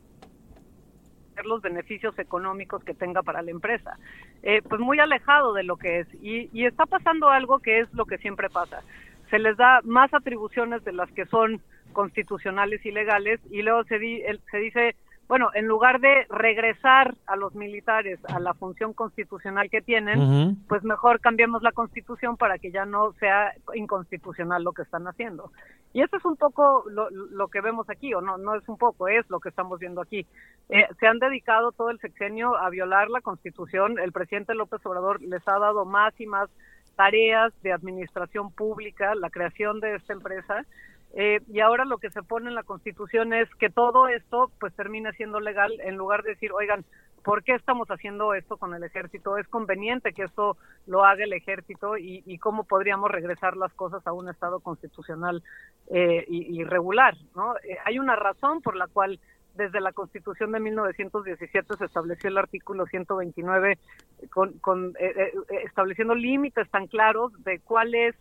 los 1.44 1.62
beneficios 1.62 2.18
económicos 2.20 2.84
que 2.84 2.94
tenga 2.94 3.24
para 3.24 3.42
la 3.42 3.50
empresa. 3.50 3.98
Eh, 4.44 4.62
pues 4.68 4.80
muy 4.80 5.00
alejado 5.00 5.54
de 5.54 5.64
lo 5.64 5.78
que 5.78 6.02
es. 6.02 6.08
Y 6.22 6.66
está 6.66 6.86
pasando 6.86 7.30
algo 7.30 7.60
que 7.60 7.80
es 7.80 7.92
lo 7.94 8.06
que 8.06 8.20
siempre 8.20 8.50
pasa. 8.50 8.84
Se 9.32 9.40
les 9.40 9.58
da 9.58 9.80
más 9.84 10.14
atribuciones 10.14 10.84
de 10.84 10.92
las 10.94 11.12
que 11.14 11.26
son 11.26 11.60
constitucionales 11.94 12.86
y 12.86 12.92
legales 12.92 13.40
y 13.50 13.64
luego 13.64 13.84
se, 13.86 13.98
di- 13.98 14.22
se 14.52 14.58
dice, 14.58 14.96
bueno, 15.28 15.50
en 15.54 15.66
lugar 15.66 16.00
de 16.02 16.26
regresar 16.30 17.16
a 17.26 17.36
los 17.38 17.56
militares 17.56 18.20
a 18.28 18.40
la 18.40 18.54
función 18.54 18.94
constitucional 18.94 19.70
que 19.70 19.82
tienen, 19.82 20.58
pues 20.68 20.84
mejor 20.84 21.20
cambiemos 21.22 21.64
la 21.64 21.72
constitución 21.72 22.38
para 22.38 22.60
que 22.60 22.72
ya 22.72 22.86
no 22.86 23.14
sea 23.14 23.54
inconstitucional 23.74 24.64
lo 24.64 24.74
que 24.74 24.82
están 24.84 25.08
haciendo. 25.08 25.52
Y 25.94 26.02
eso 26.02 26.16
es 26.18 26.24
un 26.26 26.38
poco 26.38 26.84
lo, 26.90 27.10
lo 27.10 27.48
que 27.50 27.60
vemos 27.62 27.90
aquí, 27.90 28.14
o 28.14 28.22
no, 28.22 28.38
no 28.38 28.56
es 28.56 28.68
un 28.70 28.78
poco, 28.78 29.08
es 29.10 29.30
lo 29.30 29.40
que 29.42 29.50
estamos 29.50 29.80
viendo 29.80 30.02
aquí. 30.02 30.26
Eh, 30.70 30.88
se 31.00 31.08
han 31.08 31.20
dedicado 31.20 31.72
todo 31.74 31.90
el 31.90 32.00
sexenio 32.00 32.56
a 32.56 32.70
violar 32.70 33.10
la 33.10 33.20
constitución. 33.22 34.00
El 34.00 34.14
presidente 34.14 34.56
López 34.56 34.86
Obrador 34.86 35.22
les 35.22 35.46
ha 35.48 35.60
dado 35.60 35.84
más 35.86 36.14
y 36.20 36.26
más 36.28 36.50
tareas 36.96 37.54
de 37.62 37.74
administración 37.74 38.52
pública, 38.52 39.16
la 39.16 39.30
creación 39.30 39.80
de 39.80 39.96
esta 39.96 40.14
empresa. 40.14 40.66
Eh, 41.14 41.42
y 41.50 41.60
ahora 41.60 41.84
lo 41.84 41.98
que 41.98 42.10
se 42.10 42.24
pone 42.24 42.50
en 42.50 42.56
la 42.56 42.64
Constitución 42.64 43.34
es 43.34 43.50
que 43.56 43.70
todo 43.70 44.08
esto 44.08 44.50
pues 44.60 44.74
termine 44.76 45.12
siendo 45.14 45.40
legal 45.40 45.72
en 45.82 45.98
lugar 45.98 46.24
de 46.24 46.30
decir, 46.32 46.52
oigan, 46.54 46.86
¿por 47.24 47.44
qué 47.44 47.54
estamos 47.54 47.90
haciendo 47.90 48.34
esto 48.34 48.58
con 48.58 48.74
el 48.74 48.84
ejército? 48.84 49.38
¿Es 49.38 49.48
conveniente 49.48 50.14
que 50.14 50.24
esto 50.24 50.58
lo 50.88 51.04
haga 51.04 51.24
el 51.24 51.34
ejército 51.34 51.98
y, 51.98 52.24
y 52.26 52.38
cómo 52.38 52.64
podríamos 52.64 53.12
regresar 53.12 53.58
las 53.58 53.74
cosas 53.74 54.06
a 54.08 54.14
un 54.14 54.30
estado 54.30 54.60
constitucional 54.60 55.44
eh, 55.88 56.26
y, 56.28 56.60
y 56.60 56.64
regular? 56.64 57.16
¿no? 57.36 57.56
Eh, 57.58 57.78
hay 57.86 58.00
una 58.00 58.16
razón 58.16 58.62
por 58.62 58.76
la 58.76 58.88
cual 58.88 59.20
desde 59.56 59.82
la 59.82 59.92
Constitución 59.92 60.52
de 60.52 60.60
1917 60.60 61.78
se 61.78 61.86
estableció 61.86 62.30
el 62.30 62.38
artículo 62.38 62.86
129 62.86 63.78
con, 64.30 64.54
con, 64.60 64.94
eh, 65.00 65.14
eh, 65.18 65.32
estableciendo 65.66 66.16
límites 66.16 66.70
tan 66.70 66.88
claros 66.88 67.32
de 67.44 67.60
cuál 67.60 67.94
es 67.94 68.16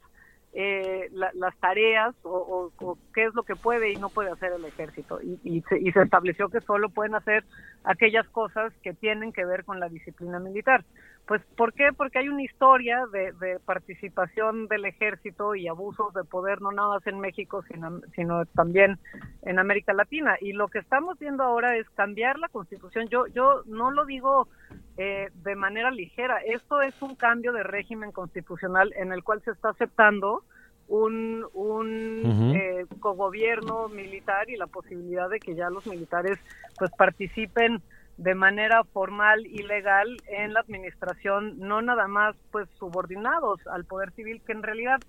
eh, 0.53 1.09
las 1.13 1.57
tareas 1.59 2.15
o, 2.25 2.73
qué 3.15 3.25
es 3.27 3.35
lo 3.35 3.45
que 3.45 3.55
puede 3.55 3.93
y 3.93 3.97
no 3.97 4.09
puede 4.09 4.31
hacer 4.31 4.53
el 4.53 4.65
ejército. 4.65 5.21
Y, 5.23 5.63
se, 5.69 5.79
y, 5.79 5.93
se, 5.93 6.03
estableció 6.03 6.49
que 6.49 6.61
solo 6.61 6.89
pueden 6.89 7.15
hacer 7.15 7.45
aquellas 7.85 8.29
cosas 8.29 8.73
que 8.83 8.93
tienen 8.93 9.33
que 9.33 9.45
ver 9.45 9.65
con 9.65 9.79
la 9.79 9.89
disciplina 9.89 10.41
militar. 10.41 10.85
Pues, 11.27 11.43
¿por 11.57 11.73
qué? 11.75 11.91
Porque 11.97 12.19
hay 12.19 12.29
una 12.29 12.43
historia 12.43 13.05
de, 13.13 13.59
participación 13.65 14.67
del 14.67 14.85
ejército 14.85 15.55
y 15.55 15.69
abusos 15.69 16.13
de 16.13 16.25
poder, 16.25 16.61
no 16.61 16.73
nada 16.73 16.89
más 16.89 17.07
en 17.07 17.21
México, 17.21 17.63
sino, 17.71 18.01
sino 18.17 18.45
también 18.47 18.99
en 19.43 19.61
América 19.61 19.93
Latina. 19.93 20.37
Y 20.41 20.53
lo 20.53 20.67
que 20.69 20.81
estamos 20.81 21.19
viendo 21.21 21.45
ahora 21.45 21.77
es 21.77 21.89
cambiar 21.91 22.39
la 22.39 22.49
constitución. 22.49 23.07
Yo, 23.09 23.29
yo 23.29 23.63
no 23.67 23.93
lo 23.93 24.07
digo 24.07 24.49
eh, 24.97 25.29
de 25.45 25.55
manera 25.55 25.91
ligera. 25.93 26.39
Esto 26.39 26.83
es 26.83 27.01
un 27.01 27.15
cambio 27.15 27.53
de 27.53 27.63
régimen 27.63 28.11
constitucional 28.11 28.93
en 28.97 29.13
el 29.13 29.23
cual 29.23 29.41
se 29.43 29.53
está 29.53 29.69
aceptando 29.69 30.43
un, 30.91 31.47
un 31.55 32.57
eh, 32.57 32.87
cogobierno 32.99 33.89
militar 33.89 34.51
y 34.51 34.57
la 34.57 34.67
posibilidad 34.67 35.31
de 35.31 35.39
que 35.39 35.55
ya 35.55 35.71
los 35.71 35.87
militares 35.87 36.39
pues 36.77 36.91
participen 36.99 37.81
de 38.21 38.35
manera 38.35 38.85
formal 38.85 39.47
y 39.47 39.63
legal 39.63 40.15
en 40.29 40.53
la 40.53 40.61
administración, 40.61 41.59
no 41.59 41.81
nada 41.81 42.07
más 42.07 42.37
pues 42.51 42.69
subordinados 42.79 43.67
al 43.67 43.87
poder 43.87 44.13
civil, 44.13 44.43
que 44.47 44.53
en 44.53 44.63
realidad 44.63 45.01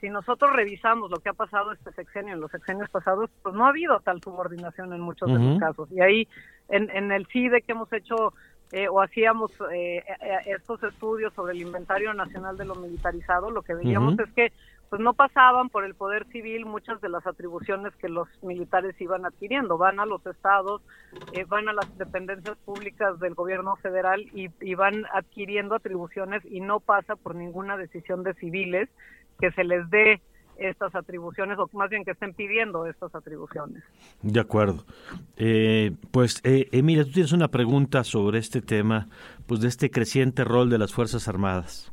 si 0.00 0.08
nosotros 0.08 0.54
revisamos 0.54 1.10
lo 1.10 1.18
que 1.18 1.28
ha 1.28 1.34
pasado 1.34 1.72
este 1.72 1.92
sexenio, 1.92 2.32
en 2.32 2.40
los 2.40 2.50
sexenios 2.50 2.88
pasados, 2.88 3.28
pues 3.42 3.54
no 3.54 3.66
ha 3.66 3.68
habido 3.68 4.00
tal 4.00 4.22
subordinación 4.22 4.94
en 4.94 5.00
muchos 5.00 5.28
de 5.28 5.38
los 5.38 5.58
casos. 5.58 5.90
Y 5.92 6.00
ahí 6.00 6.28
en, 6.70 6.88
en 6.90 7.12
el 7.12 7.26
CIDE 7.26 7.60
que 7.60 7.72
hemos 7.72 7.92
hecho 7.92 8.32
eh, 8.72 8.88
o 8.88 9.02
hacíamos 9.02 9.50
eh, 9.72 9.98
eh, 9.98 10.38
estos 10.46 10.82
estudios 10.84 11.34
sobre 11.34 11.52
el 11.52 11.62
inventario 11.62 12.14
nacional 12.14 12.56
de 12.56 12.64
lo 12.64 12.76
militarizado, 12.76 13.50
lo 13.50 13.62
que 13.62 13.74
veíamos 13.74 14.18
es 14.20 14.32
que 14.32 14.52
pues 14.90 15.02
no 15.02 15.14
pasaban 15.14 15.68
por 15.68 15.84
el 15.84 15.94
poder 15.94 16.26
civil 16.28 16.64
muchas 16.64 17.00
de 17.00 17.08
las 17.08 17.26
atribuciones 17.26 17.94
que 17.96 18.08
los 18.08 18.28
militares 18.42 18.98
iban 19.00 19.26
adquiriendo. 19.26 19.76
Van 19.76 20.00
a 20.00 20.06
los 20.06 20.24
estados, 20.26 20.82
eh, 21.32 21.44
van 21.44 21.68
a 21.68 21.72
las 21.72 21.98
dependencias 21.98 22.56
públicas 22.64 23.18
del 23.20 23.34
gobierno 23.34 23.76
federal 23.76 24.22
y, 24.34 24.48
y, 24.60 24.74
van 24.74 25.04
adquiriendo 25.12 25.74
atribuciones 25.74 26.42
y 26.46 26.60
no 26.60 26.80
pasa 26.80 27.16
por 27.16 27.34
ninguna 27.34 27.76
decisión 27.76 28.22
de 28.22 28.34
civiles 28.34 28.88
que 29.38 29.50
se 29.52 29.64
les 29.64 29.88
dé 29.90 30.20
estas 30.58 30.94
atribuciones 30.94 31.58
o 31.58 31.68
más 31.72 31.88
bien 31.88 32.04
que 32.04 32.10
estén 32.10 32.34
pidiendo 32.34 32.86
estas 32.86 33.14
atribuciones. 33.14 33.82
De 34.22 34.40
acuerdo. 34.40 34.84
Eh, 35.36 35.92
pues 36.10 36.40
eh, 36.44 36.68
Emilia, 36.72 37.04
tú 37.04 37.12
tienes 37.12 37.32
una 37.32 37.48
pregunta 37.48 38.04
sobre 38.04 38.38
este 38.38 38.60
tema, 38.60 39.08
pues 39.46 39.60
de 39.60 39.68
este 39.68 39.90
creciente 39.90 40.44
rol 40.44 40.68
de 40.68 40.78
las 40.78 40.92
Fuerzas 40.92 41.28
Armadas. 41.28 41.92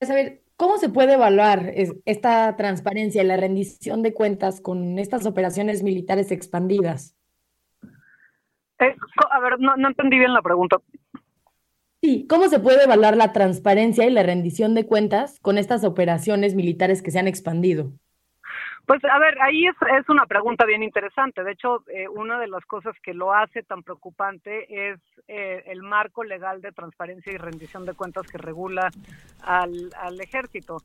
A 0.00 0.14
ver, 0.14 0.40
¿Cómo 0.62 0.78
se 0.78 0.90
puede 0.90 1.14
evaluar 1.14 1.72
esta 2.04 2.54
transparencia 2.54 3.20
y 3.20 3.26
la 3.26 3.36
rendición 3.36 4.04
de 4.04 4.14
cuentas 4.14 4.60
con 4.60 4.96
estas 5.00 5.26
operaciones 5.26 5.82
militares 5.82 6.30
expandidas? 6.30 7.16
Eh, 8.78 8.94
a 9.32 9.40
ver, 9.40 9.58
no, 9.58 9.76
no 9.76 9.88
entendí 9.88 10.20
bien 10.20 10.32
la 10.32 10.40
pregunta. 10.40 10.76
Sí, 12.00 12.28
¿cómo 12.28 12.46
se 12.46 12.60
puede 12.60 12.84
evaluar 12.84 13.16
la 13.16 13.32
transparencia 13.32 14.06
y 14.06 14.12
la 14.12 14.22
rendición 14.22 14.76
de 14.76 14.86
cuentas 14.86 15.40
con 15.40 15.58
estas 15.58 15.82
operaciones 15.82 16.54
militares 16.54 17.02
que 17.02 17.10
se 17.10 17.18
han 17.18 17.26
expandido? 17.26 17.94
Pues 18.86 19.04
a 19.04 19.18
ver, 19.18 19.40
ahí 19.40 19.66
es, 19.66 19.76
es 19.98 20.08
una 20.08 20.26
pregunta 20.26 20.66
bien 20.66 20.82
interesante. 20.82 21.44
De 21.44 21.52
hecho, 21.52 21.84
eh, 21.88 22.08
una 22.08 22.38
de 22.40 22.48
las 22.48 22.64
cosas 22.64 22.94
que 23.02 23.14
lo 23.14 23.32
hace 23.32 23.62
tan 23.62 23.82
preocupante 23.82 24.90
es 24.90 25.00
eh, 25.28 25.62
el 25.66 25.82
marco 25.82 26.24
legal 26.24 26.60
de 26.60 26.72
transparencia 26.72 27.32
y 27.32 27.36
rendición 27.36 27.86
de 27.86 27.94
cuentas 27.94 28.26
que 28.26 28.38
regula 28.38 28.90
al, 29.42 29.90
al 29.96 30.20
ejército. 30.20 30.78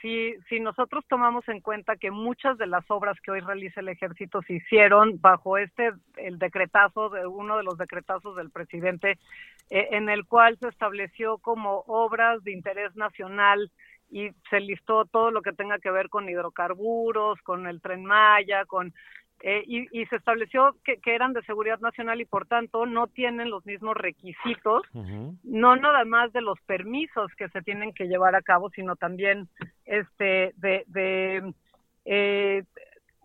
Si, 0.00 0.34
si 0.48 0.60
nosotros 0.60 1.04
tomamos 1.08 1.46
en 1.48 1.60
cuenta 1.60 1.96
que 1.96 2.10
muchas 2.10 2.56
de 2.56 2.66
las 2.66 2.88
obras 2.90 3.20
que 3.20 3.32
hoy 3.32 3.40
realiza 3.40 3.80
el 3.80 3.88
ejército 3.88 4.40
se 4.42 4.54
hicieron 4.54 5.20
bajo 5.20 5.58
este, 5.58 5.90
el 6.16 6.38
decretazo, 6.38 7.10
de 7.10 7.26
uno 7.26 7.58
de 7.58 7.64
los 7.64 7.76
decretazos 7.76 8.34
del 8.36 8.50
presidente, 8.50 9.18
eh, 9.68 9.88
en 9.90 10.08
el 10.08 10.24
cual 10.24 10.56
se 10.58 10.68
estableció 10.68 11.36
como 11.38 11.84
obras 11.86 12.42
de 12.44 12.52
interés 12.52 12.96
nacional 12.96 13.70
y 14.10 14.30
se 14.50 14.60
listó 14.60 15.04
todo 15.04 15.30
lo 15.30 15.42
que 15.42 15.52
tenga 15.52 15.78
que 15.78 15.90
ver 15.90 16.08
con 16.08 16.28
hidrocarburos, 16.28 17.40
con 17.42 17.66
el 17.66 17.80
tren 17.80 18.04
Maya, 18.04 18.64
con 18.64 18.92
eh, 19.42 19.64
y, 19.66 20.04
se 20.06 20.16
estableció 20.16 20.76
que, 20.84 20.98
eran 21.06 21.32
de 21.32 21.42
seguridad 21.42 21.80
nacional 21.80 22.20
y 22.20 22.26
por 22.26 22.46
tanto 22.46 22.84
no 22.84 23.06
tienen 23.06 23.48
los 23.48 23.64
mismos 23.64 23.96
requisitos, 23.96 24.82
no 24.92 25.76
nada 25.76 26.04
más 26.04 26.30
de 26.34 26.42
los 26.42 26.60
permisos 26.66 27.32
que 27.38 27.48
se 27.48 27.62
tienen 27.62 27.94
que 27.94 28.06
llevar 28.06 28.34
a 28.34 28.42
cabo, 28.42 28.68
sino 28.70 28.96
también 28.96 29.48
este 29.86 30.52
de, 30.56 30.84
de 30.88 31.54
eh, 32.04 32.64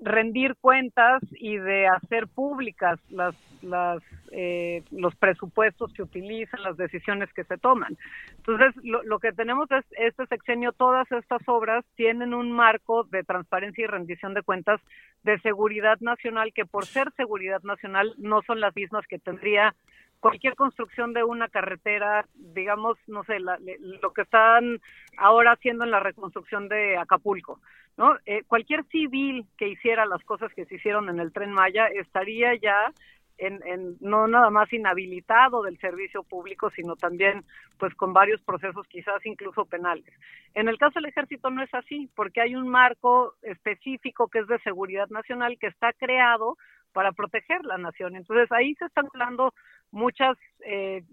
rendir 0.06 0.56
cuentas 0.62 1.22
y 1.32 1.58
de 1.58 1.88
hacer 1.88 2.28
públicas 2.28 3.00
las, 3.10 3.36
las, 3.64 4.04
eh, 4.32 4.84
los 4.92 5.16
presupuestos 5.16 5.92
que 5.94 6.04
utilizan, 6.04 6.62
las 6.62 6.78
decisiones 6.78 7.34
que 7.34 7.44
se 7.44 7.58
toman. 7.58 7.98
Entonces, 8.38 8.76
lo, 8.84 9.02
lo, 9.04 9.20
que 9.20 9.32
tenemos 9.32 9.70
es 9.72 9.84
este 9.98 10.28
sexenio, 10.28 10.74
todas 10.74 11.12
estas 11.12 11.42
obras 11.48 11.84
tienen 11.96 12.36
un 12.36 12.52
marco 12.52 13.04
de 13.06 13.24
transparencia 13.24 13.84
y 13.84 13.88
rendición 13.88 14.36
de 14.36 14.44
cuentas 14.44 14.80
de 15.24 15.40
seguridad 15.40 16.00
nacional 16.02 16.54
que 16.54 16.66
por 16.66 16.86
ser 16.86 17.12
seguridad 17.18 17.64
nacional 17.64 18.14
no 18.20 18.44
son 18.44 18.60
las 18.60 18.76
mismas 18.76 19.08
que 19.08 19.18
tendría 19.18 19.74
cualquier 20.20 20.56
construcción 20.56 21.14
de 21.14 21.24
una 21.24 21.48
carretera, 21.50 22.26
digamos, 22.34 22.98
no 23.08 23.24
sé, 23.24 23.38
lo 23.40 24.14
que 24.14 24.24
están 24.24 24.80
ahora 25.18 25.54
haciendo 25.54 25.84
en 25.84 25.92
la 25.92 26.00
reconstrucción 26.00 26.68
de 26.68 26.98
Acapulco, 26.98 27.60
¿no? 27.98 28.18
Eh, 28.26 28.44
cualquier 28.48 28.84
civil 28.86 29.46
que 29.58 29.70
hiciera 29.70 30.06
las 30.06 30.24
cosas 30.24 30.54
que 30.54 30.66
se 30.66 30.76
hicieron 30.76 31.10
en 31.10 31.20
el 31.20 31.32
tren 31.32 31.52
Maya 31.52 31.88
estaría 31.88 32.56
ya 32.56 32.92
en, 33.38 33.62
en, 33.66 33.98
no 34.00 34.28
nada 34.28 34.50
más 34.50 34.72
inhabilitado 34.72 35.64
del 35.64 35.78
servicio 35.80 36.24
público, 36.24 36.70
sino 36.72 36.96
también 36.96 37.44
pues 37.78 37.94
con 37.96 38.14
varios 38.14 38.42
procesos 38.42 38.88
quizás 38.88 39.26
incluso 39.26 39.66
penales. 39.66 40.12
En 40.54 40.70
el 40.70 40.78
caso 40.78 41.00
del 41.00 41.10
ejército 41.10 41.50
no 41.50 41.62
es 41.64 41.74
así, 41.74 42.10
porque 42.16 42.42
hay 42.42 42.56
un 42.56 42.68
marco 42.68 43.36
específico 43.42 44.28
que 44.28 44.40
es 44.40 44.48
de 44.48 44.60
seguridad 44.60 45.10
nacional 45.10 45.58
que 45.60 45.68
está 45.68 45.92
creado 45.94 46.58
para 46.96 47.12
proteger 47.12 47.66
la 47.66 47.78
nación. 47.78 48.16
Entonces 48.16 48.50
ahí 48.54 48.74
se 48.76 48.86
están 48.86 49.08
hablando 49.14 49.54
muchas 49.92 50.38
eh, 50.66 51.04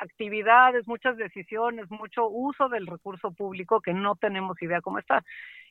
actividades, 0.00 0.86
muchas 0.86 1.16
decisiones, 1.16 1.90
mucho 1.90 2.28
uso 2.28 2.68
del 2.68 2.86
recurso 2.86 3.32
público 3.32 3.80
que 3.80 3.92
no 3.92 4.14
tenemos 4.14 4.62
idea 4.62 4.80
cómo 4.80 5.00
está. 5.00 5.24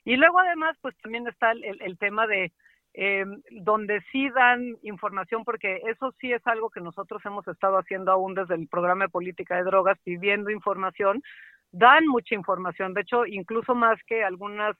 Y 0.03 0.17
luego 0.17 0.39
además 0.39 0.77
pues 0.81 0.93
también 0.97 1.25
está 1.29 1.53
el, 1.53 1.81
el 1.81 1.97
tema 1.97 2.27
de 2.27 2.51
eh, 2.95 3.25
donde 3.51 4.01
sí 4.11 4.29
dan 4.29 4.75
información, 4.81 5.45
porque 5.45 5.81
eso 5.85 6.13
sí 6.19 6.33
es 6.33 6.45
algo 6.45 6.69
que 6.69 6.81
nosotros 6.81 7.21
hemos 7.25 7.47
estado 7.47 7.77
haciendo 7.77 8.11
aún 8.11 8.35
desde 8.35 8.55
el 8.55 8.67
programa 8.67 9.05
de 9.05 9.09
política 9.09 9.55
de 9.55 9.63
drogas, 9.63 9.97
pidiendo 10.03 10.49
información, 10.49 11.23
dan 11.71 12.05
mucha 12.07 12.35
información, 12.35 12.93
de 12.93 13.01
hecho 13.01 13.25
incluso 13.25 13.73
más 13.73 13.97
que 14.07 14.23
algunas 14.23 14.75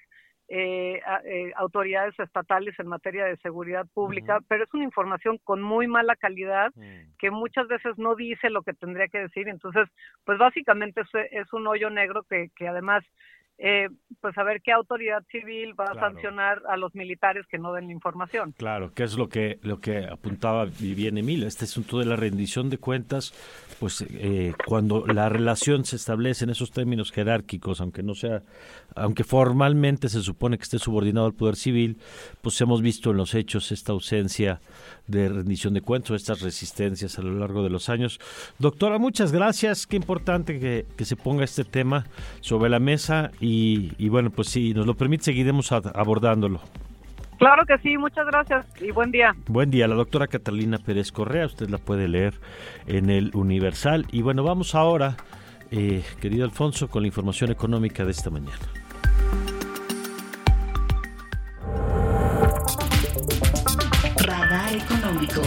eh, 0.47 1.01
eh, 1.25 1.51
autoridades 1.55 2.19
estatales 2.19 2.77
en 2.79 2.87
materia 2.87 3.25
de 3.25 3.37
seguridad 3.37 3.87
pública, 3.93 4.39
pero 4.47 4.63
es 4.63 4.73
una 4.73 4.83
información 4.83 5.39
con 5.43 5.61
muy 5.61 5.87
mala 5.87 6.15
calidad 6.15 6.71
mm. 6.75 7.15
que 7.17 7.31
muchas 7.31 7.67
veces 7.67 7.97
no 7.97 8.15
dice 8.15 8.49
lo 8.49 8.61
que 8.61 8.73
tendría 8.73 9.07
que 9.07 9.19
decir. 9.19 9.47
Entonces, 9.47 9.89
pues 10.23 10.37
básicamente 10.37 11.01
es, 11.01 11.07
es 11.31 11.51
un 11.53 11.65
hoyo 11.65 11.89
negro 11.89 12.23
que, 12.29 12.49
que 12.55 12.67
además 12.67 13.03
eh, 13.57 13.87
pues 14.19 14.37
a 14.37 14.43
ver 14.43 14.61
qué 14.61 14.73
autoridad 14.73 15.23
civil 15.31 15.79
va 15.79 15.85
a 15.85 15.99
sancionar 15.99 16.61
a 16.67 16.75
los 16.75 16.93
militares 16.93 17.45
que 17.49 17.57
no 17.57 17.71
den 17.71 17.87
la 17.87 17.93
información. 17.93 18.53
Claro, 18.57 18.93
que 18.93 19.03
es 19.03 19.17
lo 19.17 19.29
que 19.29 19.59
lo 19.61 19.79
que 19.79 20.05
apuntaba 20.05 20.65
bien 20.65 21.17
Emil, 21.17 21.43
este 21.43 21.63
asunto 21.63 21.99
de 21.99 22.05
la 22.05 22.17
rendición 22.17 22.69
de 22.69 22.77
cuentas, 22.77 23.33
pues 23.79 24.05
eh, 24.09 24.53
cuando 24.65 25.05
la 25.07 25.29
relación 25.29 25.85
se 25.85 25.95
establece 25.95 26.43
en 26.43 26.49
esos 26.49 26.71
términos 26.71 27.11
jerárquicos, 27.11 27.79
aunque 27.79 28.03
no 28.03 28.13
sea, 28.13 28.41
aunque 28.95 29.23
formalmente 29.23 30.09
se 30.09 30.21
supone 30.21 30.57
que 30.57 30.63
esté 30.63 30.79
subordinado 30.79 31.27
al 31.27 31.33
poder 31.33 31.55
civil, 31.55 31.97
pues 32.41 32.59
hemos 32.59 32.81
visto 32.81 33.11
en 33.11 33.17
los 33.17 33.35
hechos 33.35 33.71
esta 33.71 33.93
ausencia 33.93 34.59
de 35.07 35.29
rendición 35.29 35.73
de 35.75 35.81
cuentas, 35.81 36.15
estas 36.15 36.41
resistencias 36.41 37.19
a 37.19 37.21
lo 37.21 37.37
largo 37.39 37.63
de 37.63 37.69
los 37.69 37.89
años. 37.89 38.19
Doctora, 38.59 38.97
muchas 38.97 39.31
gracias, 39.31 39.87
qué 39.87 39.95
importante 39.95 40.59
que, 40.59 40.85
que 40.97 41.05
se 41.05 41.15
ponga 41.15 41.43
este 41.43 41.63
tema 41.63 42.05
sobre 42.41 42.69
la 42.69 42.79
mesa 42.79 43.31
y, 43.39 43.44
bueno, 44.09 44.29
pues 44.29 44.49
si 44.49 44.73
nos 44.73 44.85
lo 44.85 44.95
permite, 44.95 45.25
seguiremos 45.25 45.71
abordándolo. 45.71 46.61
Claro 47.37 47.65
que 47.65 47.77
sí, 47.79 47.97
muchas 47.97 48.25
gracias 48.27 48.65
y 48.81 48.91
buen 48.91 49.11
día. 49.11 49.35
Buen 49.47 49.69
día, 49.69 49.87
la 49.87 49.95
doctora 49.95 50.27
Catalina 50.27 50.77
Pérez 50.77 51.11
Correa, 51.11 51.45
usted 51.45 51.69
la 51.69 51.77
puede 51.77 52.07
leer 52.07 52.35
en 52.87 53.09
el 53.09 53.31
Universal. 53.33 54.05
Y 54.11 54.21
bueno, 54.21 54.43
vamos 54.43 54.73
ahora, 54.73 55.17
eh, 55.69 56.03
querido 56.21 56.45
Alfonso, 56.45 56.87
con 56.87 57.03
la 57.03 57.07
información 57.07 57.51
económica 57.51 58.05
de 58.05 58.11
esta 58.11 58.29
mañana. 58.29 58.57
Radar 64.17 64.75
económico. 64.75 65.41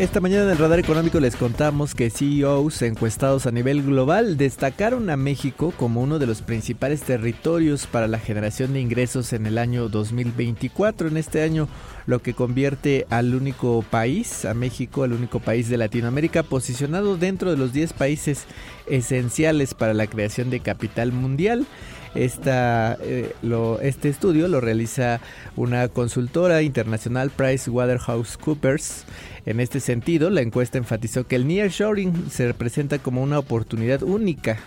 Esta 0.00 0.20
mañana 0.20 0.42
en 0.42 0.50
el 0.50 0.58
radar 0.58 0.80
económico 0.80 1.20
les 1.20 1.36
contamos 1.36 1.94
que 1.94 2.10
CEOs 2.10 2.82
encuestados 2.82 3.46
a 3.46 3.52
nivel 3.52 3.80
global 3.80 4.36
destacaron 4.36 5.08
a 5.08 5.16
México 5.16 5.72
como 5.76 6.02
uno 6.02 6.18
de 6.18 6.26
los 6.26 6.42
principales 6.42 7.02
territorios 7.02 7.86
para 7.86 8.08
la 8.08 8.18
generación 8.18 8.72
de 8.72 8.80
ingresos 8.80 9.32
en 9.32 9.46
el 9.46 9.56
año 9.56 9.88
2024. 9.88 11.06
En 11.06 11.16
este 11.16 11.42
año 11.42 11.68
lo 12.06 12.20
que 12.20 12.34
convierte 12.34 13.06
al 13.08 13.36
único 13.36 13.84
país, 13.88 14.44
a 14.44 14.52
México, 14.52 15.04
al 15.04 15.12
único 15.12 15.38
país 15.38 15.68
de 15.68 15.76
Latinoamérica 15.76 16.42
posicionado 16.42 17.16
dentro 17.16 17.52
de 17.52 17.56
los 17.56 17.72
10 17.72 17.92
países 17.92 18.46
esenciales 18.88 19.74
para 19.74 19.94
la 19.94 20.08
creación 20.08 20.50
de 20.50 20.58
capital 20.58 21.12
mundial. 21.12 21.68
Eh, 22.16 23.34
este 23.82 24.08
estudio 24.08 24.46
lo 24.48 24.60
realiza 24.60 25.20
una 25.56 25.88
consultora 25.88 26.62
internacional 26.62 27.30
PricewaterhouseCoopers. 27.30 29.04
En 29.46 29.60
este 29.60 29.80
sentido, 29.80 30.30
la 30.30 30.40
encuesta 30.40 30.78
enfatizó 30.78 31.26
que 31.26 31.36
el 31.36 31.46
nearshoring 31.46 32.30
se 32.30 32.46
representa 32.46 32.98
como 32.98 33.22
una 33.22 33.38
oportunidad 33.38 34.02
única, 34.02 34.58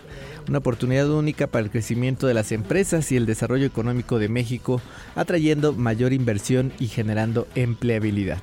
una 0.48 0.60
oportunidad 0.60 1.10
única 1.10 1.48
para 1.48 1.66
el 1.66 1.72
crecimiento 1.72 2.28
de 2.28 2.36
las 2.36 2.52
empresas 2.52 3.12
y 3.12 3.18
el 3.18 3.26
desarrollo 3.26 3.66
económico 3.66 4.20
de 4.20 4.30
México, 4.30 4.82
atrayendo 5.16 5.74
mayor 5.74 6.14
inversión 6.14 6.72
y 6.80 6.88
generando 6.88 7.48
empleabilidad. 7.56 8.42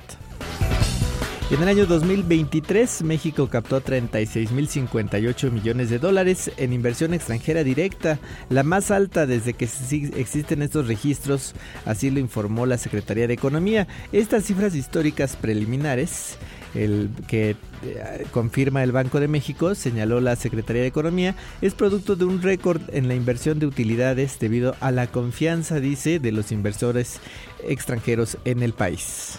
En 1.51 1.61
el 1.61 1.69
año 1.69 1.85
2023, 1.85 3.03
México 3.03 3.47
captó 3.47 3.79
36.058 3.79 5.51
millones 5.51 5.91
de 5.91 5.99
dólares 5.99 6.51
en 6.57 6.73
inversión 6.73 7.13
extranjera 7.13 7.63
directa, 7.63 8.17
la 8.49 8.63
más 8.63 8.89
alta 8.89 9.27
desde 9.27 9.53
que 9.53 9.65
existen 9.65 10.63
estos 10.63 10.87
registros, 10.87 11.53
así 11.85 12.09
lo 12.09 12.19
informó 12.19 12.65
la 12.65 12.79
Secretaría 12.79 13.27
de 13.27 13.35
Economía. 13.35 13.87
Estas 14.11 14.45
cifras 14.45 14.73
históricas 14.73 15.35
preliminares 15.35 16.39
el 16.73 17.11
que 17.27 17.51
eh, 17.83 18.25
confirma 18.31 18.81
el 18.83 18.91
Banco 18.91 19.19
de 19.19 19.27
México, 19.27 19.75
señaló 19.75 20.21
la 20.21 20.35
Secretaría 20.35 20.81
de 20.81 20.87
Economía, 20.87 21.35
es 21.61 21.75
producto 21.75 22.15
de 22.15 22.25
un 22.25 22.41
récord 22.41 22.81
en 22.91 23.07
la 23.07 23.13
inversión 23.13 23.59
de 23.59 23.67
utilidades 23.67 24.39
debido 24.39 24.75
a 24.79 24.91
la 24.91 25.05
confianza, 25.05 25.79
dice, 25.79 26.17
de 26.19 26.31
los 26.31 26.51
inversores 26.51 27.19
extranjeros 27.67 28.39
en 28.45 28.63
el 28.63 28.73
país. 28.73 29.37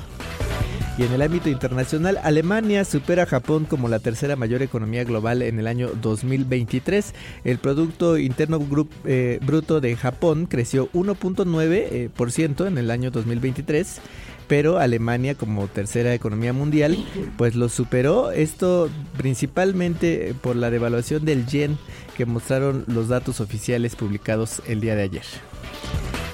Y 0.98 1.02
en 1.02 1.12
el 1.12 1.20
ámbito 1.20 1.50
internacional, 1.50 2.18
Alemania 2.22 2.82
supera 2.86 3.24
a 3.24 3.26
Japón 3.26 3.66
como 3.66 3.86
la 3.88 3.98
tercera 3.98 4.34
mayor 4.34 4.62
economía 4.62 5.04
global 5.04 5.42
en 5.42 5.58
el 5.58 5.66
año 5.66 5.90
2023. 6.00 7.14
El 7.44 7.58
Producto 7.58 8.16
Interno 8.16 8.58
eh, 9.04 9.38
Bruto 9.44 9.82
de 9.82 9.94
Japón 9.94 10.46
creció 10.46 10.90
1.9% 10.92 12.64
eh, 12.64 12.68
en 12.68 12.78
el 12.78 12.90
año 12.90 13.10
2023 13.10 14.00
pero 14.48 14.78
Alemania 14.78 15.34
como 15.34 15.66
tercera 15.66 16.14
economía 16.14 16.52
mundial 16.52 16.96
pues 17.36 17.56
lo 17.56 17.68
superó 17.68 18.30
esto 18.30 18.88
principalmente 19.16 20.34
por 20.40 20.54
la 20.54 20.70
devaluación 20.70 21.24
del 21.24 21.46
yen 21.46 21.78
que 22.16 22.26
mostraron 22.26 22.84
los 22.86 23.08
datos 23.08 23.40
oficiales 23.40 23.96
publicados 23.96 24.62
el 24.66 24.80
día 24.80 24.94
de 24.94 25.02
ayer. 25.02 25.24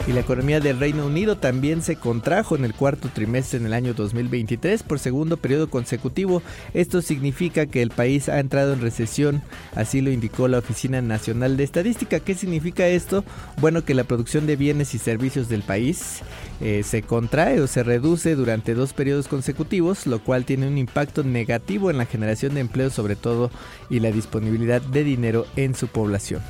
Y 0.09 0.13
la 0.13 0.21
economía 0.21 0.59
del 0.59 0.81
Reino 0.81 1.07
Unido 1.07 1.37
también 1.37 1.81
se 1.81 1.95
contrajo 1.95 2.57
en 2.57 2.65
el 2.65 2.75
cuarto 2.75 3.09
trimestre 3.09 3.61
en 3.61 3.67
el 3.67 3.73
año 3.73 3.95
2023 3.95 4.83
por 4.83 4.99
segundo 4.99 5.37
periodo 5.37 5.71
consecutivo. 5.71 6.43
Esto 6.75 7.03
significa 7.03 7.67
que 7.67 7.83
el 7.83 7.91
país 7.91 8.29
ha 8.29 8.41
entrado 8.41 8.73
en 8.73 8.81
recesión, 8.81 9.43
así 9.77 10.01
lo 10.01 10.11
indicó 10.11 10.49
la 10.49 10.59
Oficina 10.59 11.01
Nacional 11.01 11.57
de 11.57 11.63
Estadística. 11.63 12.19
¿Qué 12.19 12.35
significa 12.35 12.89
esto? 12.89 13.25
Bueno, 13.61 13.85
que 13.85 13.95
la 13.95 14.03
producción 14.03 14.45
de 14.47 14.57
bienes 14.57 14.93
y 14.95 14.99
servicios 14.99 15.49
del 15.49 15.63
país 15.63 16.23
eh, 16.61 16.83
se 16.83 17.03
contrae 17.03 17.61
o 17.61 17.69
se 17.69 17.85
reduce 17.85 18.35
durante 18.35 18.75
dos 18.75 18.95
periodos 18.95 19.29
consecutivos, 19.29 20.09
lo 20.09 20.19
cual 20.19 20.45
tiene 20.45 20.67
un 20.67 20.79
impacto 20.79 21.23
negativo 21.23 21.93
en 21.93 21.99
la 21.99 22.07
generación 22.07 22.55
de 22.55 22.61
empleo 22.61 22.91
sobre 22.91 23.15
todo 23.15 23.53
y 23.89 24.01
la 24.01 24.11
disponibilidad 24.11 24.83
de 24.83 25.05
dinero 25.05 25.47
en 25.55 25.77
su 25.77 25.87
población. 25.87 26.43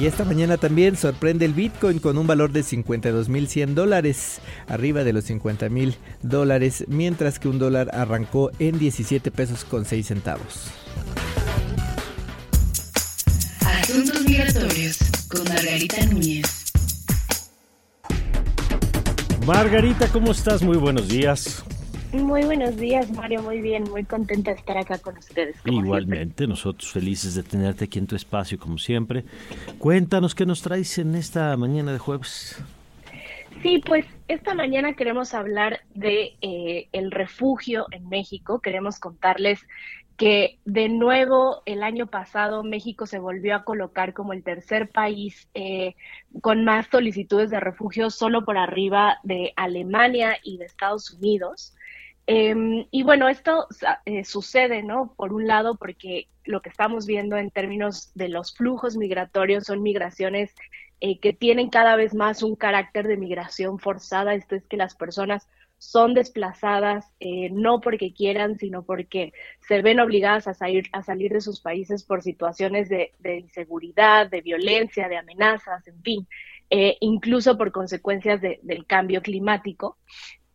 Y 0.00 0.06
esta 0.06 0.24
mañana 0.24 0.56
también 0.56 0.96
sorprende 0.96 1.44
el 1.44 1.54
Bitcoin 1.54 1.98
con 1.98 2.18
un 2.18 2.26
valor 2.26 2.52
de 2.52 2.60
52.100 2.60 3.74
dólares, 3.74 4.40
arriba 4.68 5.02
de 5.02 5.12
los 5.12 5.28
50.000 5.28 5.94
dólares, 6.22 6.84
mientras 6.88 7.38
que 7.38 7.48
un 7.48 7.58
dólar 7.58 7.90
arrancó 7.92 8.50
en 8.58 8.78
17 8.78 9.30
pesos 9.30 9.64
con 9.64 9.84
6 9.84 10.06
centavos. 10.06 10.70
Asuntos 13.64 14.22
migratorios 14.24 14.98
con 15.28 15.44
Margarita 15.44 16.06
Núñez. 16.06 16.72
Margarita, 19.46 20.06
¿cómo 20.08 20.32
estás? 20.32 20.62
Muy 20.62 20.76
buenos 20.76 21.08
días. 21.08 21.64
Muy 22.12 22.44
buenos 22.44 22.76
días, 22.76 23.10
Mario. 23.10 23.42
Muy 23.42 23.60
bien, 23.60 23.84
muy 23.84 24.04
contenta 24.04 24.52
de 24.52 24.56
estar 24.56 24.78
acá 24.78 24.98
con 24.98 25.18
ustedes. 25.18 25.56
Igualmente, 25.66 26.46
nosotros 26.46 26.90
felices 26.90 27.34
de 27.34 27.42
tenerte 27.42 27.84
aquí 27.84 27.98
en 27.98 28.06
tu 28.06 28.16
espacio, 28.16 28.58
como 28.58 28.78
siempre. 28.78 29.24
Cuéntanos 29.78 30.34
qué 30.34 30.46
nos 30.46 30.62
traes 30.62 30.96
en 30.98 31.14
esta 31.14 31.54
mañana 31.56 31.92
de 31.92 31.98
jueves. 31.98 32.62
Sí, 33.62 33.82
pues 33.84 34.06
esta 34.28 34.54
mañana 34.54 34.94
queremos 34.94 35.34
hablar 35.34 35.80
de 35.94 36.36
eh, 36.40 36.88
el 36.92 37.10
refugio 37.10 37.86
en 37.90 38.08
México. 38.08 38.60
Queremos 38.60 38.98
contarles 38.98 39.60
que 40.16 40.58
de 40.64 40.88
nuevo 40.88 41.62
el 41.64 41.82
año 41.82 42.08
pasado 42.08 42.64
México 42.64 43.06
se 43.06 43.20
volvió 43.20 43.54
a 43.54 43.64
colocar 43.64 44.14
como 44.14 44.32
el 44.32 44.42
tercer 44.42 44.90
país 44.90 45.48
eh, 45.54 45.94
con 46.40 46.64
más 46.64 46.88
solicitudes 46.90 47.50
de 47.50 47.60
refugio, 47.60 48.10
solo 48.10 48.44
por 48.44 48.58
arriba 48.58 49.18
de 49.22 49.52
Alemania 49.56 50.36
y 50.42 50.58
de 50.58 50.64
Estados 50.64 51.12
Unidos. 51.12 51.74
Em, 52.30 52.86
y 52.90 53.04
bueno, 53.04 53.26
esto 53.30 53.66
eh, 54.04 54.22
sucede, 54.22 54.82
¿no? 54.82 55.14
Por 55.16 55.32
un 55.32 55.46
lado, 55.46 55.76
porque 55.78 56.28
lo 56.44 56.60
que 56.60 56.68
estamos 56.68 57.06
viendo 57.06 57.38
en 57.38 57.50
términos 57.50 58.12
de 58.14 58.28
los 58.28 58.54
flujos 58.54 58.98
migratorios 58.98 59.64
son 59.64 59.82
migraciones 59.82 60.54
eh, 61.00 61.20
que 61.20 61.32
tienen 61.32 61.70
cada 61.70 61.96
vez 61.96 62.12
más 62.12 62.42
un 62.42 62.54
carácter 62.54 63.08
de 63.08 63.16
migración 63.16 63.78
forzada. 63.78 64.34
Esto 64.34 64.56
es 64.56 64.66
que 64.66 64.76
las 64.76 64.94
personas 64.94 65.48
son 65.78 66.12
desplazadas 66.12 67.06
eh, 67.18 67.48
no 67.50 67.80
porque 67.80 68.12
quieran, 68.12 68.58
sino 68.58 68.82
porque 68.82 69.32
se 69.66 69.80
ven 69.80 69.98
obligadas 69.98 70.48
a 70.48 70.52
salir, 70.52 70.90
a 70.92 71.02
salir 71.02 71.32
de 71.32 71.40
sus 71.40 71.62
países 71.62 72.04
por 72.04 72.22
situaciones 72.22 72.90
de, 72.90 73.10
inseguridad, 73.38 74.28
de 74.28 74.42
violencia, 74.42 75.08
de 75.08 75.16
amenazas, 75.16 75.88
en 75.88 76.02
fin, 76.02 76.28
incluso 77.00 77.56
por 77.56 77.72
consecuencias 77.72 78.42
del 78.42 78.84
cambio 78.86 79.22
climático. 79.22 79.96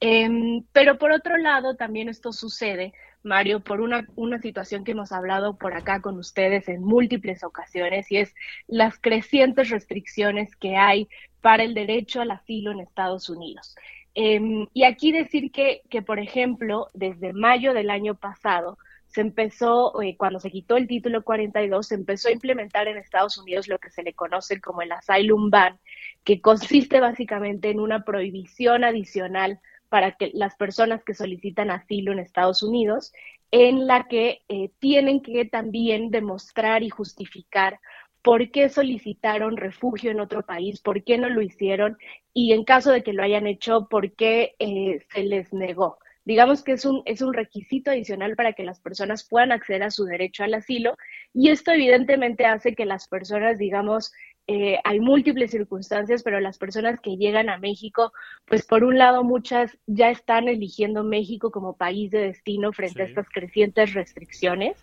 Em, 0.06 0.66
pero 0.74 0.98
por 0.98 1.14
otro 1.14 1.38
lado, 1.38 1.78
también 1.78 2.10
esto 2.10 2.34
sucede, 2.34 2.92
Mario, 3.24 3.62
por 3.62 3.80
una, 3.80 4.06
una 4.18 4.38
situación 4.42 4.84
que 4.84 4.92
hemos 4.92 5.14
hablado 5.14 5.58
por 5.58 5.74
acá 5.76 6.02
con 6.02 6.18
ustedes 6.18 6.68
en 6.68 6.84
múltiples 6.84 7.42
ocasiones, 7.46 8.12
y 8.12 8.18
es 8.18 8.36
las 8.68 9.00
crecientes 9.00 9.70
restricciones 9.70 10.58
que 10.58 10.76
hay 10.76 11.08
para 11.40 11.64
el 11.64 11.74
derecho 11.74 12.20
al 12.20 12.32
asilo 12.32 12.74
en 12.74 12.82
Estados 12.82 13.30
Unidos. 13.30 13.78
Em, 14.14 14.68
y 14.74 14.84
aquí 14.84 15.14
decir 15.14 15.54
que, 15.54 15.84
que, 15.90 16.02
por 16.02 16.20
ejemplo, 16.20 16.90
desde 16.94 17.32
mayo 17.32 17.74
del 17.74 17.90
año 17.90 18.16
pasado, 18.16 18.78
se 19.08 19.22
empezó, 19.22 20.02
eh, 20.02 20.18
cuando 20.18 20.42
se 20.42 20.52
quitó 20.52 20.76
el 20.76 20.88
título 20.88 21.24
42, 21.24 21.88
se 21.88 21.96
empezó 21.96 22.28
a 22.28 22.34
implementar 22.34 22.90
en 22.90 22.98
Estados 22.98 23.38
Unidos 23.38 23.70
lo 23.70 23.80
que 23.80 23.90
se 23.90 24.04
le 24.04 24.14
conoce 24.14 24.60
como 24.60 24.82
el 24.82 24.92
asylum 24.92 25.50
ban, 25.50 25.80
que 26.26 26.42
consiste 26.42 27.00
básicamente 27.00 27.70
en 27.70 27.80
una 27.80 28.04
prohibición 28.04 28.84
adicional 28.84 29.62
para 29.94 30.14
que 30.14 30.32
las 30.34 30.56
personas 30.56 31.04
que 31.04 31.14
solicitan 31.14 31.70
asilo 31.70 32.12
en 32.12 32.18
Estados 32.18 32.64
Unidos, 32.64 33.14
en 33.52 33.86
la 33.86 34.08
que 34.08 34.42
eh, 34.50 34.72
tienen 34.80 35.22
que 35.22 35.46
también 35.46 36.10
demostrar 36.10 36.82
y 36.82 36.90
justificar 36.90 37.80
por 38.24 38.50
qué 38.50 38.70
solicitaron 38.70 39.56
refugio 39.56 40.10
en 40.10 40.20
otro 40.20 40.48
país, 40.48 40.82
por 40.82 41.04
qué 41.04 41.20
no 41.20 41.30
lo 41.30 41.44
hicieron 41.44 42.00
y 42.34 42.54
en 42.54 42.64
caso 42.64 42.92
de 42.92 43.04
que 43.04 43.14
lo 43.14 43.22
hayan 43.22 43.46
hecho, 43.46 43.88
por 43.88 44.14
qué 44.14 44.56
eh, 44.58 45.06
se 45.14 45.26
les 45.26 45.54
negó. 45.54 46.00
Digamos 46.26 46.64
que 46.64 46.72
es 46.72 46.86
un, 46.86 47.04
es 47.06 47.22
un 47.22 47.32
requisito 47.32 47.92
adicional 47.92 48.36
para 48.36 48.54
que 48.54 48.64
las 48.64 48.80
personas 48.80 49.28
puedan 49.30 49.52
acceder 49.52 49.84
a 49.84 49.92
su 49.92 50.06
derecho 50.06 50.44
al 50.44 50.56
asilo 50.56 50.98
y 51.36 51.50
esto 51.50 51.72
evidentemente 51.72 52.48
hace 52.48 52.74
que 52.74 52.86
las 52.88 53.08
personas, 53.08 53.60
digamos, 53.60 54.12
eh, 54.48 54.78
hay 54.84 55.00
múltiples 55.00 55.52
circunstancias, 55.52 56.22
pero 56.22 56.40
las 56.42 56.58
personas 56.58 57.00
que 57.00 57.16
llegan 57.16 57.50
a 57.50 57.58
México, 57.58 58.12
pues 58.46 58.66
por 58.66 58.84
un 58.84 58.98
lado 58.98 59.24
muchas 59.24 59.78
ya 59.88 60.10
están 60.10 60.50
eligiendo 60.50 61.04
México 61.04 61.50
como 61.50 61.78
país 61.78 62.12
de 62.12 62.20
destino 62.20 62.74
frente 62.74 63.04
a 63.04 63.06
estas 63.06 63.30
crecientes 63.30 63.94
restricciones. 63.94 64.78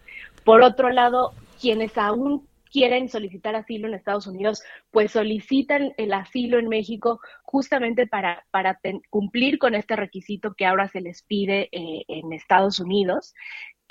Por 0.44 0.62
otro 0.62 0.88
lado, 0.90 1.34
quienes 1.61 1.98
aún 1.98 2.48
quieren 2.70 3.08
solicitar 3.08 3.56
asilo 3.56 3.88
en 3.88 3.94
Estados 3.94 4.26
Unidos, 4.26 4.62
pues 4.90 5.12
solicitan 5.12 5.92
el 5.96 6.12
asilo 6.12 6.58
en 6.58 6.68
México 6.68 7.20
justamente 7.42 8.06
para, 8.06 8.44
cumplir 9.10 9.58
con 9.58 9.74
este 9.74 9.96
requisito 9.96 10.54
que 10.54 10.66
ahora 10.66 10.88
se 10.88 11.00
les 11.00 11.22
pide 11.22 11.68
eh, 11.72 12.04
en 12.08 12.32
Estados 12.32 12.80
Unidos. 12.80 13.34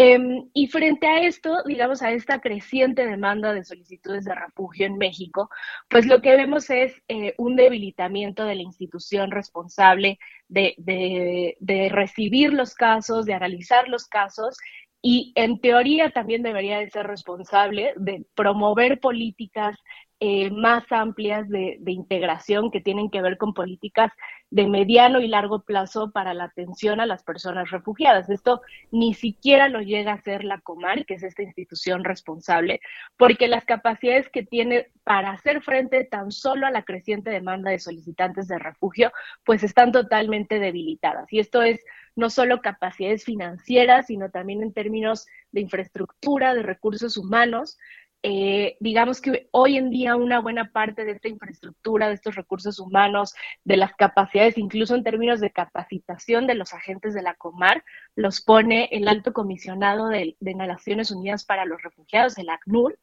Em, 0.02 0.50
y 0.54 0.68
frente 0.68 1.08
a 1.08 1.24
esto, 1.24 1.62
digamos, 1.66 2.02
a 2.02 2.14
esta 2.14 2.40
creciente 2.40 3.06
demanda 3.06 3.52
de 3.52 3.66
solicitudes 3.66 4.24
de 4.24 4.34
refugio 4.34 4.86
en 4.86 4.98
México, 4.98 5.50
pues 5.90 6.06
lo 6.06 6.22
que 6.22 6.38
vemos 6.38 6.70
es 6.70 7.04
eh, 7.10 7.36
un 7.38 7.58
debilitamiento 7.58 8.46
de 8.46 8.56
la 8.56 8.62
institución 8.62 9.30
responsable 9.30 10.18
de, 10.48 11.58
recibir 11.92 12.54
los 12.54 12.76
casos, 12.76 13.26
de 13.26 13.34
analizar 13.34 13.90
los 13.90 14.08
casos 14.08 14.58
y 15.02 15.32
en 15.36 15.62
teoría 15.62 16.12
también 16.12 16.44
debería 16.44 16.80
de 16.80 16.90
ser 16.90 17.08
responsable 17.08 17.94
de 17.96 18.26
promover 18.36 19.00
políticas 19.00 19.78
eh, 20.22 20.52
más 20.52 20.84
amplias 20.92 21.48
de, 21.48 21.78
de, 21.80 21.94
integración 21.94 22.72
que 22.72 22.82
tienen 22.82 23.10
que 23.10 23.22
ver 23.22 23.38
con 23.38 23.54
políticas 23.54 24.12
de 24.50 24.68
mediano 24.68 25.22
y 25.22 25.30
largo 25.30 25.62
plazo 25.62 26.12
para 26.12 26.34
la 26.34 26.44
atención 26.44 27.00
a 27.00 27.06
las 27.06 27.24
personas 27.24 27.72
refugiadas. 27.72 28.30
Esto 28.30 28.60
ni 28.92 29.14
siquiera 29.14 29.70
lo 29.70 29.80
llega 29.80 30.12
a 30.12 30.16
hacer 30.16 30.44
la 30.44 30.60
Comar, 30.60 31.06
que 31.06 31.14
es 31.14 31.24
esta 31.24 31.44
institución 31.44 32.04
responsable, 32.04 32.82
porque 33.16 33.48
las 33.48 33.64
capacidades 33.64 34.28
que 34.28 34.44
tiene 34.44 34.88
para 35.06 35.32
hacer 35.32 35.62
frente 35.62 36.04
tan 36.04 36.34
solo 36.34 36.68
a 36.68 36.72
la 36.72 36.84
creciente 36.84 37.30
demanda 37.30 37.72
de 37.72 37.80
solicitantes 37.80 38.50
de 38.50 38.60
refugio, 38.60 39.14
pues 39.46 39.64
están 39.64 39.94
totalmente 39.94 40.60
debilitadas. 40.60 41.32
Y 41.32 41.40
esto 41.40 41.62
es 41.62 41.80
no 42.16 42.30
solo 42.30 42.62
capacidades 42.62 43.24
financieras, 43.24 44.08
sino 44.08 44.30
también 44.30 44.64
en 44.64 44.74
términos 44.74 45.28
de 45.52 45.62
infraestructura, 45.62 46.54
de 46.54 46.64
recursos 46.64 47.18
humanos. 47.18 47.78
Eh, 48.22 48.76
digamos 48.82 49.22
que 49.22 49.48
hoy 49.52 49.78
en 49.78 49.90
día 49.90 50.18
una 50.18 50.42
buena 50.42 50.72
parte 50.74 51.06
de 51.06 51.12
esta 51.12 51.30
infraestructura, 51.30 52.10
de 52.10 52.16
estos 52.16 52.36
recursos 52.36 52.78
humanos, 52.80 53.34
de 53.64 53.78
las 53.78 53.96
capacidades, 53.96 54.58
incluso 54.58 54.94
en 54.96 55.04
términos 55.04 55.40
de 55.40 55.52
capacitación 55.52 56.46
de 56.46 56.56
los 56.56 56.74
agentes 56.74 57.14
de 57.14 57.22
la 57.22 57.36
Comar, 57.36 57.84
los 58.16 58.42
pone 58.42 58.90
el 58.92 59.08
alto 59.08 59.32
comisionado 59.32 60.10
de, 60.10 60.36
Naciones 60.42 61.12
Unidas 61.12 61.46
para 61.46 61.66
los 61.66 61.82
Refugiados, 61.82 62.38
el 62.38 62.50
ACNUR. 62.50 63.00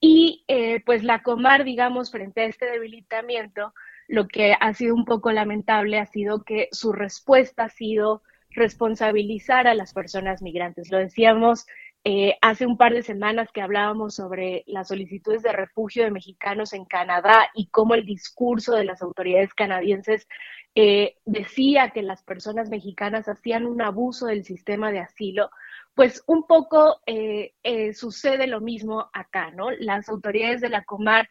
Y 0.00 0.44
eh, 0.48 0.80
pues 0.84 1.04
la 1.04 1.22
Comar, 1.22 1.64
digamos, 1.64 2.10
frente 2.10 2.40
a 2.40 2.46
este 2.46 2.66
debilitamiento, 2.66 3.72
lo 4.08 4.26
que 4.26 4.56
ha 4.58 4.74
sido 4.74 4.94
un 4.94 5.04
poco 5.04 5.30
lamentable 5.30 5.98
ha 5.98 6.06
sido 6.06 6.42
que 6.42 6.68
su 6.72 6.92
respuesta 6.92 7.64
ha 7.64 7.68
sido 7.68 8.22
responsabilizar 8.58 9.66
a 9.66 9.74
las 9.74 9.92
personas 9.92 10.42
migrantes. 10.42 10.90
Lo 10.90 10.98
decíamos 10.98 11.66
eh, 12.04 12.38
hace 12.40 12.64
un 12.64 12.76
par 12.76 12.94
de 12.94 13.02
semanas 13.02 13.50
que 13.52 13.60
hablábamos 13.60 14.14
sobre 14.14 14.64
las 14.66 14.88
solicitudes 14.88 15.42
de 15.42 15.52
refugio 15.52 16.04
de 16.04 16.10
mexicanos 16.10 16.72
en 16.72 16.84
Canadá 16.84 17.50
y 17.54 17.66
cómo 17.68 17.94
el 17.94 18.06
discurso 18.06 18.74
de 18.74 18.84
las 18.84 19.02
autoridades 19.02 19.52
canadienses 19.52 20.28
eh, 20.74 21.16
decía 21.24 21.90
que 21.90 22.02
las 22.02 22.22
personas 22.22 22.70
mexicanas 22.70 23.28
hacían 23.28 23.66
un 23.66 23.82
abuso 23.82 24.26
del 24.26 24.44
sistema 24.44 24.92
de 24.92 25.00
asilo, 25.00 25.50
pues 25.94 26.22
un 26.26 26.46
poco 26.46 27.00
eh, 27.06 27.52
sucede 27.94 28.46
lo 28.46 28.60
mismo 28.60 29.10
acá, 29.12 29.50
¿no? 29.50 29.70
Las 29.72 30.08
autoridades 30.08 30.60
de 30.60 30.68
la 30.70 30.84
Comar 30.84 31.28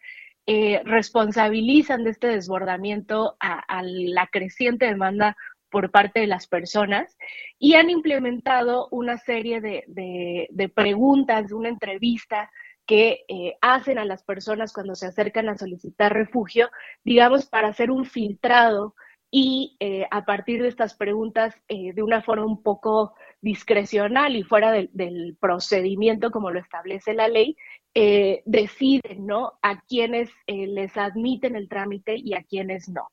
responsabilizan 0.86 2.06
de 2.06 2.12
este 2.12 2.28
desbordamiento 2.28 3.36
a 3.42 3.82
la 3.84 4.28
creciente 4.28 4.86
demanda 4.86 5.36
por 5.70 5.92
parte 5.92 6.20
de 6.20 6.28
las 6.28 6.48
personas 6.48 7.18
y 7.60 7.76
han 7.76 7.90
implementado 7.90 8.88
una 8.92 9.18
serie 9.18 9.62
de, 9.62 9.84
de, 9.88 10.70
preguntas, 10.70 11.52
una 11.52 11.70
entrevista 11.70 12.50
que 12.86 13.26
eh, 13.28 13.58
hacen 13.62 13.98
a 13.98 14.06
las 14.06 14.24
personas 14.24 14.72
cuando 14.72 14.96
se 14.96 15.08
acercan 15.08 15.50
a 15.50 15.58
solicitar 15.58 16.14
refugio, 16.14 16.70
digamos, 17.04 17.48
para 17.48 17.68
hacer 17.68 17.92
un 17.92 18.06
filtrado 18.06 18.96
y 19.30 19.76
eh, 19.80 20.08
a 20.10 20.24
partir 20.24 20.62
de 20.62 20.70
estas 20.70 20.96
preguntas, 20.96 21.54
eh, 21.68 21.94
de 21.94 22.02
una 22.02 22.22
forma 22.22 22.46
un 22.46 22.64
poco 22.64 23.14
discrecional 23.42 24.36
y 24.36 24.44
fuera 24.44 24.72
del 24.72 25.38
procedimiento 25.40 26.32
como 26.32 26.52
lo 26.52 26.60
establece 26.60 27.14
la 27.14 27.28
ley, 27.28 27.56
deciden, 28.46 29.26
¿no? 29.26 29.54
A 29.64 29.82
quienes 29.82 30.30
les 30.46 30.96
admiten 30.98 31.56
el 31.56 31.68
trámite 31.68 32.16
y 32.16 32.36
a 32.36 32.44
quienes 32.44 32.88
no. 32.90 33.10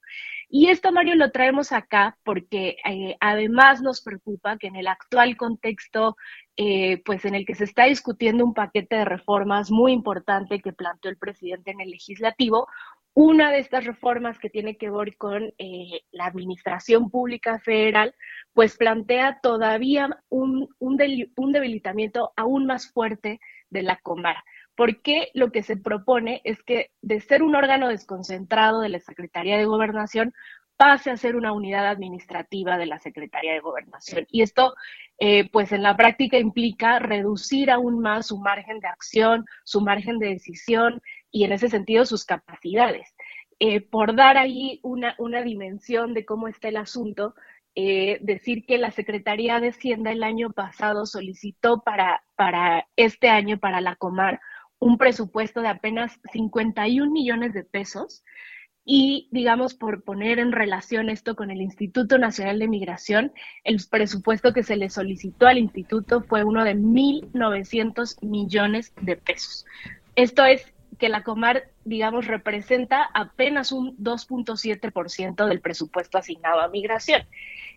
Y 0.57 0.68
esto, 0.68 0.93
Mario, 0.93 1.16
lo 1.16 1.33
traemos 1.33 1.72
acá 1.72 2.16
porque 2.22 2.77
eh, 2.85 3.16
además 3.18 3.83
nos 3.83 4.01
preocupa 4.01 4.57
que 4.57 4.68
en 4.68 4.77
el 4.77 4.87
actual 4.87 5.37
contexto, 5.37 6.16
eh, 6.57 7.03
pues 7.05 7.25
en 7.25 7.35
el 7.35 7.45
que 7.45 7.57
se 7.57 7.64
está 7.64 7.87
discutiendo 7.87 8.45
un 8.45 8.55
paquete 8.55 8.95
de 8.95 9.05
reformas 9.05 9.72
muy 9.72 9.93
importante 9.93 10.61
que 10.61 10.72
planteó 10.72 11.11
el 11.11 11.16
presidente 11.16 11.72
en 11.72 11.81
el 11.81 11.91
legislativo, 11.91 12.68
una 13.15 13.53
de 13.53 13.59
estas 13.59 13.85
reformas 13.85 14.39
que 14.39 14.51
tiene 14.51 14.77
que 14.77 14.91
ver 14.91 15.17
con 15.17 15.55
eh, 15.59 16.03
la 16.11 16.27
administración 16.27 17.11
pública 17.11 17.61
federal, 17.61 18.15
pues 18.53 18.77
plantea 18.77 19.39
todavía 19.41 20.19
un, 20.29 20.69
un, 20.79 20.99
un 21.37 21.53
debilitamiento 21.53 22.33
aún 22.37 22.67
más 22.67 22.91
fuerte 22.91 23.41
de 23.71 23.83
la 23.83 23.97
Comar 23.97 24.37
porque 24.77 25.31
lo 25.35 25.53
que 25.53 25.62
se 25.62 25.77
propone 25.77 26.41
es 26.45 26.62
que 26.62 26.91
de 27.01 27.21
ser 27.21 27.43
un 27.43 27.55
órgano 27.55 27.89
desconcentrado 27.89 28.81
de 28.81 28.89
la 28.89 28.99
Secretaría 28.99 29.57
de 29.57 29.67
Gobernación 29.67 30.35
pase 30.77 31.11
a 31.11 31.17
ser 31.17 31.37
una 31.37 31.53
unidad 31.53 31.87
administrativa 31.87 32.77
de 32.77 32.87
la 32.87 32.99
Secretaría 32.99 33.53
de 33.53 33.61
Gobernación. 33.61 34.27
Y 34.31 34.43
esto, 34.43 34.75
eh, 35.19 35.49
pues 35.51 35.71
en 35.71 35.83
la 35.83 35.97
práctica 35.97 36.39
implica 36.39 36.99
reducir 36.99 37.71
aún 37.71 38.01
más 38.01 38.27
su 38.27 38.39
margen 38.39 38.81
de 38.81 38.89
acción, 38.89 39.45
su 39.62 39.81
margen 39.81 40.19
de 40.19 40.31
decisión 40.31 41.01
y 41.35 41.43
en 41.43 41.53
ese 41.53 41.68
sentido 41.68 42.07
sus 42.07 42.24
capacidades. 42.24 43.12
Eh, 43.59 43.80
por 43.80 44.14
dar 44.14 44.39
ahí 44.39 44.78
una, 44.85 45.16
una, 45.18 45.43
dimensión 45.43 46.14
de 46.14 46.24
cómo 46.24 46.47
está 46.47 46.68
el 46.68 46.76
asunto, 46.76 47.35
eh, 47.74 48.18
decir 48.22 48.64
que 48.64 48.78
la 48.78 48.93
Secretaría 48.93 49.59
de 49.59 49.70
Hacienda 49.70 50.12
el 50.12 50.22
año 50.22 50.53
pasado 50.53 51.07
solicitó 51.07 51.80
para, 51.80 52.22
para 52.37 52.87
este 52.95 53.30
año, 53.30 53.59
para 53.59 53.80
la 53.80 53.97
Comar, 53.97 54.41
un 54.78 54.97
presupuesto 54.97 55.61
de 55.61 55.68
apenas 55.68 56.20
51 56.32 57.11
millones 57.11 57.53
de 57.53 57.64
pesos. 57.64 58.22
Y, 58.85 59.28
digamos, 59.32 59.74
por 59.74 60.05
poner 60.05 60.39
en 60.39 60.53
relación 60.53 61.09
esto 61.09 61.35
con 61.35 61.51
el 61.51 61.62
Instituto 61.62 62.16
Nacional 62.16 62.61
de 62.61 62.68
Migración, 62.68 63.32
el 63.64 63.80
presupuesto 63.91 64.53
que 64.53 64.62
se 64.62 64.76
le 64.76 64.89
solicitó 64.89 65.49
al 65.49 65.59
instituto 65.59 66.20
fue 66.20 66.45
uno 66.45 66.62
de 66.62 66.76
1.900 66.76 68.22
millones 68.22 68.93
de 69.01 69.16
pesos. 69.16 69.64
Esto 70.16 70.45
es 70.45 70.74
que 70.99 71.09
la 71.09 71.23
Comar, 71.23 71.71
digamos, 71.85 72.27
representa 72.27 73.09
apenas 73.15 73.73
un 73.73 73.97
2.7% 73.99 75.47
del 75.47 75.61
presupuesto 75.61 76.19
asignado 76.19 76.61
a 76.61 76.69
migración. 76.69 77.23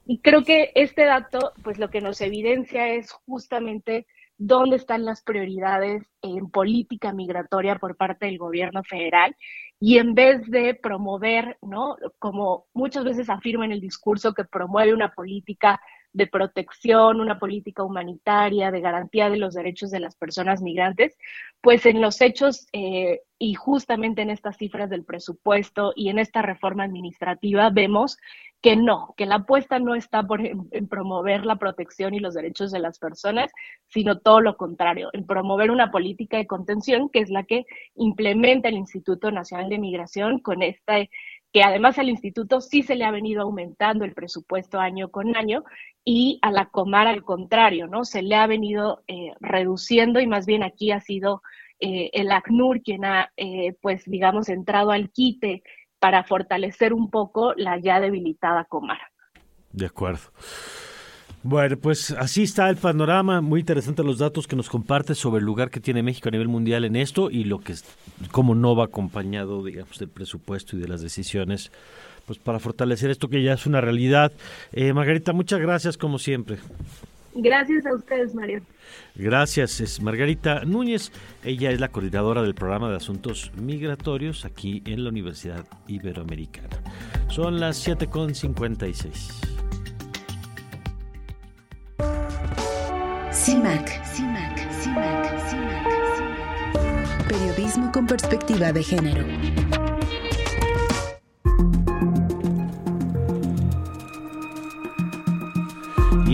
Y 0.05 0.20
creo 0.20 0.43
que 0.43 0.72
este 0.76 1.05
dato, 1.05 1.53
pues 1.63 1.80
lo 1.80 1.89
que 1.89 2.01
nos 2.01 2.22
evidencia 2.22 2.88
es 2.89 3.11
justamente 3.11 4.05
dónde 4.38 4.76
están 4.76 5.03
las 5.03 5.22
prioridades 5.24 6.03
en 6.22 6.49
política 6.49 7.11
migratoria 7.11 7.76
por 7.78 7.97
parte 7.97 8.28
del 8.28 8.38
gobierno 8.38 8.84
federal 8.84 9.36
y 9.80 9.97
en 9.97 10.13
vez 10.15 10.49
de 10.49 10.76
promover, 10.76 11.57
¿no? 11.61 11.97
Como 12.20 12.65
muchas 12.74 13.03
veces 13.03 13.30
afirma 13.30 13.65
en 13.65 13.72
el 13.72 13.82
discurso 13.82 14.34
que 14.34 14.45
promueve 14.45 14.93
una 14.93 15.11
política 15.11 15.80
de 16.18 16.26
protección, 16.26 17.22
una 17.22 17.38
política 17.38 17.84
humanitaria, 17.84 18.72
de 18.72 18.82
garantía 18.82 19.30
de 19.30 19.38
los 19.38 19.53
derechos 19.53 19.91
de 19.91 19.99
las 19.99 20.15
personas 20.15 20.63
migrantes, 20.63 21.15
pues 21.61 21.86
en 21.86 22.01
los 22.01 22.22
hechos 22.22 22.65
eh, 22.74 23.22
y 23.38 23.53
justamente 23.53 24.24
en 24.24 24.32
estas 24.32 24.57
cifras 24.57 24.89
del 24.89 25.05
presupuesto 25.05 25.93
y 25.95 26.09
en 26.09 26.18
esta 26.18 26.41
reforma 26.41 26.86
administrativa 26.86 27.70
vemos 27.70 28.18
que 28.61 28.76
no, 28.76 29.13
que 29.15 29.28
la 29.28 29.36
apuesta 29.36 29.78
no 29.78 29.93
está 29.93 30.24
por, 30.24 30.41
en, 30.43 30.88
promover 30.88 31.45
la 31.45 31.57
protección 31.57 32.15
y 32.15 32.20
los 32.20 32.34
derechos 32.34 32.72
de 32.72 32.80
las 32.80 32.97
personas, 32.97 33.51
sino 33.88 34.18
todo 34.18 34.41
lo 34.41 34.57
contrario, 34.57 35.11
en 35.13 35.28
promover 35.28 35.70
una 35.70 35.91
política 35.91 36.38
de 36.38 36.47
contención 36.47 37.09
que 37.09 37.20
es 37.20 37.30
la 37.30 37.43
que 37.43 37.68
implementa 37.93 38.70
el 38.70 38.78
Instituto 38.78 39.30
Nacional 39.30 39.70
de 39.70 39.78
Migración 39.78 40.39
con 40.39 40.63
esta 40.63 40.95
que 41.53 41.63
además 41.63 41.97
al 41.97 42.09
instituto 42.09 42.61
sí 42.61 42.84
se 42.84 42.95
le 42.95 43.05
ha 43.05 43.11
venido 43.11 43.41
aumentando 43.41 44.05
el 44.05 44.13
presupuesto 44.13 44.80
año 44.80 45.09
con 45.09 45.36
año 45.36 45.63
y 46.09 46.39
a 46.41 46.51
la 46.51 46.67
Comar 46.67 47.05
al 47.05 47.21
contrario, 47.21 47.87
¿no? 47.87 48.05
Se 48.05 48.21
le 48.21 48.35
ha 48.35 48.47
venido 48.47 49.03
eh, 49.09 49.33
reduciendo 49.41 50.21
y 50.21 50.25
más 50.25 50.45
bien 50.45 50.63
aquí 50.63 50.91
ha 50.91 51.01
sido 51.01 51.41
eh, 51.81 52.09
el 52.13 52.31
ACNUR 52.31 52.81
quien 52.81 53.03
ha, 53.03 53.33
eh, 53.35 53.75
pues 53.81 54.05
digamos, 54.05 54.47
entrado 54.47 54.91
al 54.91 55.09
quite 55.09 55.63
para 55.99 56.23
fortalecer 56.23 56.93
un 56.93 57.09
poco 57.09 57.53
la 57.55 57.77
ya 57.77 57.99
debilitada 57.99 58.63
Comar. 58.63 58.99
De 59.73 59.87
acuerdo. 59.87 60.21
Bueno, 61.43 61.75
pues 61.75 62.11
así 62.11 62.43
está 62.43 62.69
el 62.69 62.77
panorama, 62.77 63.41
muy 63.41 63.59
interesante 63.59 64.01
los 64.01 64.17
datos 64.17 64.47
que 64.47 64.55
nos 64.55 64.69
comparte 64.69 65.13
sobre 65.13 65.39
el 65.39 65.45
lugar 65.45 65.69
que 65.69 65.81
tiene 65.81 66.03
México 66.03 66.29
a 66.29 66.31
nivel 66.31 66.47
mundial 66.47 66.85
en 66.85 66.95
esto 66.95 67.29
y 67.29 67.43
lo 67.43 67.59
que 67.59 67.73
cómo 68.31 68.55
no 68.55 68.77
va 68.77 68.85
acompañado, 68.85 69.61
digamos, 69.61 69.99
del 69.99 70.09
presupuesto 70.09 70.77
y 70.77 70.79
de 70.79 70.87
las 70.87 71.01
decisiones, 71.01 71.69
pues 72.28 72.38
para 72.38 72.59
fortalecer 72.59 73.09
esto 73.09 73.30
que 73.30 73.41
ya 73.41 73.53
es 73.53 73.65
una 73.65 73.82
realidad. 73.82 74.32
Eh, 74.73 74.93
Margarita, 74.93 75.34
muchas 75.34 75.59
gracias 75.59 75.97
como 75.97 76.19
siempre. 76.19 76.57
Gracias 77.34 77.86
a 77.86 77.93
ustedes, 77.93 78.36
Mario. 78.36 78.61
Gracias, 79.15 79.80
es 79.80 80.01
Margarita 80.01 80.65
Núñez. 80.65 81.11
Ella 81.43 81.71
es 81.71 81.80
la 81.80 81.88
coordinadora 81.89 82.41
del 82.41 82.53
programa 82.53 82.89
de 82.89 82.97
asuntos 82.97 83.51
migratorios 83.55 84.43
aquí 84.43 84.84
en 84.86 85.03
la 85.03 85.09
Universidad 85.09 85.65
Iberoamericana. 85.88 86.78
Son 87.30 87.59
las 87.59 87.88
7.56. 87.88 89.57
CIMAC. 93.32 94.03
CIMAC. 94.03 94.71
CIMAC. 94.82 95.49
CIMAC. 95.49 97.28
Periodismo 97.28 97.91
con 97.91 98.07
perspectiva 98.07 98.73
de 98.73 98.84
género. 98.84 99.86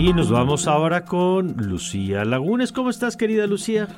Y 0.04 0.12
nos 0.12 0.30
vamos 0.30 0.68
ahora 0.68 1.06
con 1.06 1.56
Lucía 1.56 2.26
Lagunes. 2.26 2.72
¿Cómo 2.72 2.90
estás, 2.90 3.16
querida 3.16 3.46
Lucía? 3.46 3.88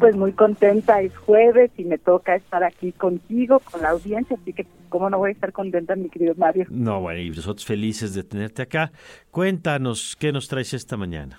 Pues 0.00 0.16
muy 0.16 0.32
contenta, 0.32 1.00
es 1.02 1.16
jueves 1.16 1.70
y 1.76 1.84
me 1.84 1.98
toca 1.98 2.34
estar 2.34 2.64
aquí 2.64 2.90
contigo, 2.90 3.60
con 3.60 3.82
la 3.82 3.90
audiencia, 3.90 4.36
así 4.36 4.52
que 4.52 4.66
cómo 4.88 5.08
no 5.08 5.18
voy 5.18 5.28
a 5.28 5.32
estar 5.34 5.52
contenta, 5.52 5.94
mi 5.94 6.08
querido 6.08 6.34
Mario. 6.36 6.66
No, 6.68 7.00
bueno, 7.00 7.20
y 7.20 7.30
nosotros 7.30 7.64
felices 7.64 8.12
de 8.12 8.24
tenerte 8.24 8.62
acá. 8.62 8.90
Cuéntanos, 9.30 10.16
¿qué 10.18 10.32
nos 10.32 10.48
traes 10.48 10.74
esta 10.74 10.96
mañana? 10.96 11.38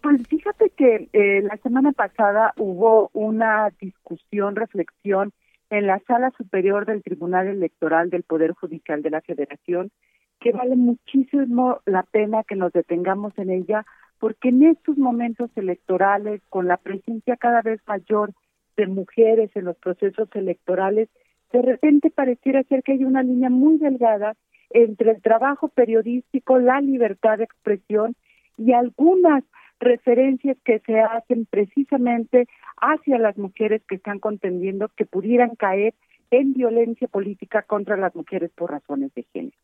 Pues 0.00 0.26
fíjate 0.26 0.70
que 0.70 1.10
eh, 1.12 1.42
la 1.42 1.58
semana 1.58 1.92
pasada 1.92 2.54
hubo 2.56 3.10
una 3.12 3.74
discusión, 3.78 4.56
reflexión 4.56 5.34
en 5.68 5.86
la 5.86 6.00
sala 6.06 6.32
superior 6.38 6.86
del 6.86 7.02
Tribunal 7.02 7.46
Electoral 7.46 8.08
del 8.08 8.22
Poder 8.22 8.52
Judicial 8.52 9.02
de 9.02 9.10
la 9.10 9.20
Federación 9.20 9.90
que 10.40 10.52
vale 10.52 10.76
muchísimo 10.76 11.80
la 11.86 12.02
pena 12.02 12.44
que 12.44 12.56
nos 12.56 12.72
detengamos 12.72 13.36
en 13.38 13.50
ella, 13.50 13.84
porque 14.18 14.48
en 14.48 14.64
estos 14.64 14.96
momentos 14.96 15.50
electorales, 15.56 16.40
con 16.48 16.68
la 16.68 16.76
presencia 16.76 17.36
cada 17.36 17.62
vez 17.62 17.80
mayor 17.86 18.32
de 18.76 18.86
mujeres 18.86 19.50
en 19.54 19.64
los 19.64 19.76
procesos 19.76 20.28
electorales, 20.34 21.08
de 21.52 21.62
repente 21.62 22.10
pareciera 22.10 22.62
ser 22.64 22.82
que 22.82 22.92
hay 22.92 23.04
una 23.04 23.22
línea 23.22 23.50
muy 23.50 23.78
delgada 23.78 24.34
entre 24.70 25.12
el 25.12 25.22
trabajo 25.22 25.68
periodístico, 25.68 26.58
la 26.58 26.80
libertad 26.80 27.38
de 27.38 27.44
expresión 27.44 28.14
y 28.58 28.72
algunas 28.72 29.44
referencias 29.78 30.56
que 30.64 30.80
se 30.80 31.00
hacen 31.00 31.46
precisamente 31.46 32.46
hacia 32.80 33.18
las 33.18 33.36
mujeres 33.36 33.82
que 33.88 33.96
están 33.96 34.18
contendiendo 34.18 34.88
que 34.96 35.06
pudieran 35.06 35.54
caer 35.54 35.94
en 36.30 36.54
violencia 36.54 37.08
política 37.08 37.62
contra 37.62 37.96
las 37.96 38.14
mujeres 38.14 38.50
por 38.54 38.70
razones 38.70 39.14
de 39.14 39.22
género. 39.32 39.56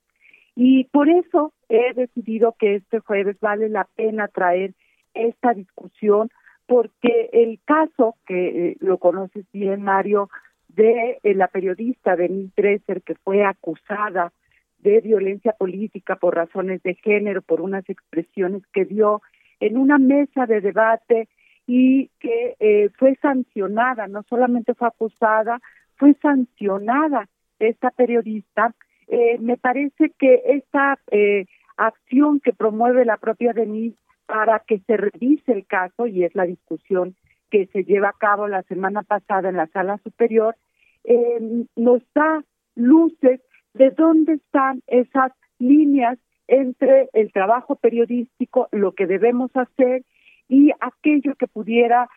Y 0.55 0.85
por 0.85 1.09
eso 1.09 1.53
he 1.69 1.95
decidido 1.95 2.55
que 2.59 2.77
este 2.77 3.01
jueves 3.01 3.39
vale 3.41 3.69
la 3.69 3.89
pena 3.97 4.29
traer 4.29 4.75
esta 5.15 5.55
discusión, 5.55 6.31
porque 6.67 7.31
el 7.33 7.61
caso, 7.65 8.17
que 8.27 8.71
eh, 8.71 8.77
lo 8.81 8.99
conoces 8.99 9.47
bien, 9.53 9.83
Mario, 9.83 10.29
de 10.69 11.19
eh, 11.23 11.35
la 11.35 11.49
periodista 11.49 12.17
Denise 12.17 12.53
Dresser, 12.57 13.03
que 13.03 13.15
fue 13.15 13.45
acusada 13.45 14.33
de 14.79 15.01
violencia 15.01 15.53
política 15.53 16.17
por 16.17 16.35
razones 16.35 16.83
de 16.83 16.95
género, 16.95 17.43
por 17.43 17.61
unas 17.61 17.89
expresiones 17.89 18.63
que 18.73 18.85
dio 18.85 19.23
en 19.61 19.77
una 19.77 19.99
mesa 19.99 20.47
de 20.47 20.61
debate 20.61 21.29
y 21.67 22.09
que 22.19 22.57
eh, 22.59 22.91
fue 22.99 23.17
sancionada, 23.23 24.09
no 24.09 24.23
solamente 24.25 24.75
fue 24.75 24.89
acusada, 24.89 25.61
fue 25.97 26.15
sancionada 26.15 27.29
esta 27.61 27.91
periodista 27.91 28.75
eh, 29.13 29.37
me 29.41 29.59
parece 29.59 30.11
que 30.19 30.41
esta 30.47 30.99
eh, 31.11 31.45
acción 31.77 32.41
que 32.41 32.55
promueve 32.55 33.05
la 33.05 33.19
propia 33.19 33.53
Denise 33.53 33.99
para 34.25 34.61
que 34.61 34.79
se 34.87 34.97
revise 34.97 35.53
el 35.53 35.67
caso, 35.67 36.07
y 36.07 36.25
es 36.25 36.35
la 36.35 36.47
discusión 36.47 37.15
que 37.51 37.67
se 37.67 37.85
lleva 37.85 38.09
a 38.09 38.19
cabo 38.19 38.49
la 38.49 38.63
semana 38.63 39.03
pasada 39.03 39.51
en 39.51 39.57
la 39.59 39.67
sala 39.67 39.99
superior, 39.99 40.57
eh, 41.05 41.67
nos 41.77 42.03
da 42.15 42.43
luces 42.75 43.43
de 43.75 43.91
dónde 43.91 44.33
están 44.33 44.83
esas 44.87 45.33
líneas 45.59 46.19
entre 46.49 47.11
el 47.13 47.33
trabajo 47.33 47.77
periodístico, 47.77 48.69
lo 48.73 48.93
que 48.93 49.07
debemos 49.07 49.51
hacer 49.55 50.05
y 50.49 50.71
aquello 50.81 51.35
que 51.35 51.49
pudiera 51.49 52.09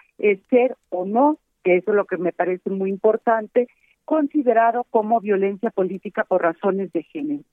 ser 0.50 0.78
o 0.91 1.04
no, 1.06 1.39
que 1.62 1.76
eso 1.76 1.91
es 1.91 1.98
lo 1.98 2.06
que 2.06 2.16
me 2.16 2.32
parece 2.32 2.70
muy 2.70 2.89
importante, 2.89 3.68
considerado 4.06 4.86
como 4.89 5.20
violencia 5.20 5.72
política 5.72 6.24
por 6.24 6.41
razones 6.41 6.91
de 6.93 7.03
género. 7.03 7.43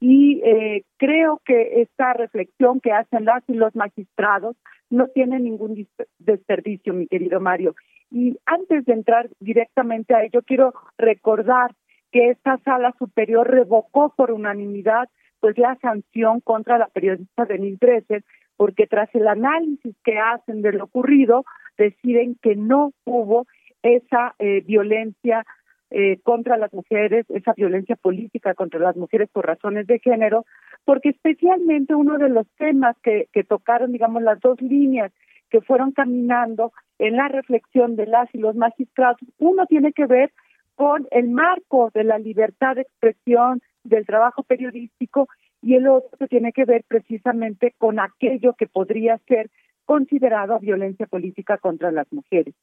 Y 0.00 0.40
eh, 0.42 0.84
creo 0.96 1.42
que 1.44 1.82
esta 1.82 2.14
reflexión 2.14 2.80
que 2.80 2.92
hacen 2.92 3.26
las 3.26 3.44
y 3.48 3.52
los 3.52 3.76
magistrados 3.76 4.56
no 4.88 5.08
tiene 5.08 5.38
ningún 5.38 5.86
desperdicio, 6.18 6.94
mi 6.94 7.06
querido 7.06 7.38
Mario. 7.38 7.74
Y 8.10 8.38
antes 8.46 8.84
de 8.86 8.94
entrar 8.94 9.28
directamente 9.38 10.14
a 10.14 10.24
ello, 10.24 10.42
quiero 10.42 10.72
recordar 10.96 11.74
que 12.10 12.30
esta 12.30 12.58
sala 12.64 12.94
superior 12.98 13.48
revocó 13.48 14.12
por 14.16 14.32
unanimidad 14.32 15.08
pues 15.38 15.56
la 15.56 15.76
sanción 15.80 16.40
contra 16.40 16.76
la 16.76 16.88
periodista 16.88 17.44
Denise 17.46 17.78
Dresser, 17.80 18.24
porque 18.56 18.86
tras 18.86 19.14
el 19.14 19.26
análisis 19.26 19.96
que 20.04 20.18
hacen 20.18 20.60
de 20.60 20.72
lo 20.72 20.84
ocurrido, 20.84 21.44
deciden 21.78 22.36
que 22.42 22.56
no 22.56 22.92
hubo 23.04 23.46
esa 23.82 24.34
eh, 24.38 24.62
violencia 24.66 25.46
eh, 25.90 26.20
contra 26.22 26.56
las 26.56 26.72
mujeres, 26.72 27.26
esa 27.30 27.52
violencia 27.52 27.96
política 27.96 28.54
contra 28.54 28.78
las 28.80 28.96
mujeres 28.96 29.28
por 29.32 29.46
razones 29.46 29.86
de 29.86 29.98
género, 29.98 30.44
porque 30.84 31.10
especialmente 31.10 31.94
uno 31.94 32.16
de 32.18 32.28
los 32.28 32.46
temas 32.56 32.96
que, 33.02 33.28
que 33.32 33.44
tocaron, 33.44 33.92
digamos, 33.92 34.22
las 34.22 34.40
dos 34.40 34.60
líneas 34.60 35.12
que 35.50 35.60
fueron 35.60 35.92
caminando 35.92 36.72
en 36.98 37.16
la 37.16 37.28
reflexión 37.28 37.96
de 37.96 38.06
las 38.06 38.32
y 38.34 38.38
los 38.38 38.54
magistrados, 38.54 39.18
uno 39.38 39.66
tiene 39.66 39.92
que 39.92 40.06
ver 40.06 40.32
con 40.76 41.06
el 41.10 41.28
marco 41.28 41.90
de 41.92 42.04
la 42.04 42.18
libertad 42.18 42.76
de 42.76 42.82
expresión, 42.82 43.60
del 43.82 44.06
trabajo 44.06 44.42
periodístico, 44.44 45.28
y 45.62 45.74
el 45.74 45.88
otro 45.88 46.26
tiene 46.28 46.52
que 46.52 46.64
ver 46.64 46.84
precisamente 46.86 47.74
con 47.76 47.98
aquello 47.98 48.54
que 48.54 48.66
podría 48.66 49.18
ser 49.26 49.50
considerado 49.84 50.58
violencia 50.58 51.06
política 51.06 51.58
contra 51.58 51.90
las 51.90 52.10
mujeres. 52.12 52.54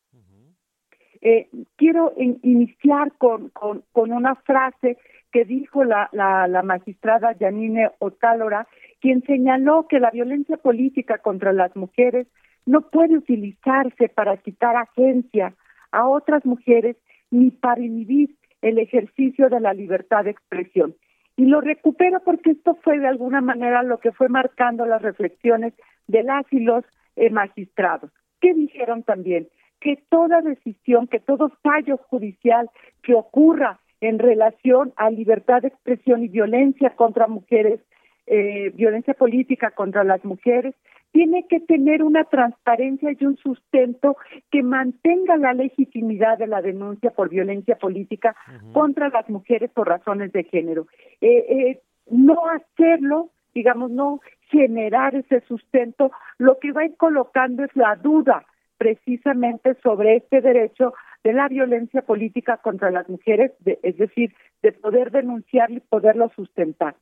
Eh, 1.21 1.49
quiero 1.75 2.13
iniciar 2.17 3.11
con, 3.17 3.49
con, 3.49 3.83
con, 3.91 4.11
una 4.11 4.35
frase 4.35 4.97
que 5.31 5.45
dijo 5.45 5.83
la, 5.83 6.09
la, 6.11 6.47
la 6.47 6.63
magistrada 6.63 7.35
Janine 7.39 7.91
Otálora, 7.99 8.67
quien 9.01 9.23
señaló 9.23 9.87
que 9.87 9.99
la 9.99 10.11
violencia 10.11 10.57
política 10.57 11.17
contra 11.19 11.53
las 11.53 11.75
mujeres 11.75 12.27
no 12.65 12.81
puede 12.89 13.17
utilizarse 13.17 14.09
para 14.09 14.37
quitar 14.37 14.75
agencia 14.75 15.53
a 15.91 16.07
otras 16.07 16.45
mujeres 16.45 16.97
ni 17.31 17.51
para 17.51 17.81
inhibir 17.81 18.35
el 18.61 18.79
ejercicio 18.79 19.49
de 19.49 19.59
la 19.59 19.73
libertad 19.73 20.25
de 20.25 20.31
expresión. 20.31 20.95
Y 21.35 21.45
lo 21.45 21.61
recupero 21.61 22.19
porque 22.25 22.51
esto 22.51 22.75
fue 22.83 22.99
de 22.99 23.07
alguna 23.07 23.41
manera 23.41 23.83
lo 23.83 23.99
que 23.99 24.11
fue 24.11 24.27
marcando 24.27 24.85
las 24.85 25.01
reflexiones 25.01 25.73
de 26.07 26.23
las 26.23 26.45
y 26.51 26.59
los 26.59 26.83
eh, 27.15 27.29
magistrados. 27.29 28.11
¿Qué 28.41 28.53
dijeron 28.53 29.03
también? 29.03 29.47
Que 29.79 30.01
toda 30.09 30.41
decisión, 30.41 31.07
que 31.07 31.19
todo 31.19 31.51
fallo 31.61 31.97
judicial 31.97 32.69
que 33.03 33.13
ocurra 33.13 33.79
en 34.01 34.19
relación 34.19 34.93
a 34.95 35.09
libertad 35.09 35.61
de 35.61 35.69
expresión 35.69 36.23
y 36.23 36.27
violencia 36.27 36.91
contra 36.91 37.27
mujeres, 37.27 37.79
eh, 38.27 38.71
violencia 38.75 39.13
política 39.13 39.71
contra 39.71 40.03
las 40.03 40.23
mujeres, 40.23 40.75
tiene 41.11 41.47
que 41.47 41.59
tener 41.61 42.03
una 42.03 42.25
transparencia 42.25 43.09
y 43.17 43.25
un 43.25 43.37
sustento 43.37 44.17
que 44.51 44.61
mantenga 44.61 45.37
la 45.37 45.53
legitimidad 45.53 46.37
de 46.37 46.47
la 46.47 46.61
denuncia 46.61 47.11
por 47.11 47.29
violencia 47.29 47.75
política 47.77 48.35
contra 48.73 49.09
las 49.09 49.27
mujeres 49.29 49.71
por 49.71 49.87
razones 49.87 50.31
de 50.33 50.43
género. 50.43 50.87
Eh, 51.21 51.45
eh, 51.49 51.81
no 52.11 52.37
hacerlo, 52.49 53.31
digamos, 53.55 53.89
no 53.89 54.19
generar 54.49 55.15
ese 55.15 55.41
sustento, 55.41 56.11
lo 56.37 56.59
que 56.59 56.71
va 56.71 56.81
a 56.81 56.85
ir 56.85 56.97
colocando 56.97 57.63
es 57.63 57.75
la 57.75 57.95
duda 57.95 58.45
precisamente 58.77 59.75
sobre 59.83 60.17
este 60.17 60.41
derecho 60.41 60.93
de 61.23 61.33
la 61.33 61.47
violencia 61.47 62.01
política 62.01 62.57
contra 62.57 62.91
las 62.91 63.09
mujeres, 63.09 63.51
es 63.65 63.97
decir, 63.97 64.33
de 64.61 64.71
poder 64.71 65.11
denunciar 65.11 65.71
y 65.71 65.79
poderlo 65.79 66.29
sustentar. 66.35 66.95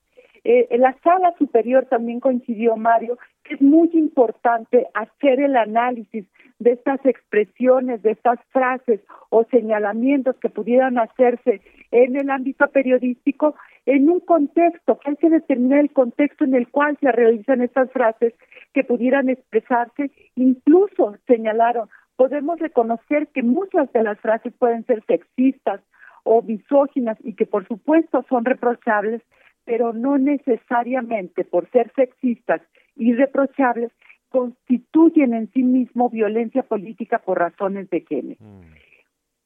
Eh, 0.44 0.68
en 0.70 0.82
la 0.82 0.96
sala 1.04 1.34
superior 1.40 1.88
también 1.88 2.20
coincidió 2.20 2.76
Mario 2.76 3.18
que 3.44 3.56
es 3.56 3.62
muy 3.62 3.90
importante 3.94 4.86
hacer 4.94 5.40
el 5.40 5.56
análisis 5.56 6.26
de 6.60 6.72
estas 6.72 7.04
expresiones, 7.06 8.04
de 8.04 8.12
estas 8.12 8.40
frases 8.52 9.02
o 9.30 9.44
señalamientos 9.46 10.36
que 10.38 10.50
pudieran 10.50 11.00
hacerse 11.00 11.62
en 11.92 12.16
el 12.16 12.30
ámbito 12.30 12.68
periodístico 12.68 13.56
en 13.86 14.10
un 14.10 14.20
contexto, 14.20 15.00
hay 15.06 15.16
que 15.18 15.30
determinar 15.30 15.80
el 15.80 15.92
contexto 15.92 16.44
en 16.44 16.56
el 16.56 16.68
cual 16.70 16.98
se 17.00 17.12
realizan 17.12 17.62
estas 17.62 17.92
frases 17.92 18.34
que 18.74 18.84
pudieran 18.84 19.30
expresarse, 19.30 20.12
incluso 20.36 21.16
señalaron, 21.28 21.88
podemos 22.16 22.60
reconocer 22.60 23.28
que 23.28 23.44
muchas 23.44 23.92
de 23.94 24.04
las 24.04 24.20
frases 24.20 24.54
pueden 24.58 24.86
ser 24.86 25.04
sexistas 25.06 25.82
o 26.24 26.42
misóginas 26.42 27.18
y 27.24 27.34
que 27.34 27.46
por 27.46 27.68
supuesto 27.68 28.26
son 28.28 28.46
reprochables, 28.46 29.22
pero 29.66 29.94
no 29.94 30.18
necesariamente 30.18 31.44
por 31.44 31.70
ser 31.70 31.92
sexistas 31.96 32.62
y 32.96 33.14
reprochables 33.14 33.92
constituyen 34.30 35.34
en 35.34 35.52
sí 35.52 35.64
mismo 35.64 36.10
violencia 36.10 36.64
política 36.64 37.20
por 37.20 37.40
razones 37.40 37.90
de 37.90 38.02
género. 38.02 38.40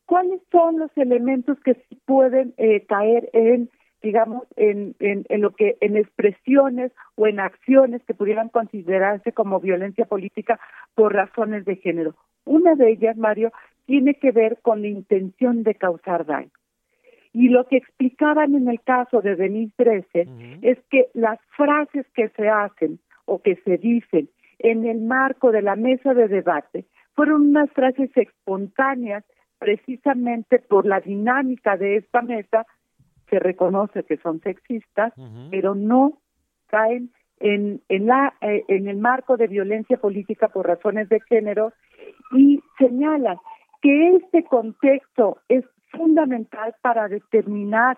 ¿Cuáles 0.06 0.42
son 0.52 0.80
los 0.80 0.90
elementos 0.96 1.60
que 1.60 1.76
pueden 2.06 2.54
eh, 2.58 2.86
caer 2.88 3.30
en, 3.34 3.70
digamos, 4.02 4.44
en, 4.56 4.96
en, 5.00 5.26
en, 5.30 5.42
lo 5.42 5.52
que, 5.52 5.78
en 5.82 5.98
expresiones 5.98 6.92
o 7.16 7.28
en 7.28 7.40
acciones 7.40 8.04
que 8.06 8.14
pudieran 8.14 8.50
considerarse 8.50 9.32
como 9.32 9.60
violencia 9.60 10.06
política 10.06 10.60
por 10.96 11.14
razones 11.14 11.66
de 11.66 11.76
género? 11.76 12.16
Una 12.46 12.76
de 12.76 12.92
ellas, 12.92 13.18
Mario, 13.18 13.52
tiene 13.86 14.16
que 14.16 14.32
ver 14.32 14.60
con 14.62 14.82
la 14.82 14.88
intención 14.88 15.64
de 15.64 15.76
causar 15.76 16.26
daño. 16.26 16.52
Y 17.34 17.50
lo 17.50 17.68
que 17.68 17.78
explicaban 17.78 18.56
en 18.56 18.68
el 18.68 18.82
caso 18.82 19.22
de 19.22 19.36
Denise 19.36 19.74
Dresser 19.78 20.28
es 20.62 20.80
que 20.90 21.08
las 21.14 21.40
frases 21.56 22.06
que 22.14 22.30
se 22.30 22.50
hacen 22.50 23.00
o 23.26 23.42
que 23.42 23.56
se 23.58 23.78
dicen 23.78 24.30
en 24.58 24.86
el 24.86 25.02
marco 25.02 25.52
de 25.52 25.62
la 25.62 25.76
mesa 25.76 26.14
de 26.14 26.28
debate 26.28 26.86
fueron 27.16 27.50
unas 27.50 27.72
frases 27.72 28.10
espontáneas 28.16 29.24
precisamente 29.60 30.60
por 30.60 30.86
la 30.86 31.02
dinámica 31.02 31.78
de 31.78 31.98
esta 31.98 32.22
mesa, 32.22 32.66
se 33.30 33.40
reconoce 33.40 34.04
que 34.04 34.18
son 34.18 34.40
sexistas, 34.42 35.14
pero 35.52 35.76
no 35.76 36.20
caen 36.68 37.12
en, 37.40 37.82
en, 37.90 38.08
la, 38.08 38.34
eh, 38.42 38.64
en 38.68 38.88
el 38.88 38.98
marco 38.98 39.38
de 39.38 39.48
violencia 39.48 39.98
política 39.98 40.50
por 40.50 40.68
razones 40.68 41.10
de 41.10 41.20
género 41.22 41.74
y 42.34 42.62
señalan 42.78 43.38
que 43.82 44.16
este 44.18 44.44
contexto 44.44 45.38
es 45.48 45.64
fundamental 45.92 46.76
para 46.82 47.08
determinar 47.08 47.98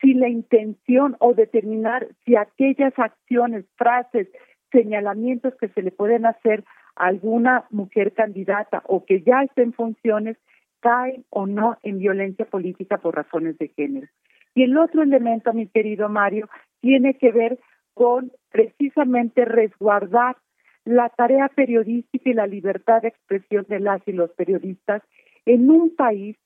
si 0.00 0.14
la 0.14 0.28
intención 0.28 1.16
o 1.20 1.32
determinar 1.32 2.08
si 2.24 2.36
aquellas 2.36 2.92
acciones, 2.98 3.64
frases, 3.76 4.28
señalamientos 4.72 5.54
que 5.60 5.68
se 5.68 5.82
le 5.82 5.92
pueden 5.92 6.26
hacer 6.26 6.64
a 6.96 7.06
alguna 7.06 7.66
mujer 7.70 8.12
candidata 8.12 8.82
o 8.86 9.04
que 9.04 9.22
ya 9.22 9.42
está 9.42 9.62
en 9.62 9.72
funciones 9.72 10.36
caen 10.80 11.24
o 11.30 11.46
no 11.46 11.78
en 11.82 11.98
violencia 11.98 12.44
política 12.44 12.98
por 12.98 13.14
razones 13.14 13.56
de 13.58 13.68
género. 13.68 14.08
Y 14.54 14.64
el 14.64 14.76
otro 14.76 15.02
elemento, 15.02 15.52
mi 15.52 15.66
querido 15.66 16.08
Mario, 16.08 16.48
tiene 16.80 17.14
que 17.14 17.32
ver 17.32 17.58
con 17.94 18.32
precisamente 18.50 19.44
resguardar 19.44 20.36
la 20.84 21.08
tarea 21.10 21.48
periodística 21.48 22.28
y 22.28 22.34
la 22.34 22.46
libertad 22.46 23.02
de 23.02 23.08
expresión 23.08 23.64
de 23.68 23.80
las 23.80 24.06
y 24.06 24.12
los 24.12 24.30
periodistas 24.32 25.02
en 25.46 25.70
un 25.70 25.94
país 25.94 26.36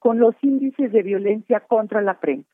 con, 0.00 0.18
los 0.18 0.34
índices 0.42 0.90
de 0.90 1.02
violencia 1.02 1.60
contra 1.60 2.02
la 2.02 2.18
prensa. 2.18 2.50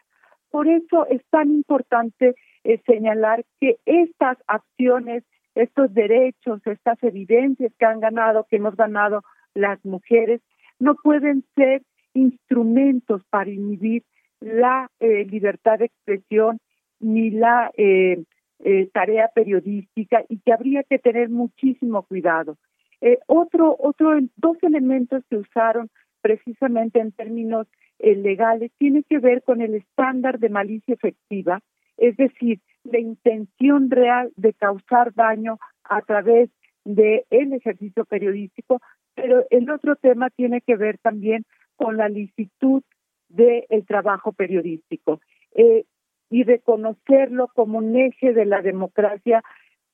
Por 0.51 0.69
eso 0.69 1.07
es 1.07 1.23
tan 1.31 1.51
importante 1.51 2.35
eh, 2.65 2.81
señalar 2.87 3.45
que 3.61 3.79
estas 3.87 4.37
acciones, 4.47 5.25
estos 5.55 5.93
derechos, 5.95 6.61
estas 6.67 7.03
evidencias 7.03 7.73
que 7.79 7.87
han 7.87 8.01
ganado, 8.01 8.47
que 8.51 8.57
hemos 8.57 8.77
ganado 8.77 9.23
las 9.55 9.83
mujeres, 9.85 10.43
no 10.79 10.95
pueden 10.97 11.45
ser 11.55 11.83
instrumentos 12.13 13.23
para 13.31 13.51
inhibir 13.51 14.03
la 14.47 14.91
eh, 15.01 15.25
libertad 15.25 15.79
de 15.79 15.87
expresión 15.87 16.59
ni 17.01 17.31
la 17.31 17.71
eh, 17.77 18.25
tarea 18.93 19.29
periodística 19.35 20.25
y 20.29 20.39
que 20.39 20.53
habría 20.53 20.83
que 20.83 20.99
tener 20.99 21.29
muchísimo 21.29 22.03
cuidado. 22.05 22.57
otro, 23.27 23.77
otro, 23.79 24.19
dos 24.37 24.57
elementos 24.63 25.23
que 25.29 25.37
usaron 25.37 25.91
precisamente 26.23 26.99
en 27.01 27.13
términos 27.13 27.67
eh, 27.99 28.15
legales 28.15 28.73
tiene 28.79 29.03
que 29.05 29.19
ver 29.19 29.43
con 29.43 29.61
el 29.63 29.75
estándar 29.75 30.39
de 30.39 30.49
malicia 30.49 30.95
efectiva, 30.95 31.61
es 31.97 32.17
decir, 32.17 32.61
la 32.85 32.99
intención 32.99 33.91
real 33.91 34.33
de 34.37 34.53
causar 34.53 35.15
daño 35.15 35.59
a 35.85 36.03
través 36.03 36.51
del 36.85 37.23
el 37.31 37.53
ejercicio 37.55 38.05
periodístico, 38.05 38.81
pero 39.15 39.47
el 39.51 39.71
otro 39.71 39.97
tema 39.97 40.29
tiene 40.31 40.61
que 40.61 40.77
ver 40.77 40.99
también 40.99 41.45
con 41.77 41.97
la 41.97 42.09
licitud 42.09 42.83
del 43.29 43.87
trabajo 43.87 44.33
periodístico. 44.33 45.21
Eh, 45.55 45.85
y 46.31 46.43
reconocerlo 46.43 47.49
como 47.55 47.79
un 47.79 47.97
eje 47.97 48.33
de 48.33 48.47
la 48.47 48.63
democracia 48.63 49.43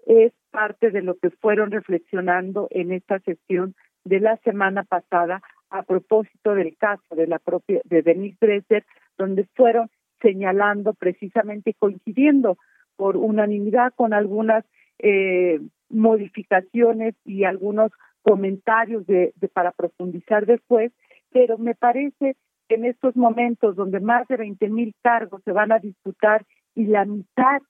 es 0.07 0.33
parte 0.51 0.91
de 0.91 1.03
lo 1.03 1.19
que 1.19 1.31
fueron 1.31 1.71
reflexionando 1.71 2.69
en 2.71 2.93
esta 2.93 3.21
sesión 3.21 3.75
de 4.05 4.21
la 4.21 4.37
semana 4.39 4.83
pasada 4.85 5.43
a 5.71 5.83
propósito 5.83 6.55
del 6.55 6.77
caso 6.77 7.15
de 7.15 7.27
la 7.27 7.39
propia 7.39 7.81
de 7.85 8.03
Denise 8.03 8.37
Dresser, 8.41 8.85
donde 9.17 9.45
fueron 9.55 9.91
señalando 10.21 10.95
precisamente 10.95 11.75
coincidiendo 11.75 12.59
por 12.97 13.17
unanimidad 13.17 13.93
con 13.95 14.13
algunas 14.13 14.65
eh, 14.99 15.61
modificaciones 15.89 17.15
y 17.25 17.45
algunos 17.45 17.91
comentarios 18.23 19.07
de, 19.07 19.33
para 19.53 19.73
profundizar 19.73 20.47
después, 20.47 20.93
pero 21.31 21.59
me 21.59 21.75
parece 21.75 22.37
en 22.69 22.85
estos 22.85 23.17
momentos 23.17 23.77
donde 23.77 24.01
más 24.01 24.27
de 24.29 24.37
20 24.37 24.69
mil 24.69 24.95
cargos 25.03 25.43
se 25.45 25.53
van 25.53 25.73
a 25.73 25.79
disputar 25.79 26.45
y 26.75 26.87
la 26.87 27.05
mitad 27.05 27.61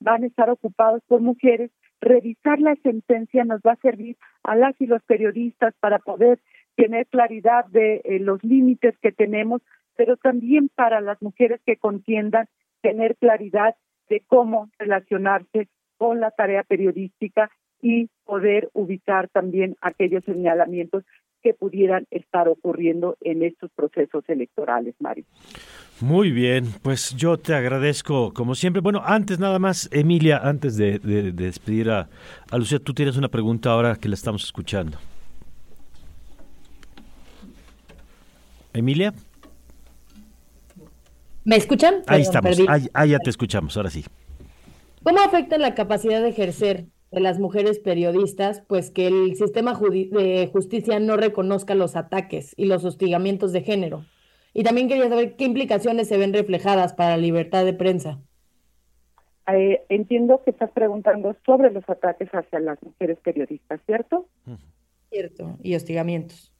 van 0.00 0.24
a 0.24 0.26
estar 0.26 0.50
ocupados 0.50 1.02
por 1.06 1.20
mujeres, 1.20 1.70
revisar 2.00 2.60
la 2.60 2.74
sentencia 2.82 3.44
nos 3.44 3.60
va 3.60 3.72
a 3.72 3.76
servir 3.76 4.16
a 4.42 4.56
las 4.56 4.74
y 4.80 4.86
los 4.86 5.02
periodistas 5.04 5.74
para 5.80 5.98
poder 5.98 6.40
tener 6.74 7.06
claridad 7.06 7.66
de 7.66 8.02
eh, 8.04 8.18
los 8.18 8.42
límites 8.42 8.96
que 8.98 9.12
tenemos, 9.12 9.62
pero 9.96 10.16
también 10.16 10.68
para 10.74 11.00
las 11.00 11.20
mujeres 11.22 11.60
que 11.64 11.76
contiendan 11.76 12.46
tener 12.80 13.16
claridad 13.16 13.76
de 14.08 14.20
cómo 14.26 14.70
relacionarse 14.78 15.68
con 15.96 16.20
la 16.20 16.30
tarea 16.32 16.64
periodística 16.64 17.50
y 17.80 18.08
poder 18.24 18.70
ubicar 18.72 19.28
también 19.28 19.76
aquellos 19.80 20.24
señalamientos 20.24 21.04
que 21.42 21.54
pudieran 21.54 22.06
estar 22.10 22.48
ocurriendo 22.48 23.16
en 23.20 23.42
estos 23.42 23.70
procesos 23.72 24.24
electorales, 24.28 24.94
Mario. 25.00 25.24
Muy 26.00 26.30
bien, 26.30 26.66
pues 26.82 27.14
yo 27.16 27.36
te 27.36 27.54
agradezco 27.54 28.32
como 28.32 28.54
siempre. 28.54 28.80
Bueno, 28.80 29.02
antes 29.04 29.38
nada 29.38 29.58
más, 29.58 29.88
Emilia, 29.92 30.38
antes 30.38 30.76
de, 30.76 30.98
despedir 30.98 31.90
a, 31.90 32.08
a 32.50 32.58
Lucía, 32.58 32.78
tú 32.78 32.94
tienes 32.94 33.16
una 33.16 33.28
pregunta 33.28 33.70
ahora 33.70 33.96
que 33.96 34.08
la 34.08 34.14
estamos 34.14 34.44
escuchando. 34.44 34.98
Emilia. 38.72 39.12
¿Me 41.44 41.56
escuchan? 41.56 42.02
Ahí 42.06 42.22
estamos, 42.22 42.58
ahí, 42.94 43.10
ya 43.10 43.18
te 43.18 43.30
escuchamos, 43.30 43.76
ahora 43.76 43.90
sí. 43.90 44.04
¿Cómo 45.02 45.20
afecta 45.20 45.58
la 45.58 45.74
capacidad 45.74 46.22
de 46.22 46.28
ejercer 46.28 46.86
de 47.12 47.20
las 47.20 47.38
mujeres 47.38 47.78
periodistas, 47.78 48.62
pues 48.66 48.90
que 48.90 49.06
el 49.06 49.36
sistema 49.36 49.78
de 49.78 50.48
justicia 50.52 50.98
no 50.98 51.16
reconozca 51.16 51.74
los 51.74 51.94
ataques 51.94 52.54
y 52.56 52.64
los 52.64 52.84
hostigamientos 52.84 53.52
de 53.52 53.62
género? 53.62 54.04
Y 54.54 54.64
también 54.64 54.88
quería 54.88 55.08
saber 55.08 55.36
qué 55.36 55.44
implicaciones 55.44 56.08
se 56.08 56.18
ven 56.18 56.32
reflejadas 56.32 56.94
para 56.94 57.10
la 57.10 57.16
libertad 57.18 57.64
de 57.64 57.74
prensa. 57.74 58.20
Eh, 59.52 59.82
entiendo 59.88 60.42
que 60.44 60.50
estás 60.50 60.70
preguntando 60.70 61.36
sobre 61.44 61.70
los 61.70 61.88
ataques 61.88 62.28
hacia 62.30 62.60
las 62.60 62.82
mujeres 62.82 63.18
periodistas, 63.22 63.80
¿cierto? 63.86 64.26
Cierto, 65.10 65.56
y 65.62 65.74
hostigamientos. 65.74 66.52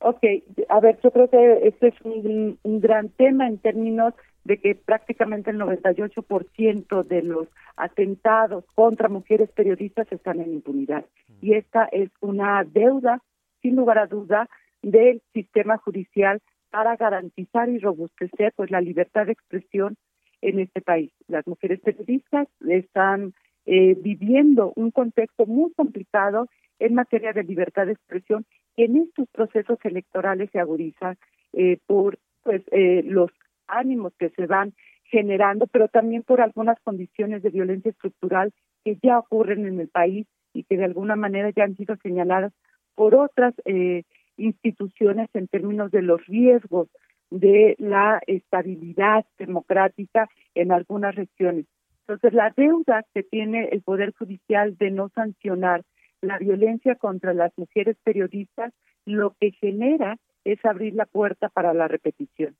Ok, 0.00 0.22
a 0.68 0.80
ver, 0.80 0.98
yo 1.02 1.10
creo 1.10 1.30
que 1.30 1.68
este 1.68 1.88
es 1.88 1.94
un, 2.04 2.58
gran 2.64 3.08
tema 3.10 3.46
en 3.46 3.58
términos 3.58 4.12
de 4.46 4.58
que 4.58 4.74
prácticamente 4.76 5.50
el 5.50 5.58
98% 5.58 7.02
de 7.02 7.22
los 7.22 7.48
atentados 7.76 8.64
contra 8.74 9.08
mujeres 9.08 9.50
periodistas 9.50 10.10
están 10.12 10.40
en 10.40 10.52
impunidad. 10.52 11.04
Y 11.40 11.54
esta 11.54 11.88
es 11.90 12.10
una 12.20 12.62
deuda, 12.64 13.22
sin 13.60 13.74
lugar 13.74 13.98
a 13.98 14.06
duda, 14.06 14.48
del 14.82 15.20
sistema 15.32 15.78
judicial 15.78 16.40
para 16.70 16.96
garantizar 16.96 17.68
y 17.68 17.78
robustecer 17.78 18.52
pues 18.54 18.70
la 18.70 18.80
libertad 18.80 19.26
de 19.26 19.32
expresión 19.32 19.96
en 20.42 20.60
este 20.60 20.80
país. 20.80 21.10
Las 21.26 21.46
mujeres 21.46 21.80
periodistas 21.80 22.46
están 22.68 23.34
eh, 23.64 23.96
viviendo 24.00 24.72
un 24.76 24.92
contexto 24.92 25.46
muy 25.46 25.72
complicado 25.72 26.46
en 26.78 26.94
materia 26.94 27.32
de 27.32 27.42
libertad 27.42 27.86
de 27.86 27.92
expresión 27.92 28.46
en 28.76 28.96
estos 28.96 29.26
procesos 29.30 29.78
electorales 29.82 30.50
se 30.52 30.60
agudiza 30.60 31.16
eh, 31.52 31.78
por 31.86 32.18
pues 32.42 32.62
eh, 32.70 33.02
los 33.04 33.30
ánimos 33.68 34.12
que 34.18 34.30
se 34.30 34.46
van 34.46 34.74
generando, 35.04 35.66
pero 35.66 35.88
también 35.88 36.22
por 36.22 36.40
algunas 36.40 36.78
condiciones 36.80 37.42
de 37.42 37.50
violencia 37.50 37.90
estructural 37.90 38.52
que 38.84 38.98
ya 39.02 39.18
ocurren 39.18 39.66
en 39.66 39.80
el 39.80 39.88
país 39.88 40.26
y 40.52 40.64
que 40.64 40.76
de 40.76 40.84
alguna 40.84 41.16
manera 41.16 41.50
ya 41.50 41.64
han 41.64 41.76
sido 41.76 41.96
señaladas 41.96 42.52
por 42.94 43.14
otras 43.14 43.54
eh, 43.64 44.04
instituciones 44.36 45.28
en 45.34 45.48
términos 45.48 45.90
de 45.90 46.02
los 46.02 46.24
riesgos 46.26 46.88
de 47.30 47.76
la 47.78 48.20
estabilidad 48.26 49.24
democrática 49.38 50.28
en 50.54 50.72
algunas 50.72 51.14
regiones. 51.14 51.66
Entonces, 52.00 52.32
la 52.32 52.52
deuda 52.56 53.04
que 53.12 53.24
tiene 53.24 53.68
el 53.72 53.82
Poder 53.82 54.12
Judicial 54.16 54.76
de 54.76 54.90
no 54.92 55.08
sancionar 55.08 55.82
la 56.20 56.38
violencia 56.38 56.94
contra 56.94 57.34
las 57.34 57.52
mujeres 57.56 57.96
periodistas 58.04 58.72
lo 59.04 59.34
que 59.40 59.52
genera 59.52 60.16
es 60.44 60.64
abrir 60.64 60.94
la 60.94 61.06
puerta 61.06 61.48
para 61.48 61.74
la 61.74 61.88
repetición. 61.88 62.56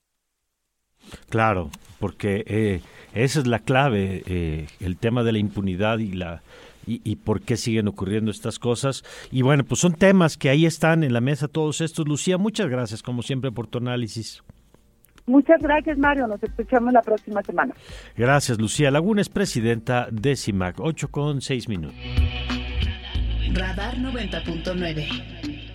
Claro, 1.28 1.70
porque 1.99 2.44
eh, 2.47 2.80
esa 3.14 3.40
es 3.40 3.47
la 3.47 3.61
clave, 3.61 4.22
eh, 4.26 4.66
el 4.80 4.97
tema 4.97 5.22
de 5.22 5.32
la 5.32 5.38
impunidad 5.38 5.99
y 5.99 6.12
la 6.12 6.42
y, 6.86 7.01
y 7.05 7.16
por 7.16 7.40
qué 7.40 7.57
siguen 7.57 7.88
ocurriendo 7.88 8.30
estas 8.30 8.59
cosas. 8.59 9.05
Y 9.32 9.42
bueno, 9.42 9.64
pues 9.64 9.80
son 9.80 9.94
temas 9.94 10.36
que 10.36 10.51
ahí 10.51 10.66
están 10.66 11.03
en 11.03 11.12
la 11.12 11.20
mesa 11.20 11.49
todos 11.49 11.80
estos. 11.80 12.07
Lucía, 12.07 12.38
muchas 12.38 12.68
gracias 12.68 13.03
como 13.03 13.22
siempre 13.22 13.51
por 13.51 13.66
tu 13.66 13.78
análisis. 13.78 14.42
Muchas 15.26 15.61
gracias, 15.61 15.99
Mario. 15.99 16.28
Nos 16.28 16.40
escuchamos 16.42 16.92
la 16.92 17.03
próxima 17.03 17.42
semana. 17.42 17.74
Gracias, 18.16 18.59
Lucía 18.59 18.90
Laguna 18.92 19.20
es 19.20 19.28
presidenta 19.28 20.09
de 20.11 20.36
CIMAC. 20.36 20.78
8 20.78 21.09
con 21.09 21.40
6 21.40 21.68
minutos. 21.68 21.99
Radar 23.53 23.97
90.9. 23.97 25.65